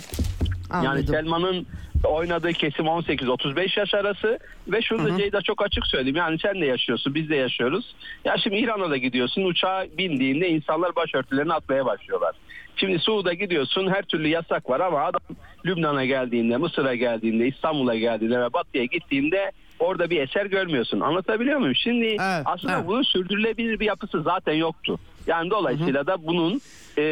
Anladım. 0.70 0.84
Yani 0.84 1.06
Selman'ın 1.06 1.66
oynadığı 2.04 2.52
kesim 2.52 2.84
18-35 2.84 3.78
yaş 3.78 3.94
arası 3.94 4.38
ve 4.68 4.82
şurada 4.82 5.18
Ceyda 5.18 5.42
çok 5.42 5.62
açık 5.62 5.86
söyleyeyim 5.86 6.16
yani 6.16 6.38
sen 6.38 6.60
de 6.60 6.66
yaşıyorsun 6.66 7.14
biz 7.14 7.30
de 7.30 7.36
yaşıyoruz. 7.36 7.94
Ya 8.24 8.36
şimdi 8.42 8.56
İran'a 8.56 8.90
da 8.90 8.96
gidiyorsun 8.96 9.44
uçağa 9.44 9.86
bindiğinde 9.98 10.48
insanlar 10.48 10.96
başörtülerini 10.96 11.52
atmaya 11.52 11.86
başlıyorlar. 11.86 12.36
Şimdi 12.76 12.98
Suud'a 12.98 13.32
gidiyorsun 13.32 13.88
her 13.88 14.02
türlü 14.02 14.28
yasak 14.28 14.70
var 14.70 14.80
ama 14.80 15.00
adam 15.00 15.20
Lübnan'a 15.66 16.04
geldiğinde, 16.04 16.56
Mısır'a 16.56 16.94
geldiğinde, 16.94 17.46
İstanbul'a 17.46 17.94
geldiğinde 17.94 18.40
ve 18.40 18.52
Batı'ya 18.52 18.84
gittiğinde 18.84 19.52
orada 19.78 20.10
bir 20.10 20.20
eser 20.20 20.46
görmüyorsun. 20.46 21.00
Anlatabiliyor 21.00 21.58
muyum? 21.58 21.74
Şimdi 21.74 22.06
evet, 22.06 22.42
aslında 22.44 22.76
evet. 22.76 22.86
bunun 22.86 23.02
sürdürülebilir 23.02 23.80
bir 23.80 23.86
yapısı 23.86 24.22
zaten 24.22 24.54
yoktu. 24.54 24.98
Yani 25.26 25.50
dolayısıyla 25.50 26.00
hı 26.00 26.02
hı. 26.02 26.06
da 26.06 26.26
bunun 26.26 26.60
e, 26.98 27.02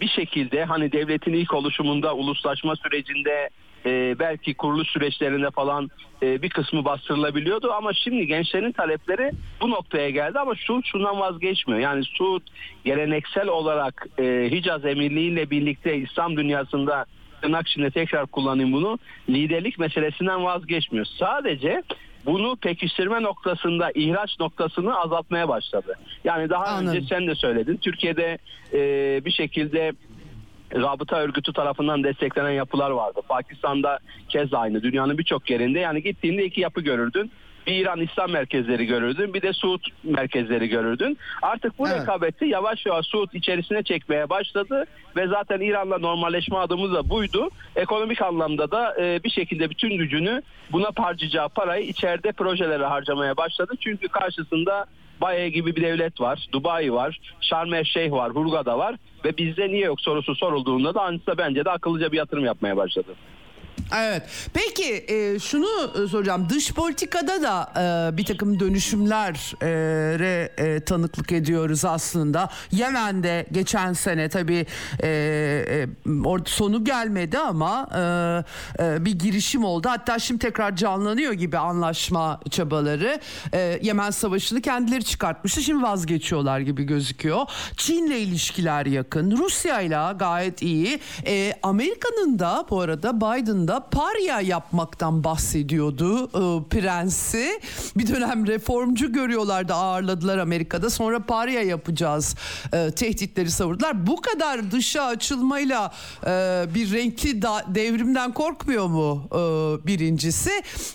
bir 0.00 0.08
şekilde 0.08 0.64
hani 0.64 0.92
devletin 0.92 1.32
ilk 1.32 1.54
oluşumunda 1.54 2.14
uluslaşma 2.14 2.76
sürecinde 2.76 3.50
e, 3.86 4.16
belki 4.18 4.54
kuruluş 4.54 4.88
süreçlerinde 4.88 5.50
falan 5.50 5.90
e, 6.22 6.42
bir 6.42 6.50
kısmı 6.50 6.84
bastırılabiliyordu 6.84 7.72
ama 7.72 7.92
şimdi 7.92 8.26
gençlerin 8.26 8.72
talepleri 8.72 9.30
bu 9.60 9.70
noktaya 9.70 10.10
geldi 10.10 10.38
ama 10.38 10.54
Suud 10.54 10.84
şundan 10.84 11.20
vazgeçmiyor. 11.20 11.80
Yani 11.80 12.04
Suud 12.04 12.42
geleneksel 12.84 13.48
olarak 13.48 14.06
e, 14.18 14.48
Hicaz 14.50 14.84
Emirliği 14.84 15.30
ile 15.30 15.50
birlikte 15.50 15.96
İslam 15.96 16.36
dünyasında 16.36 17.04
tırnak 17.42 17.68
içinde 17.68 17.90
tekrar 17.90 18.26
kullanayım 18.26 18.72
bunu 18.72 18.98
liderlik 19.28 19.78
meselesinden 19.78 20.44
vazgeçmiyor. 20.44 21.04
Sadece 21.04 21.82
bunu 22.26 22.56
pekiştirme 22.56 23.22
noktasında 23.22 23.90
ihraç 23.94 24.40
noktasını 24.40 25.00
azaltmaya 25.00 25.48
başladı. 25.48 25.94
Yani 26.24 26.50
daha 26.50 26.64
Anladım. 26.64 26.96
önce 26.96 27.06
sen 27.08 27.26
de 27.26 27.34
söyledin. 27.34 27.76
Türkiye'de 27.76 28.38
e, 28.72 28.80
bir 29.24 29.30
şekilde 29.30 29.92
rabıta 30.74 31.16
örgütü 31.16 31.52
tarafından 31.52 32.04
desteklenen 32.04 32.50
yapılar 32.50 32.90
vardı. 32.90 33.20
Pakistan'da 33.28 33.98
kez 34.28 34.54
aynı. 34.54 34.82
Dünyanın 34.82 35.18
birçok 35.18 35.50
yerinde 35.50 35.78
yani 35.78 36.02
gittiğinde 36.02 36.44
iki 36.44 36.60
yapı 36.60 36.80
görürdün. 36.80 37.30
Bir 37.66 37.76
İran 37.76 38.00
İslam 38.00 38.30
merkezleri 38.30 38.86
görürdün 38.86 39.34
bir 39.34 39.42
de 39.42 39.52
Suud 39.52 39.80
merkezleri 40.04 40.68
görürdün. 40.68 41.18
Artık 41.42 41.78
bu 41.78 41.88
evet. 41.88 42.00
rekabeti 42.00 42.44
yavaş 42.44 42.86
yavaş 42.86 43.06
Suud 43.06 43.32
içerisine 43.32 43.82
çekmeye 43.82 44.30
başladı 44.30 44.84
ve 45.16 45.26
zaten 45.26 45.60
İran'la 45.60 45.98
normalleşme 45.98 46.56
adımı 46.56 46.92
da 46.92 47.10
buydu. 47.10 47.48
Ekonomik 47.76 48.22
anlamda 48.22 48.70
da 48.70 48.96
e, 49.00 49.20
bir 49.24 49.30
şekilde 49.30 49.70
bütün 49.70 49.98
gücünü 49.98 50.42
buna 50.72 50.88
harcayacağı 50.96 51.48
parayı 51.48 51.86
içeride 51.86 52.32
projelere 52.32 52.86
harcamaya 52.86 53.36
başladı. 53.36 53.72
Çünkü 53.80 54.08
karşısında 54.08 54.86
Baye 55.22 55.48
gibi 55.48 55.76
bir 55.76 55.82
devlet 55.82 56.20
var, 56.20 56.48
Dubai 56.52 56.92
var, 56.92 57.20
Şarm 57.40 57.74
El 57.74 57.84
Şeyh 57.84 58.12
var, 58.12 58.30
Hurgada 58.30 58.78
var 58.78 58.96
ve 59.24 59.36
bizde 59.36 59.68
niye 59.68 59.84
yok 59.84 60.00
sorusu 60.00 60.34
sorulduğunda 60.34 60.94
da 60.94 61.02
ancak 61.02 61.38
bence 61.38 61.64
de 61.64 61.70
akıllıca 61.70 62.12
bir 62.12 62.16
yatırım 62.16 62.44
yapmaya 62.44 62.76
başladı. 62.76 63.14
Evet. 63.96 64.22
Peki 64.54 65.04
e, 65.08 65.38
şunu 65.38 65.92
e, 66.04 66.08
soracağım. 66.08 66.46
Dış 66.50 66.72
politikada 66.74 67.42
da 67.42 67.72
e, 67.76 68.16
bir 68.16 68.24
takım 68.24 68.60
dönüşümlere 68.60 70.52
e, 70.58 70.80
tanıklık 70.80 71.32
ediyoruz 71.32 71.84
aslında. 71.84 72.48
Yemen'de 72.70 73.46
geçen 73.52 73.92
sene 73.92 74.28
tabii 74.28 74.66
e, 75.02 75.08
e, 75.68 75.86
sonu 76.46 76.84
gelmedi 76.84 77.38
ama 77.38 77.88
e, 78.78 78.84
e, 78.84 79.04
bir 79.04 79.18
girişim 79.18 79.64
oldu. 79.64 79.88
Hatta 79.90 80.18
şimdi 80.18 80.38
tekrar 80.38 80.76
canlanıyor 80.76 81.32
gibi 81.32 81.58
anlaşma 81.58 82.40
çabaları. 82.50 83.20
E, 83.52 83.78
Yemen 83.82 84.10
Savaşı'nı 84.10 84.62
kendileri 84.62 85.04
çıkartmıştı. 85.04 85.62
Şimdi 85.62 85.82
vazgeçiyorlar 85.82 86.60
gibi 86.60 86.84
gözüküyor. 86.84 87.46
Çin'le 87.76 88.16
ilişkiler 88.16 88.86
yakın. 88.86 89.36
Rusya'yla 89.36 90.12
gayet 90.12 90.62
iyi. 90.62 91.00
E, 91.26 91.54
Amerika'nın 91.62 92.38
da 92.38 92.66
bu 92.70 92.80
arada 92.80 93.20
Biden'da 93.62 93.80
parya 93.90 94.40
yapmaktan 94.40 95.24
bahsediyordu 95.24 96.24
e, 96.24 96.68
prensi. 96.68 97.60
Bir 97.96 98.06
dönem 98.06 98.46
reformcu 98.46 99.12
görüyorlardı 99.12 99.74
ağırladılar 99.74 100.38
Amerika'da. 100.38 100.90
Sonra 100.90 101.20
parya 101.20 101.62
yapacağız 101.62 102.34
e, 102.72 102.90
tehditleri 102.90 103.50
savurdular. 103.50 104.06
Bu 104.06 104.20
kadar 104.20 104.70
dışa 104.70 105.02
açılmayla 105.02 105.92
e, 106.22 106.64
bir 106.74 106.92
renkli 106.92 107.42
da, 107.42 107.64
devrimden 107.68 108.34
korkmuyor 108.34 108.86
mu 108.86 109.28
e, 109.30 109.36
birincisi? 109.86 110.50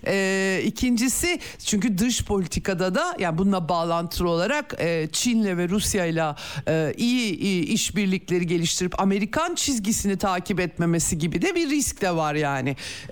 E, 0.08 0.62
ikincisi 0.66 1.40
çünkü 1.66 1.98
dış 1.98 2.26
politikada 2.26 2.96
da 2.96 3.16
yani 3.20 3.38
bununla 3.38 3.70
bağlantılı 3.70 4.30
olarak 4.30 4.76
e, 4.80 5.08
Çin'le 5.12 5.58
ve 5.58 5.70
Rusya'yla 5.70 6.36
e, 6.68 6.94
iyi, 6.98 7.38
iyi 7.38 7.64
işbirlikleri 7.66 8.48
geliştirip 8.48 9.02
Amerikan 9.02 9.56
çizgisini 9.56 10.18
takip 10.18 10.60
etmemesi 10.60 11.18
gibi 11.18 11.42
de 11.42 11.56
bir 11.56 11.70
risk 11.70 12.02
de 12.02 12.16
var 12.16 12.36
yani. 12.36 12.57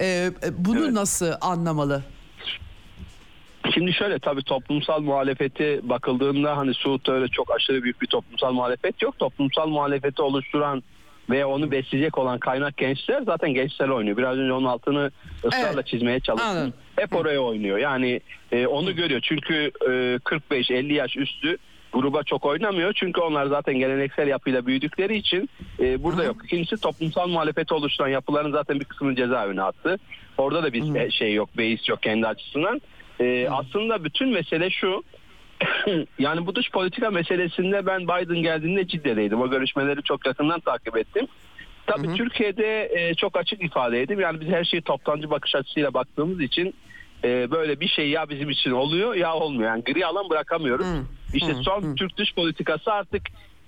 E, 0.02 0.32
bunu 0.58 0.80
Evet. 0.80 0.92
nasıl 0.94 1.32
anlamalı? 1.42 2.04
Şimdi 3.74 3.94
şöyle 3.94 4.20
tabii 4.20 4.44
toplumsal 4.44 5.02
muhalefeti 5.02 5.80
bakıldığında 5.84 6.58
hani 6.58 6.74
Suud'da 6.74 7.14
öyle 7.14 7.28
çok 7.28 7.52
aşırı 7.56 7.84
büyük 7.84 8.02
bir 8.02 8.08
toplumsal 8.08 8.54
muhalefet 8.54 9.02
yok. 9.02 9.20
Toplumsal 9.20 9.68
muhalefeti 9.68 10.22
oluşturan 10.22 10.84
veya 11.30 11.48
onu 11.48 11.72
besleyecek 11.72 12.18
olan 12.18 12.40
kaynak 12.40 12.78
gençler 12.78 13.22
zaten 13.26 13.54
gençler 13.54 13.88
oynuyor. 13.90 14.18
Biraz 14.18 14.38
önce 14.38 14.54
onun 14.54 14.66
altını 14.66 15.12
ısrarla 15.46 15.74
Evet. 15.74 15.88
çizmeye 15.88 16.20
çalıştım. 16.20 16.50
Anladım. 16.52 16.74
Hep 16.96 17.16
oraya 17.16 17.40
oynuyor. 17.40 17.78
Yani 17.78 18.22
e, 18.52 18.68
onu 18.68 18.96
görüyor. 18.96 19.22
Çünkü 19.24 19.72
e, 19.82 19.90
45-50 19.90 20.94
yaş 20.94 21.18
üstü 21.18 21.58
gruba 21.96 22.24
çok 22.24 22.46
oynamıyor. 22.46 22.94
Çünkü 22.94 23.22
onlar 23.22 23.46
zaten 23.46 23.80
geleneksel 23.80 24.28
yapıyla 24.28 24.66
büyüdükleri 24.66 25.18
için 25.18 25.50
e, 25.80 26.04
burada 26.04 26.24
yok. 26.24 26.46
İkincisi 26.46 26.82
toplumsal 26.82 27.28
muhalefeti 27.28 27.74
oluşturan 27.74 28.08
yapıların 28.08 28.52
zaten 28.52 28.80
bir 28.80 28.86
kısmını 28.86 29.16
cezaevine 29.16 29.62
attı. 29.62 29.98
Orada 30.38 30.64
da 30.64 30.74
bir 30.74 30.96
e, 30.96 31.12
şey 31.12 31.34
yok, 31.34 31.50
beis 31.58 31.90
yok 31.90 32.04
kendi 32.04 32.28
açısından. 32.28 32.82
E, 33.20 33.48
aslında 33.50 34.04
bütün 34.04 34.30
mesele 34.30 34.70
şu. 34.70 35.04
yani 36.20 36.46
bu 36.46 36.56
dış 36.56 36.72
politika 36.72 37.12
meselesinde 37.12 37.86
ben 37.86 38.04
Biden 38.04 38.42
geldiğinde 38.42 38.88
ciddedeydim. 38.88 39.42
O 39.42 39.50
görüşmeleri 39.50 40.04
çok 40.04 40.26
yakından 40.26 40.60
takip 40.60 40.98
ettim. 40.98 41.28
Tabii 41.88 42.14
Türkiye'de 42.14 42.90
e, 42.94 43.14
çok 43.14 43.38
açık 43.38 43.64
ifade 43.64 44.02
edeyim. 44.02 44.22
Yani 44.22 44.42
biz 44.42 44.48
her 44.48 44.64
şeyi 44.64 44.82
toptancı 44.82 45.30
bakış 45.30 45.56
açısıyla 45.56 45.94
baktığımız 45.94 46.42
için 46.42 46.74
e, 47.26 47.52
böyle 47.52 47.80
bir 47.80 47.88
şey 47.88 48.10
ya 48.10 48.30
bizim 48.30 48.50
için 48.50 48.72
oluyor 48.72 49.16
ya 49.16 49.34
olmuyor. 49.34 49.70
Yani 49.70 49.84
gri 49.84 50.06
alan 50.06 50.30
bırakamıyoruz. 50.30 50.88
İşte 51.34 51.54
son 51.54 51.96
Türk 51.96 52.18
dış 52.18 52.36
politikası 52.36 52.92
artık 52.94 53.22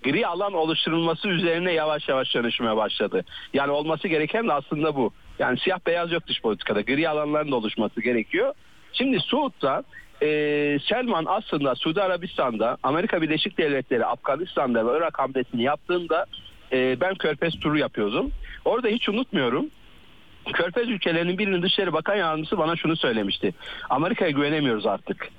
gri 0.03 0.27
alan 0.27 0.53
oluşturulması 0.53 1.27
üzerine 1.27 1.73
yavaş 1.73 2.09
yavaş 2.09 2.35
dönüşmeye 2.35 2.77
başladı. 2.77 3.25
Yani 3.53 3.71
olması 3.71 4.07
gereken 4.07 4.47
de 4.47 4.53
aslında 4.53 4.95
bu. 4.95 5.11
Yani 5.39 5.59
siyah 5.59 5.79
beyaz 5.87 6.11
yok 6.11 6.27
dış 6.27 6.41
politikada. 6.41 6.81
Gri 6.81 7.09
alanların 7.09 7.51
da 7.51 7.55
oluşması 7.55 8.01
gerekiyor. 8.01 8.53
Şimdi 8.93 9.19
Suud'da 9.19 9.83
e, 10.21 10.27
Selman 10.89 11.25
aslında 11.27 11.75
Suudi 11.75 12.01
Arabistan'da 12.01 12.77
Amerika 12.83 13.21
Birleşik 13.21 13.57
Devletleri 13.57 14.05
Afganistan'da 14.05 14.87
ve 14.87 14.97
Irak 14.97 15.19
hamlesini 15.19 15.63
yaptığında 15.63 16.25
e, 16.71 16.99
ben 17.01 17.15
Körfez 17.15 17.59
turu 17.59 17.77
yapıyordum. 17.77 18.31
Orada 18.65 18.87
hiç 18.87 19.09
unutmuyorum. 19.09 19.65
Körfez 20.53 20.89
ülkelerinin 20.89 21.37
birinin 21.37 21.61
Dışişleri 21.61 21.93
Bakan 21.93 22.15
Yardımcısı 22.15 22.57
bana 22.57 22.75
şunu 22.75 22.95
söylemişti. 22.95 23.53
Amerika'ya 23.89 24.31
güvenemiyoruz 24.31 24.85
artık. 24.85 25.29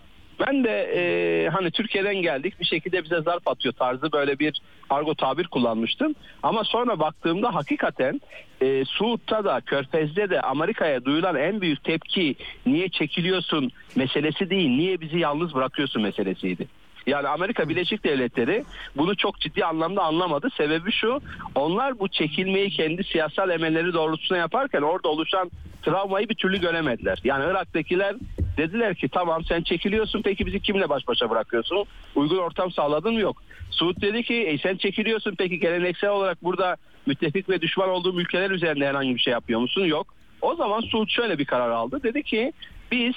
Ben 0.46 0.64
de 0.64 0.90
e, 0.96 1.48
hani 1.48 1.70
Türkiye'den 1.70 2.16
geldik 2.16 2.60
bir 2.60 2.64
şekilde 2.64 3.04
bize 3.04 3.20
zarf 3.20 3.48
atıyor 3.48 3.74
tarzı 3.74 4.12
böyle 4.12 4.38
bir 4.38 4.60
argo 4.90 5.14
tabir 5.14 5.46
kullanmıştım. 5.46 6.14
Ama 6.42 6.64
sonra 6.64 6.98
baktığımda 6.98 7.54
hakikaten 7.54 8.20
e, 8.62 8.84
Suud'da 8.84 9.44
da 9.44 9.60
Körfez'de 9.60 10.30
de 10.30 10.40
Amerika'ya 10.40 11.04
duyulan 11.04 11.36
en 11.36 11.60
büyük 11.60 11.84
tepki 11.84 12.34
niye 12.66 12.88
çekiliyorsun 12.88 13.70
meselesi 13.96 14.50
değil 14.50 14.70
niye 14.70 15.00
bizi 15.00 15.18
yalnız 15.18 15.54
bırakıyorsun 15.54 16.02
meselesiydi. 16.02 16.68
Yani 17.08 17.28
Amerika 17.28 17.68
Birleşik 17.68 18.04
Devletleri 18.04 18.64
bunu 18.96 19.16
çok 19.16 19.40
ciddi 19.40 19.64
anlamda 19.64 20.02
anlamadı. 20.02 20.48
Sebebi 20.56 20.92
şu 20.92 21.20
onlar 21.54 21.98
bu 21.98 22.08
çekilmeyi 22.08 22.70
kendi 22.70 23.04
siyasal 23.04 23.50
emelleri 23.50 23.92
doğrultusunda 23.92 24.38
yaparken 24.38 24.82
orada 24.82 25.08
oluşan 25.08 25.50
travmayı 25.82 26.28
bir 26.28 26.34
türlü 26.34 26.60
göremediler. 26.60 27.18
Yani 27.24 27.44
Irak'takiler 27.50 28.16
dediler 28.56 28.94
ki 28.94 29.08
tamam 29.08 29.44
sen 29.44 29.62
çekiliyorsun 29.62 30.22
peki 30.22 30.46
bizi 30.46 30.60
kimle 30.60 30.88
baş 30.88 31.08
başa 31.08 31.30
bırakıyorsun? 31.30 31.84
Uygun 32.14 32.38
ortam 32.38 32.70
sağladın 32.70 33.14
mı? 33.14 33.20
Yok. 33.20 33.42
Suud 33.70 34.00
dedi 34.00 34.22
ki 34.22 34.34
e, 34.34 34.58
sen 34.58 34.76
çekiliyorsun 34.76 35.34
peki 35.38 35.58
geleneksel 35.58 36.10
olarak 36.10 36.44
burada 36.44 36.76
müttefik 37.06 37.48
ve 37.48 37.60
düşman 37.60 37.88
olduğum 37.88 38.20
ülkeler 38.20 38.50
üzerinde 38.50 38.86
herhangi 38.86 39.14
bir 39.14 39.20
şey 39.20 39.32
yapıyor 39.32 39.60
musun? 39.60 39.84
Yok. 39.84 40.14
O 40.40 40.54
zaman 40.54 40.80
Suud 40.80 41.08
şöyle 41.08 41.38
bir 41.38 41.44
karar 41.44 41.70
aldı. 41.70 42.02
Dedi 42.02 42.22
ki 42.22 42.52
biz 42.92 43.14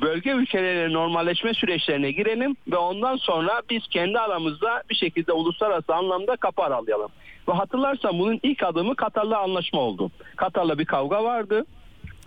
bölge 0.00 0.30
ülkeleriyle 0.30 0.92
normalleşme 0.92 1.54
süreçlerine 1.54 2.10
girelim 2.10 2.56
ve 2.68 2.76
ondan 2.76 3.16
sonra 3.16 3.62
biz 3.70 3.82
kendi 3.90 4.18
aramızda 4.18 4.82
bir 4.90 4.94
şekilde 4.94 5.32
uluslararası 5.32 5.94
anlamda 5.94 6.36
kapı 6.36 6.62
aralayalım. 6.62 7.10
Ve 7.48 7.52
hatırlarsan 7.52 8.18
bunun 8.18 8.40
ilk 8.42 8.62
adımı 8.62 8.96
Katar'la 8.96 9.38
anlaşma 9.38 9.80
oldu. 9.80 10.10
Katar'la 10.36 10.78
bir 10.78 10.84
kavga 10.84 11.24
vardı. 11.24 11.64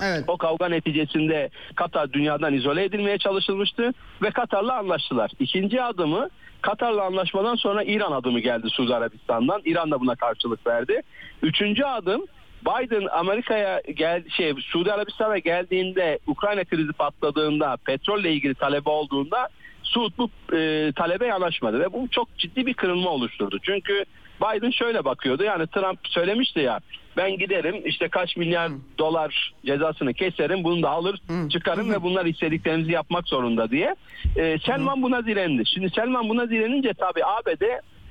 Evet. 0.01 0.23
O 0.27 0.37
kavga 0.37 0.67
neticesinde 0.67 1.49
Katar 1.75 2.13
dünyadan 2.13 2.53
izole 2.53 2.83
edilmeye 2.83 3.17
çalışılmıştı 3.17 3.93
ve 4.21 4.31
Katar'la 4.31 4.77
anlaştılar. 4.77 5.31
İkinci 5.39 5.83
adımı 5.83 6.29
Katar'la 6.61 7.03
anlaşmadan 7.03 7.55
sonra 7.55 7.83
İran 7.83 8.11
adımı 8.11 8.39
geldi 8.39 8.69
Suudi 8.69 8.95
Arabistan'dan. 8.95 9.61
İran 9.65 9.91
da 9.91 9.99
buna 9.99 10.15
karşılık 10.15 10.67
verdi. 10.67 11.01
Üçüncü 11.41 11.83
adım 11.83 12.25
Biden 12.61 13.07
Amerika'ya 13.11 13.81
gel 13.95 14.23
şey 14.29 14.53
Suudi 14.61 14.93
Arabistan'a 14.93 15.37
geldiğinde 15.37 16.19
Ukrayna 16.27 16.63
krizi 16.63 16.93
patladığında 16.93 17.77
petrolle 17.85 18.31
ilgili 18.33 18.55
talebi 18.55 18.89
olduğunda 18.89 19.49
Suud 19.83 20.11
bu 20.17 20.29
e, 20.55 20.91
talebe 20.95 21.27
yanaşmadı 21.27 21.79
ve 21.79 21.93
bu 21.93 22.07
çok 22.11 22.37
ciddi 22.37 22.65
bir 22.65 22.73
kırılma 22.73 23.09
oluşturdu. 23.09 23.59
Çünkü 23.63 24.05
Biden 24.41 24.71
şöyle 24.71 25.05
bakıyordu 25.05 25.43
yani 25.43 25.67
Trump 25.67 25.99
söylemişti 26.03 26.59
ya 26.59 26.79
ben 27.17 27.37
giderim 27.37 27.81
işte 27.85 28.07
kaç 28.09 28.37
milyar 28.37 28.71
dolar 28.97 29.53
cezasını 29.65 30.13
keserim 30.13 30.63
bunu 30.63 30.83
da 30.83 30.89
alır 30.89 31.21
çıkarım 31.49 31.91
ve 31.91 32.01
bunlar 32.01 32.25
istediklerimizi 32.25 32.91
yapmak 32.91 33.27
zorunda 33.27 33.71
diye. 33.71 33.95
E, 34.35 34.57
Selman 34.65 35.01
buna 35.03 35.25
direndi. 35.25 35.63
Şimdi 35.65 35.89
Selman 35.89 36.29
buna 36.29 36.49
direnince 36.49 36.93
tabii 36.93 37.25
ABD 37.25 37.63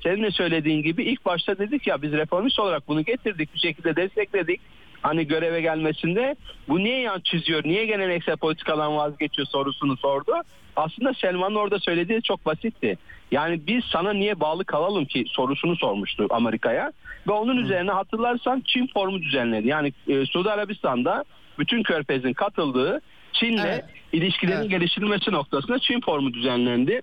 senin 0.03 0.23
de 0.23 0.31
söylediğin 0.31 0.83
gibi 0.83 1.03
ilk 1.03 1.25
başta 1.25 1.57
dedik 1.57 1.87
ya 1.87 2.01
biz 2.01 2.11
reformist 2.11 2.59
olarak 2.59 2.87
bunu 2.87 3.03
getirdik 3.03 3.53
bir 3.53 3.59
şekilde 3.59 3.95
destekledik. 3.95 4.61
Hani 5.01 5.27
göreve 5.27 5.61
gelmesinde 5.61 6.35
bu 6.67 6.79
niye 6.79 6.99
yan 6.99 7.19
çiziyor, 7.19 7.63
niye 7.65 7.85
geleneksel 7.85 8.37
politikadan 8.37 8.97
vazgeçiyor 8.97 9.47
sorusunu 9.47 9.97
sordu. 9.97 10.31
Aslında 10.75 11.13
Selman'ın 11.13 11.55
orada 11.55 11.79
söylediği 11.79 12.21
çok 12.21 12.45
basitti. 12.45 12.97
Yani 13.31 13.61
biz 13.67 13.83
sana 13.85 14.13
niye 14.13 14.39
bağlı 14.39 14.65
kalalım 14.65 15.05
ki 15.05 15.25
sorusunu 15.27 15.75
sormuştu 15.75 16.27
Amerika'ya. 16.29 16.91
Ve 17.27 17.31
onun 17.31 17.57
üzerine 17.57 17.91
hatırlarsan 17.91 18.63
Çin 18.65 18.87
formu 18.93 19.21
düzenledi. 19.21 19.67
Yani 19.67 19.93
e, 20.07 20.25
Suudi 20.25 20.51
Arabistan'da 20.51 21.23
bütün 21.59 21.83
körfezin 21.83 22.33
katıldığı 22.33 23.01
Çin'le 23.33 23.57
Evet. 23.65 23.85
ilişkilerin 24.13 24.59
Evet. 24.59 24.69
geliştirilmesi 24.69 25.31
noktasında 25.31 25.79
Çin 25.79 26.01
formu 26.01 26.33
düzenlendi. 26.33 27.01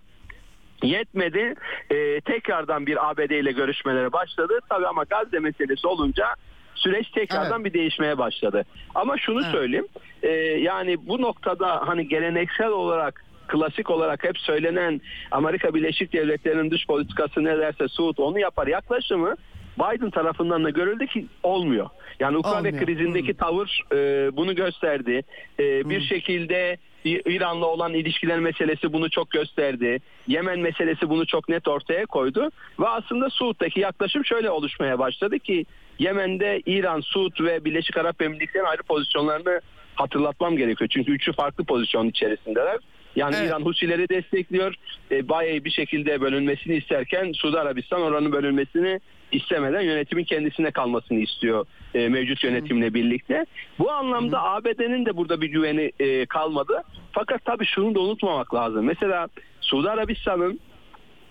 Yetmedi. 0.82 1.54
Ee, 1.90 2.20
tekrardan 2.20 2.86
bir 2.86 3.10
ABD 3.10 3.30
ile 3.30 3.52
görüşmelere 3.52 4.12
başladı. 4.12 4.58
Tabii 4.68 4.86
ama 4.86 5.02
Gazze 5.04 5.38
meselesi 5.38 5.86
olunca 5.86 6.26
süreç 6.74 7.10
tekrardan 7.10 7.64
bir 7.64 7.72
değişmeye 7.72 8.18
başladı. 8.18 8.64
Ama 8.94 9.18
şunu 9.18 9.40
Evet. 9.42 9.52
söyleyeyim. 9.52 9.86
Ee, 10.22 10.28
yani 10.60 10.96
bu 11.08 11.22
noktada 11.22 11.88
hani 11.88 12.08
geleneksel 12.08 12.68
olarak 12.68 13.24
klasik 13.48 13.90
olarak 13.90 14.24
hep 14.24 14.38
söylenen 14.38 15.00
Amerika 15.30 15.74
Birleşik 15.74 16.12
Devletleri'nin 16.12 16.70
dış 16.70 16.86
politikası 16.86 17.44
ne 17.44 17.58
derse 17.58 17.88
Suud 17.88 18.18
onu 18.18 18.38
yapar 18.38 18.66
yaklaşımı 18.66 19.34
Biden 19.78 20.10
tarafından 20.10 20.64
da 20.64 20.70
görüldü 20.70 21.06
ki 21.06 21.26
olmuyor. 21.42 21.88
Yani 22.20 22.36
Ukrayna 22.36 22.58
Olmuyor. 22.68 22.84
krizindeki 22.84 23.34
tavır 23.34 23.80
e, 23.92 23.96
bunu 24.36 24.54
gösterdi. 24.54 25.22
E, 25.60 25.90
bir 25.90 26.00
şekilde 26.00 26.76
İran'la 27.06 27.66
olan 27.66 27.94
ilişkiler 27.94 28.38
meselesi 28.38 28.92
bunu 28.92 29.10
çok 29.10 29.30
gösterdi. 29.30 29.98
Yemen 30.28 30.58
meselesi 30.58 31.08
bunu 31.08 31.26
çok 31.26 31.48
net 31.48 31.68
ortaya 31.68 32.06
koydu. 32.06 32.50
Ve 32.80 32.88
aslında 32.88 33.30
Suud'daki 33.30 33.80
yaklaşım 33.80 34.24
şöyle 34.24 34.50
oluşmaya 34.50 34.98
başladı 34.98 35.38
ki 35.38 35.66
Yemen'de 35.98 36.62
İran, 36.66 37.00
Suud 37.00 37.40
ve 37.40 37.64
Birleşik 37.64 37.96
Arap 37.96 38.22
Emirlikleri'nin 38.22 38.68
ayrı 38.68 38.82
pozisyonlarını 38.82 39.60
hatırlatmam 39.94 40.56
gerekiyor. 40.56 40.90
Çünkü 40.92 41.12
üçü 41.12 41.32
farklı 41.32 41.64
pozisyon 41.64 42.08
içerisindeler. 42.08 42.78
Yani 43.16 43.34
evet. 43.38 43.48
İran 43.48 43.62
Husileri 43.62 44.08
destekliyor. 44.08 44.74
E, 45.10 45.28
Baye'yi 45.28 45.64
bir 45.64 45.70
şekilde 45.70 46.20
bölünmesini 46.20 46.76
isterken 46.76 47.32
Suudi 47.32 47.58
Arabistan 47.58 48.02
oranın 48.02 48.32
bölünmesini 48.32 49.00
istemeden 49.32 49.80
yönetimin 49.80 50.24
kendisine 50.24 50.70
kalmasını 50.70 51.18
istiyor 51.18 51.66
e, 51.94 52.08
mevcut 52.08 52.44
yönetimle 52.44 52.94
birlikte. 52.94 53.46
Bu 53.78 53.90
anlamda 53.90 54.42
ABD'nin 54.42 55.06
de 55.06 55.16
burada 55.16 55.40
bir 55.40 55.48
güveni 55.48 55.92
e, 56.00 56.26
kalmadı. 56.26 56.82
Fakat 57.12 57.44
tabii 57.44 57.66
şunu 57.66 57.94
da 57.94 58.00
unutmamak 58.00 58.54
lazım. 58.54 58.84
Mesela 58.84 59.28
Suudi 59.60 59.90
Arabistan'ın 59.90 60.60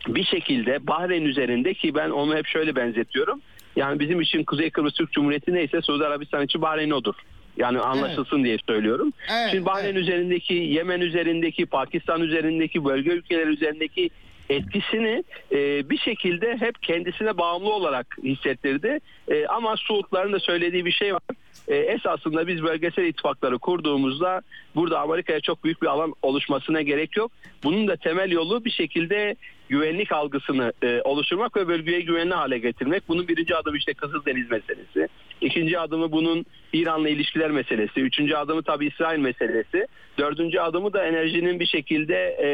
bir 0.07 0.23
şekilde 0.23 0.87
Bahreyn 0.87 1.25
üzerinde 1.25 1.73
ki 1.73 1.95
ben 1.95 2.09
onu 2.09 2.35
hep 2.35 2.47
şöyle 2.47 2.75
benzetiyorum. 2.75 3.41
Yani 3.75 3.99
bizim 3.99 4.21
için 4.21 4.43
Kuzey 4.43 4.69
Kıbrıs 4.69 4.93
Türk 4.93 5.11
Cumhuriyeti 5.11 5.53
neyse 5.53 5.81
Suudi 5.81 6.05
Arabistan 6.05 6.45
için 6.45 6.61
Bahreyn 6.61 6.91
odur. 6.91 7.15
Yani 7.57 7.79
anlaşılsın 7.79 8.35
evet. 8.35 8.45
diye 8.45 8.57
söylüyorum. 8.67 9.13
Evet, 9.31 9.51
Şimdi 9.51 9.65
Bahreyn 9.65 9.93
evet. 9.93 10.03
üzerindeki, 10.03 10.53
Yemen 10.53 11.01
üzerindeki, 11.01 11.65
Pakistan 11.65 12.21
üzerindeki, 12.21 12.85
bölge 12.85 13.11
ülkeler 13.11 13.47
üzerindeki 13.47 14.09
etkisini 14.49 15.23
e, 15.51 15.89
bir 15.89 15.97
şekilde 15.97 16.57
hep 16.57 16.83
kendisine 16.83 17.37
bağımlı 17.37 17.73
olarak 17.73 18.17
hissettirdi. 18.23 18.99
E, 19.27 19.45
ama 19.47 19.77
Suudların 19.77 20.33
da 20.33 20.39
söylediği 20.39 20.85
bir 20.85 20.91
şey 20.91 21.13
var. 21.13 21.21
E, 21.67 21.75
esasında 21.75 22.47
biz 22.47 22.63
bölgesel 22.63 23.03
ittifakları 23.05 23.59
kurduğumuzda 23.59 24.41
burada 24.75 24.99
Amerika'ya 24.99 25.39
çok 25.39 25.63
büyük 25.63 25.81
bir 25.81 25.87
alan 25.87 26.13
oluşmasına 26.21 26.81
gerek 26.81 27.17
yok. 27.17 27.31
Bunun 27.63 27.87
da 27.87 27.95
temel 27.95 28.31
yolu 28.31 28.65
bir 28.65 28.71
şekilde 28.71 29.35
güvenlik 29.69 30.11
algısını 30.11 30.73
e, 30.83 31.01
oluşturmak 31.01 31.57
ve 31.57 31.67
bölgeye 31.67 32.01
güvenli 32.01 32.33
hale 32.33 32.57
getirmek. 32.57 33.07
Bunun 33.07 33.27
birinci 33.27 33.55
adımı 33.55 33.77
işte 33.77 33.93
Kızıldeniz 33.93 34.51
meselesi. 34.51 35.07
İkinci 35.41 35.79
adımı 35.79 36.11
bunun 36.11 36.45
İran'la 36.73 37.09
ilişkiler 37.09 37.51
meselesi. 37.51 38.01
Üçüncü 38.01 38.35
adımı 38.35 38.63
tabii 38.63 38.87
İsrail 38.87 39.19
meselesi. 39.19 39.87
Dördüncü 40.17 40.59
adımı 40.59 40.93
da 40.93 41.05
enerjinin 41.05 41.59
bir 41.59 41.65
şekilde 41.65 42.15
e, 42.15 42.47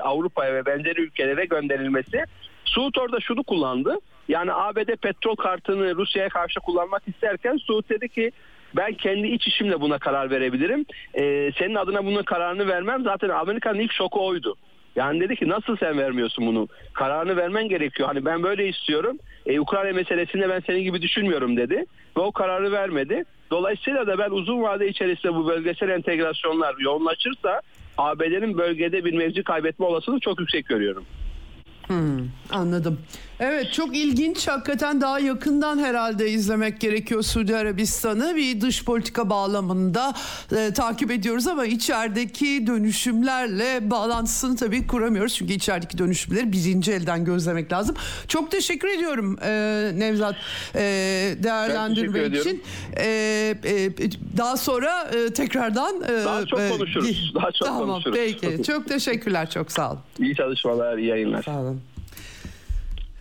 Avrupa'ya 0.00 0.54
ve 0.54 0.66
benzeri 0.66 1.00
ülkelere 1.00 1.44
gönderilmesi. 1.44 2.24
Suud 2.64 2.94
orada 2.94 3.20
şunu 3.20 3.42
kullandı. 3.42 3.96
Yani 4.28 4.52
ABD 4.52 4.96
petrol 5.02 5.36
kartını 5.36 5.94
Rusya'ya 5.96 6.28
karşı 6.28 6.60
kullanmak 6.60 7.02
isterken 7.08 7.56
Suud 7.56 7.88
dedi 7.90 8.08
ki 8.08 8.32
ben 8.76 8.94
kendi 8.94 9.26
iç 9.26 9.46
işimle 9.46 9.80
buna 9.80 9.98
karar 9.98 10.30
verebilirim. 10.30 10.84
Ee, 11.14 11.50
senin 11.58 11.74
adına 11.74 12.04
bunun 12.04 12.22
kararını 12.22 12.68
vermem. 12.68 13.02
Zaten 13.04 13.28
Amerika'nın 13.28 13.78
ilk 13.78 13.92
şoku 13.92 14.26
oydu. 14.26 14.56
Yani 14.98 15.20
dedi 15.20 15.36
ki 15.36 15.48
nasıl 15.48 15.76
sen 15.76 15.98
vermiyorsun 15.98 16.46
bunu? 16.46 16.68
Kararını 16.92 17.36
vermen 17.36 17.68
gerekiyor. 17.68 18.08
Hani 18.08 18.24
ben 18.24 18.42
böyle 18.42 18.68
istiyorum. 18.68 19.18
E, 19.46 19.60
Ukrayna 19.60 19.92
meselesinde 19.92 20.48
ben 20.48 20.60
senin 20.60 20.82
gibi 20.82 21.02
düşünmüyorum 21.02 21.56
dedi. 21.56 21.84
Ve 22.16 22.20
o 22.20 22.32
kararı 22.32 22.72
vermedi. 22.72 23.24
Dolayısıyla 23.50 24.06
da 24.06 24.18
ben 24.18 24.30
uzun 24.30 24.62
vade 24.62 24.88
içerisinde 24.88 25.34
bu 25.34 25.48
bölgesel 25.48 25.88
entegrasyonlar 25.88 26.74
yoğunlaşırsa 26.78 27.60
ABD'nin 27.98 28.58
bölgede 28.58 29.04
bir 29.04 29.14
mevzi 29.14 29.42
kaybetme 29.42 29.86
olasılığı 29.86 30.20
çok 30.20 30.40
yüksek 30.40 30.66
görüyorum. 30.66 31.04
Hmm, 31.88 32.28
anladım. 32.50 32.98
Evet 33.40 33.72
çok 33.72 33.96
ilginç 33.96 34.48
hakikaten 34.48 35.00
daha 35.00 35.18
yakından 35.20 35.78
herhalde 35.78 36.30
izlemek 36.30 36.80
gerekiyor 36.80 37.22
Suudi 37.22 37.56
Arabistan'ı 37.56 38.36
bir 38.36 38.60
dış 38.60 38.84
politika 38.84 39.30
bağlamında 39.30 40.14
e, 40.56 40.72
takip 40.72 41.10
ediyoruz 41.10 41.46
ama 41.46 41.66
içerideki 41.66 42.66
dönüşümlerle 42.66 43.90
bağlantısını 43.90 44.56
tabii 44.56 44.86
kuramıyoruz 44.86 45.34
çünkü 45.34 45.52
içerideki 45.52 45.98
dönüşümleri 45.98 46.52
birinci 46.52 46.92
elden 46.92 47.24
gözlemek 47.24 47.72
lazım. 47.72 47.96
Çok 48.28 48.50
teşekkür 48.50 48.88
ediyorum 48.88 49.38
e, 49.42 49.50
Nevzat 49.94 50.36
e, 50.74 50.80
değerlendirme 51.42 52.38
için. 52.38 52.62
E, 52.96 53.04
e, 53.64 53.90
daha 54.36 54.56
sonra 54.56 55.02
e, 55.02 55.32
tekrardan 55.32 56.02
e, 56.02 56.24
daha 56.24 56.46
çok 56.46 56.60
e, 56.60 56.68
konuşuruz. 56.68 57.32
Daha 57.34 57.52
çok 57.52 57.68
tamam, 57.68 57.88
konuşuruz. 57.88 58.16
Peki 58.16 58.62
çok 58.62 58.88
teşekkürler 58.88 59.50
çok 59.50 59.72
sağ 59.72 59.90
olun. 59.90 60.00
İyi 60.18 60.36
çalışmalar, 60.36 60.98
iyi 60.98 61.06
yayınlar. 61.06 61.42
Sağ 61.42 61.60
olun. 61.60 61.77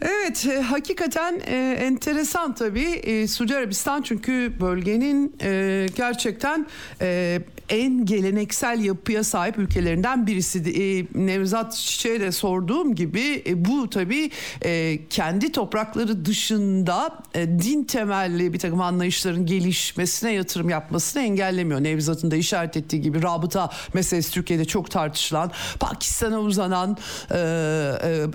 Evet 0.01 0.45
e, 0.45 0.61
hakikaten 0.61 1.41
e, 1.47 1.77
enteresan 1.81 2.55
tabii 2.55 2.89
e, 2.89 3.27
Suudi 3.27 3.55
Arabistan 3.55 4.01
çünkü 4.01 4.53
bölgenin 4.59 5.35
e, 5.41 5.85
gerçekten 5.95 6.67
e, 7.01 7.39
en 7.69 8.05
geleneksel 8.05 8.79
yapıya 8.83 9.23
sahip 9.23 9.57
ülkelerinden 9.57 10.27
birisi. 10.27 10.59
E, 10.59 11.05
Nevzat 11.27 11.75
Çiçek'e 11.75 12.19
de 12.19 12.31
sorduğum 12.31 12.95
gibi 12.95 13.43
e, 13.47 13.65
bu 13.65 13.89
tabii 13.89 14.31
e, 14.61 14.99
kendi 15.09 15.51
toprakları 15.51 16.25
dışında 16.25 17.19
e, 17.33 17.47
din 17.47 17.83
temelli 17.83 18.53
bir 18.53 18.59
takım 18.59 18.81
anlayışların 18.81 19.45
gelişmesine 19.45 20.33
yatırım 20.33 20.69
yapmasını 20.69 21.23
engellemiyor. 21.23 21.83
Nevzat'ın 21.83 22.31
da 22.31 22.35
işaret 22.35 22.77
ettiği 22.77 23.01
gibi 23.01 23.23
rabıta 23.23 23.69
meselesi 23.93 24.31
Türkiye'de 24.31 24.65
çok 24.65 24.91
tartışılan 24.91 25.51
Pakistan'a 25.79 26.39
uzanan 26.39 26.97
e, 27.31 27.37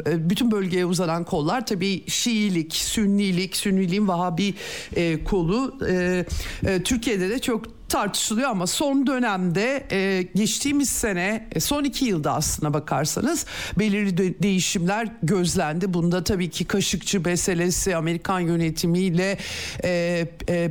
e, 0.08 0.30
bütün 0.30 0.50
bölgeye 0.50 0.86
uzanan 0.86 1.24
kollar 1.24 1.51
tabii 1.60 2.04
Şiilik, 2.08 2.74
Sünnilik, 2.74 3.56
Sünniliğin 3.56 4.08
Vahabi 4.08 4.54
e, 4.96 5.24
kolu. 5.24 5.78
E, 5.88 6.24
e, 6.66 6.82
Türkiye'de 6.82 7.30
de 7.30 7.38
çok 7.38 7.81
tartışılıyor 7.92 8.50
ama 8.50 8.66
son 8.66 9.06
dönemde 9.06 9.86
e, 9.90 10.22
geçtiğimiz 10.34 10.88
sene 10.88 11.48
e, 11.52 11.60
son 11.60 11.84
iki 11.84 12.04
yılda 12.04 12.34
aslına 12.34 12.74
bakarsanız 12.74 13.46
belirli 13.78 14.16
de, 14.16 14.42
değişimler 14.42 15.08
gözlendi. 15.22 15.94
Bunda 15.94 16.24
tabii 16.24 16.50
ki 16.50 16.64
Kaşıkçı 16.64 17.20
meselesi 17.20 17.96
Amerikan 17.96 18.40
yönetimiyle 18.40 19.38
e, 19.84 20.26
e, 20.48 20.70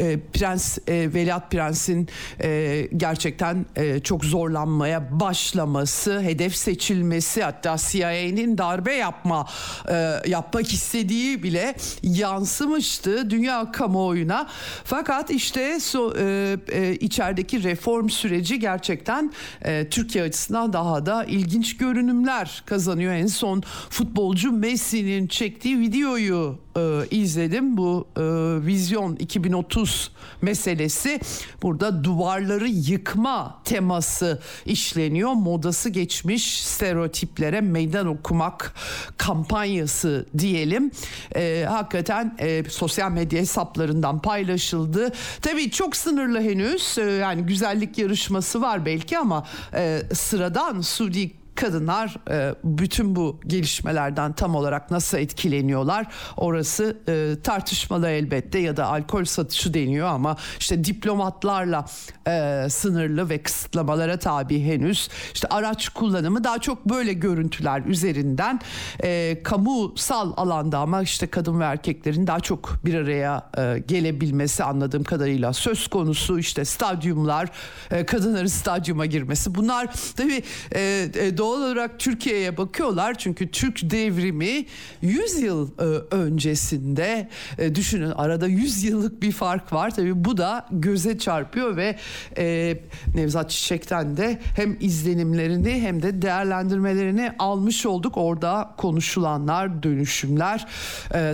e, 0.00 0.18
Prens 0.32 0.78
e, 0.88 1.14
Veliaht 1.14 1.50
Prens'in 1.50 2.08
e, 2.42 2.88
gerçekten 2.96 3.66
e, 3.76 4.00
çok 4.00 4.24
zorlanmaya 4.24 5.20
başlaması, 5.20 6.20
hedef 6.20 6.56
seçilmesi 6.56 7.42
hatta 7.42 7.76
CIA'nin 7.78 8.58
darbe 8.58 8.94
yapma 8.94 9.48
e, 9.88 10.16
yapmak 10.26 10.72
istediği 10.72 11.42
bile 11.42 11.74
yansımıştı 12.02 13.30
dünya 13.30 13.72
kamuoyuna. 13.72 14.48
Fakat 14.84 15.30
işte 15.30 15.80
so, 15.80 16.12
e, 16.18 16.56
e, 16.68 16.94
içerideki 16.94 17.62
reform 17.62 18.08
süreci 18.08 18.58
gerçekten 18.58 19.32
e, 19.64 19.88
Türkiye 19.90 20.24
açısından 20.24 20.72
daha 20.72 21.06
da 21.06 21.24
ilginç 21.24 21.76
görünümler 21.76 22.62
kazanıyor. 22.66 23.12
En 23.12 23.26
son 23.26 23.62
futbolcu 23.90 24.52
Messi'nin 24.52 25.26
çektiği 25.26 25.80
videoyu 25.80 26.58
e, 26.76 27.06
izledim. 27.10 27.76
Bu 27.76 28.08
e, 28.16 28.22
vizyon 28.66 29.16
2030 29.16 30.10
meselesi 30.42 31.20
burada 31.62 32.04
duvarları 32.04 32.68
yıkma 32.68 33.60
teması 33.64 34.42
işleniyor. 34.66 35.32
Modası 35.32 35.90
geçmiş 35.90 36.64
stereotiplere 36.64 37.60
meydan 37.60 38.06
okumak 38.06 38.74
kampanyası 39.16 40.26
diyelim. 40.38 40.90
E, 41.36 41.66
hakikaten 41.68 42.36
e, 42.38 42.64
sosyal 42.68 43.10
medya 43.10 43.40
hesaplarından 43.40 44.18
paylaşıldı. 44.18 45.12
Tabii 45.42 45.70
çok 45.70 45.96
sınırlı 45.96 46.40
henüz. 46.40 46.98
E, 46.98 47.02
yani 47.02 47.42
güzellik 47.42 47.98
yarışması 47.98 48.60
var 48.60 48.86
belki 48.86 49.18
ama 49.18 49.46
e, 49.74 50.02
sıradan 50.14 50.80
Suudi 50.80 51.41
kadınlar 51.54 52.16
e, 52.30 52.54
bütün 52.64 53.16
bu 53.16 53.40
gelişmelerden 53.46 54.32
tam 54.32 54.54
olarak 54.54 54.90
nasıl 54.90 55.18
etkileniyorlar? 55.18 56.06
Orası 56.36 56.96
e, 57.08 57.36
tartışmalı 57.42 58.08
elbette 58.08 58.58
ya 58.58 58.76
da 58.76 58.86
alkol 58.86 59.24
satışı 59.24 59.74
deniyor 59.74 60.08
ama 60.08 60.36
işte 60.58 60.84
diplomatlarla 60.84 61.86
e, 62.28 62.66
sınırlı 62.70 63.28
ve 63.28 63.42
kısıtlamalara 63.42 64.18
tabi 64.18 64.64
henüz. 64.64 65.08
İşte 65.34 65.48
araç 65.48 65.88
kullanımı 65.88 66.44
daha 66.44 66.58
çok 66.58 66.88
böyle 66.88 67.12
görüntüler 67.12 67.82
üzerinden 67.86 68.60
e, 69.04 69.42
kamusal 69.44 70.32
alanda 70.36 70.78
ama 70.78 71.02
işte 71.02 71.26
kadın 71.26 71.60
ve 71.60 71.64
erkeklerin 71.64 72.26
daha 72.26 72.40
çok 72.40 72.74
bir 72.84 72.94
araya 72.94 73.50
e, 73.58 73.78
gelebilmesi 73.78 74.64
anladığım 74.64 75.04
kadarıyla 75.04 75.52
söz 75.52 75.88
konusu. 75.88 76.38
İşte 76.38 76.64
stadyumlar 76.64 77.48
e, 77.90 78.06
kadınların 78.06 78.46
stadyuma 78.46 79.06
girmesi. 79.06 79.54
Bunlar 79.54 79.88
tabii 80.16 80.42
e, 80.74 81.08
e, 81.14 81.38
doğal 81.42 81.62
olarak 81.62 81.98
Türkiye'ye 81.98 82.56
bakıyorlar 82.56 83.14
çünkü 83.18 83.50
Türk 83.50 83.90
devrimi 83.90 84.64
100 85.02 85.40
yıl 85.40 85.70
e, 85.78 85.82
öncesinde 86.14 87.28
e, 87.58 87.74
düşünün 87.74 88.10
arada 88.10 88.46
100 88.46 88.84
yıllık 88.84 89.22
bir 89.22 89.32
fark 89.32 89.72
var. 89.72 89.94
Tabii 89.94 90.24
bu 90.24 90.36
da 90.36 90.66
göze 90.70 91.18
çarpıyor 91.18 91.76
ve 91.76 91.96
e, 92.38 92.76
Nevzat 93.14 93.50
Çiçek'ten 93.50 94.16
de 94.16 94.38
hem 94.56 94.76
izlenimlerini 94.80 95.80
hem 95.80 96.02
de 96.02 96.22
değerlendirmelerini 96.22 97.32
almış 97.38 97.86
olduk. 97.86 98.16
Orada 98.16 98.74
konuşulanlar, 98.76 99.82
dönüşümler, 99.82 100.66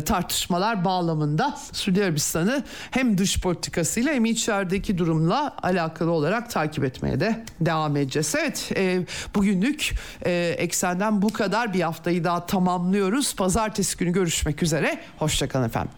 tartışmalar 0.06 0.84
bağlamında 0.84 1.58
Suudi 1.72 2.04
Arabistan'ı 2.04 2.64
hem 2.90 3.18
dış 3.18 3.40
politikasıyla 3.40 4.12
hem 4.12 4.24
içerideki 4.24 4.98
durumla 4.98 5.56
alakalı 5.62 6.10
olarak 6.10 6.50
takip 6.50 6.84
etmeye 6.84 7.20
de 7.20 7.44
devam 7.60 7.96
edeceğiz. 7.96 8.34
Evet 8.38 8.72
e, 8.76 9.06
bugünlük 9.34 9.97
e, 10.26 10.54
eksenden 10.58 11.22
bu 11.22 11.32
kadar 11.32 11.74
bir 11.74 11.80
haftayı 11.80 12.24
daha 12.24 12.46
tamamlıyoruz. 12.46 13.36
Pazartesi 13.36 13.96
günü 13.96 14.12
görüşmek 14.12 14.62
üzere. 14.62 15.00
Hoşçakalın 15.18 15.66
efendim. 15.66 15.92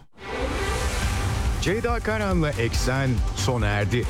Ceyda 1.61 1.99
Karan'la 1.99 2.49
Eksen 2.49 3.09
sona 3.35 3.67
erdi. 3.67 4.05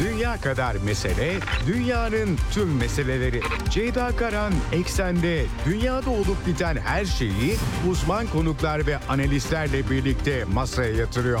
Dünya 0.00 0.40
kadar 0.40 0.76
mesele, 0.84 1.32
dünyanın 1.66 2.38
tüm 2.52 2.76
meseleleri. 2.76 3.40
Ceyda 3.70 4.16
Karan 4.16 4.52
Eksen'de 4.72 5.46
dünyada 5.66 6.10
olup 6.10 6.46
biten 6.46 6.76
her 6.76 7.04
şeyi 7.04 7.56
uzman 7.90 8.26
konuklar 8.26 8.86
ve 8.86 8.98
analistlerle 9.08 9.90
birlikte 9.90 10.44
masaya 10.44 10.92
yatırıyor. 10.92 11.40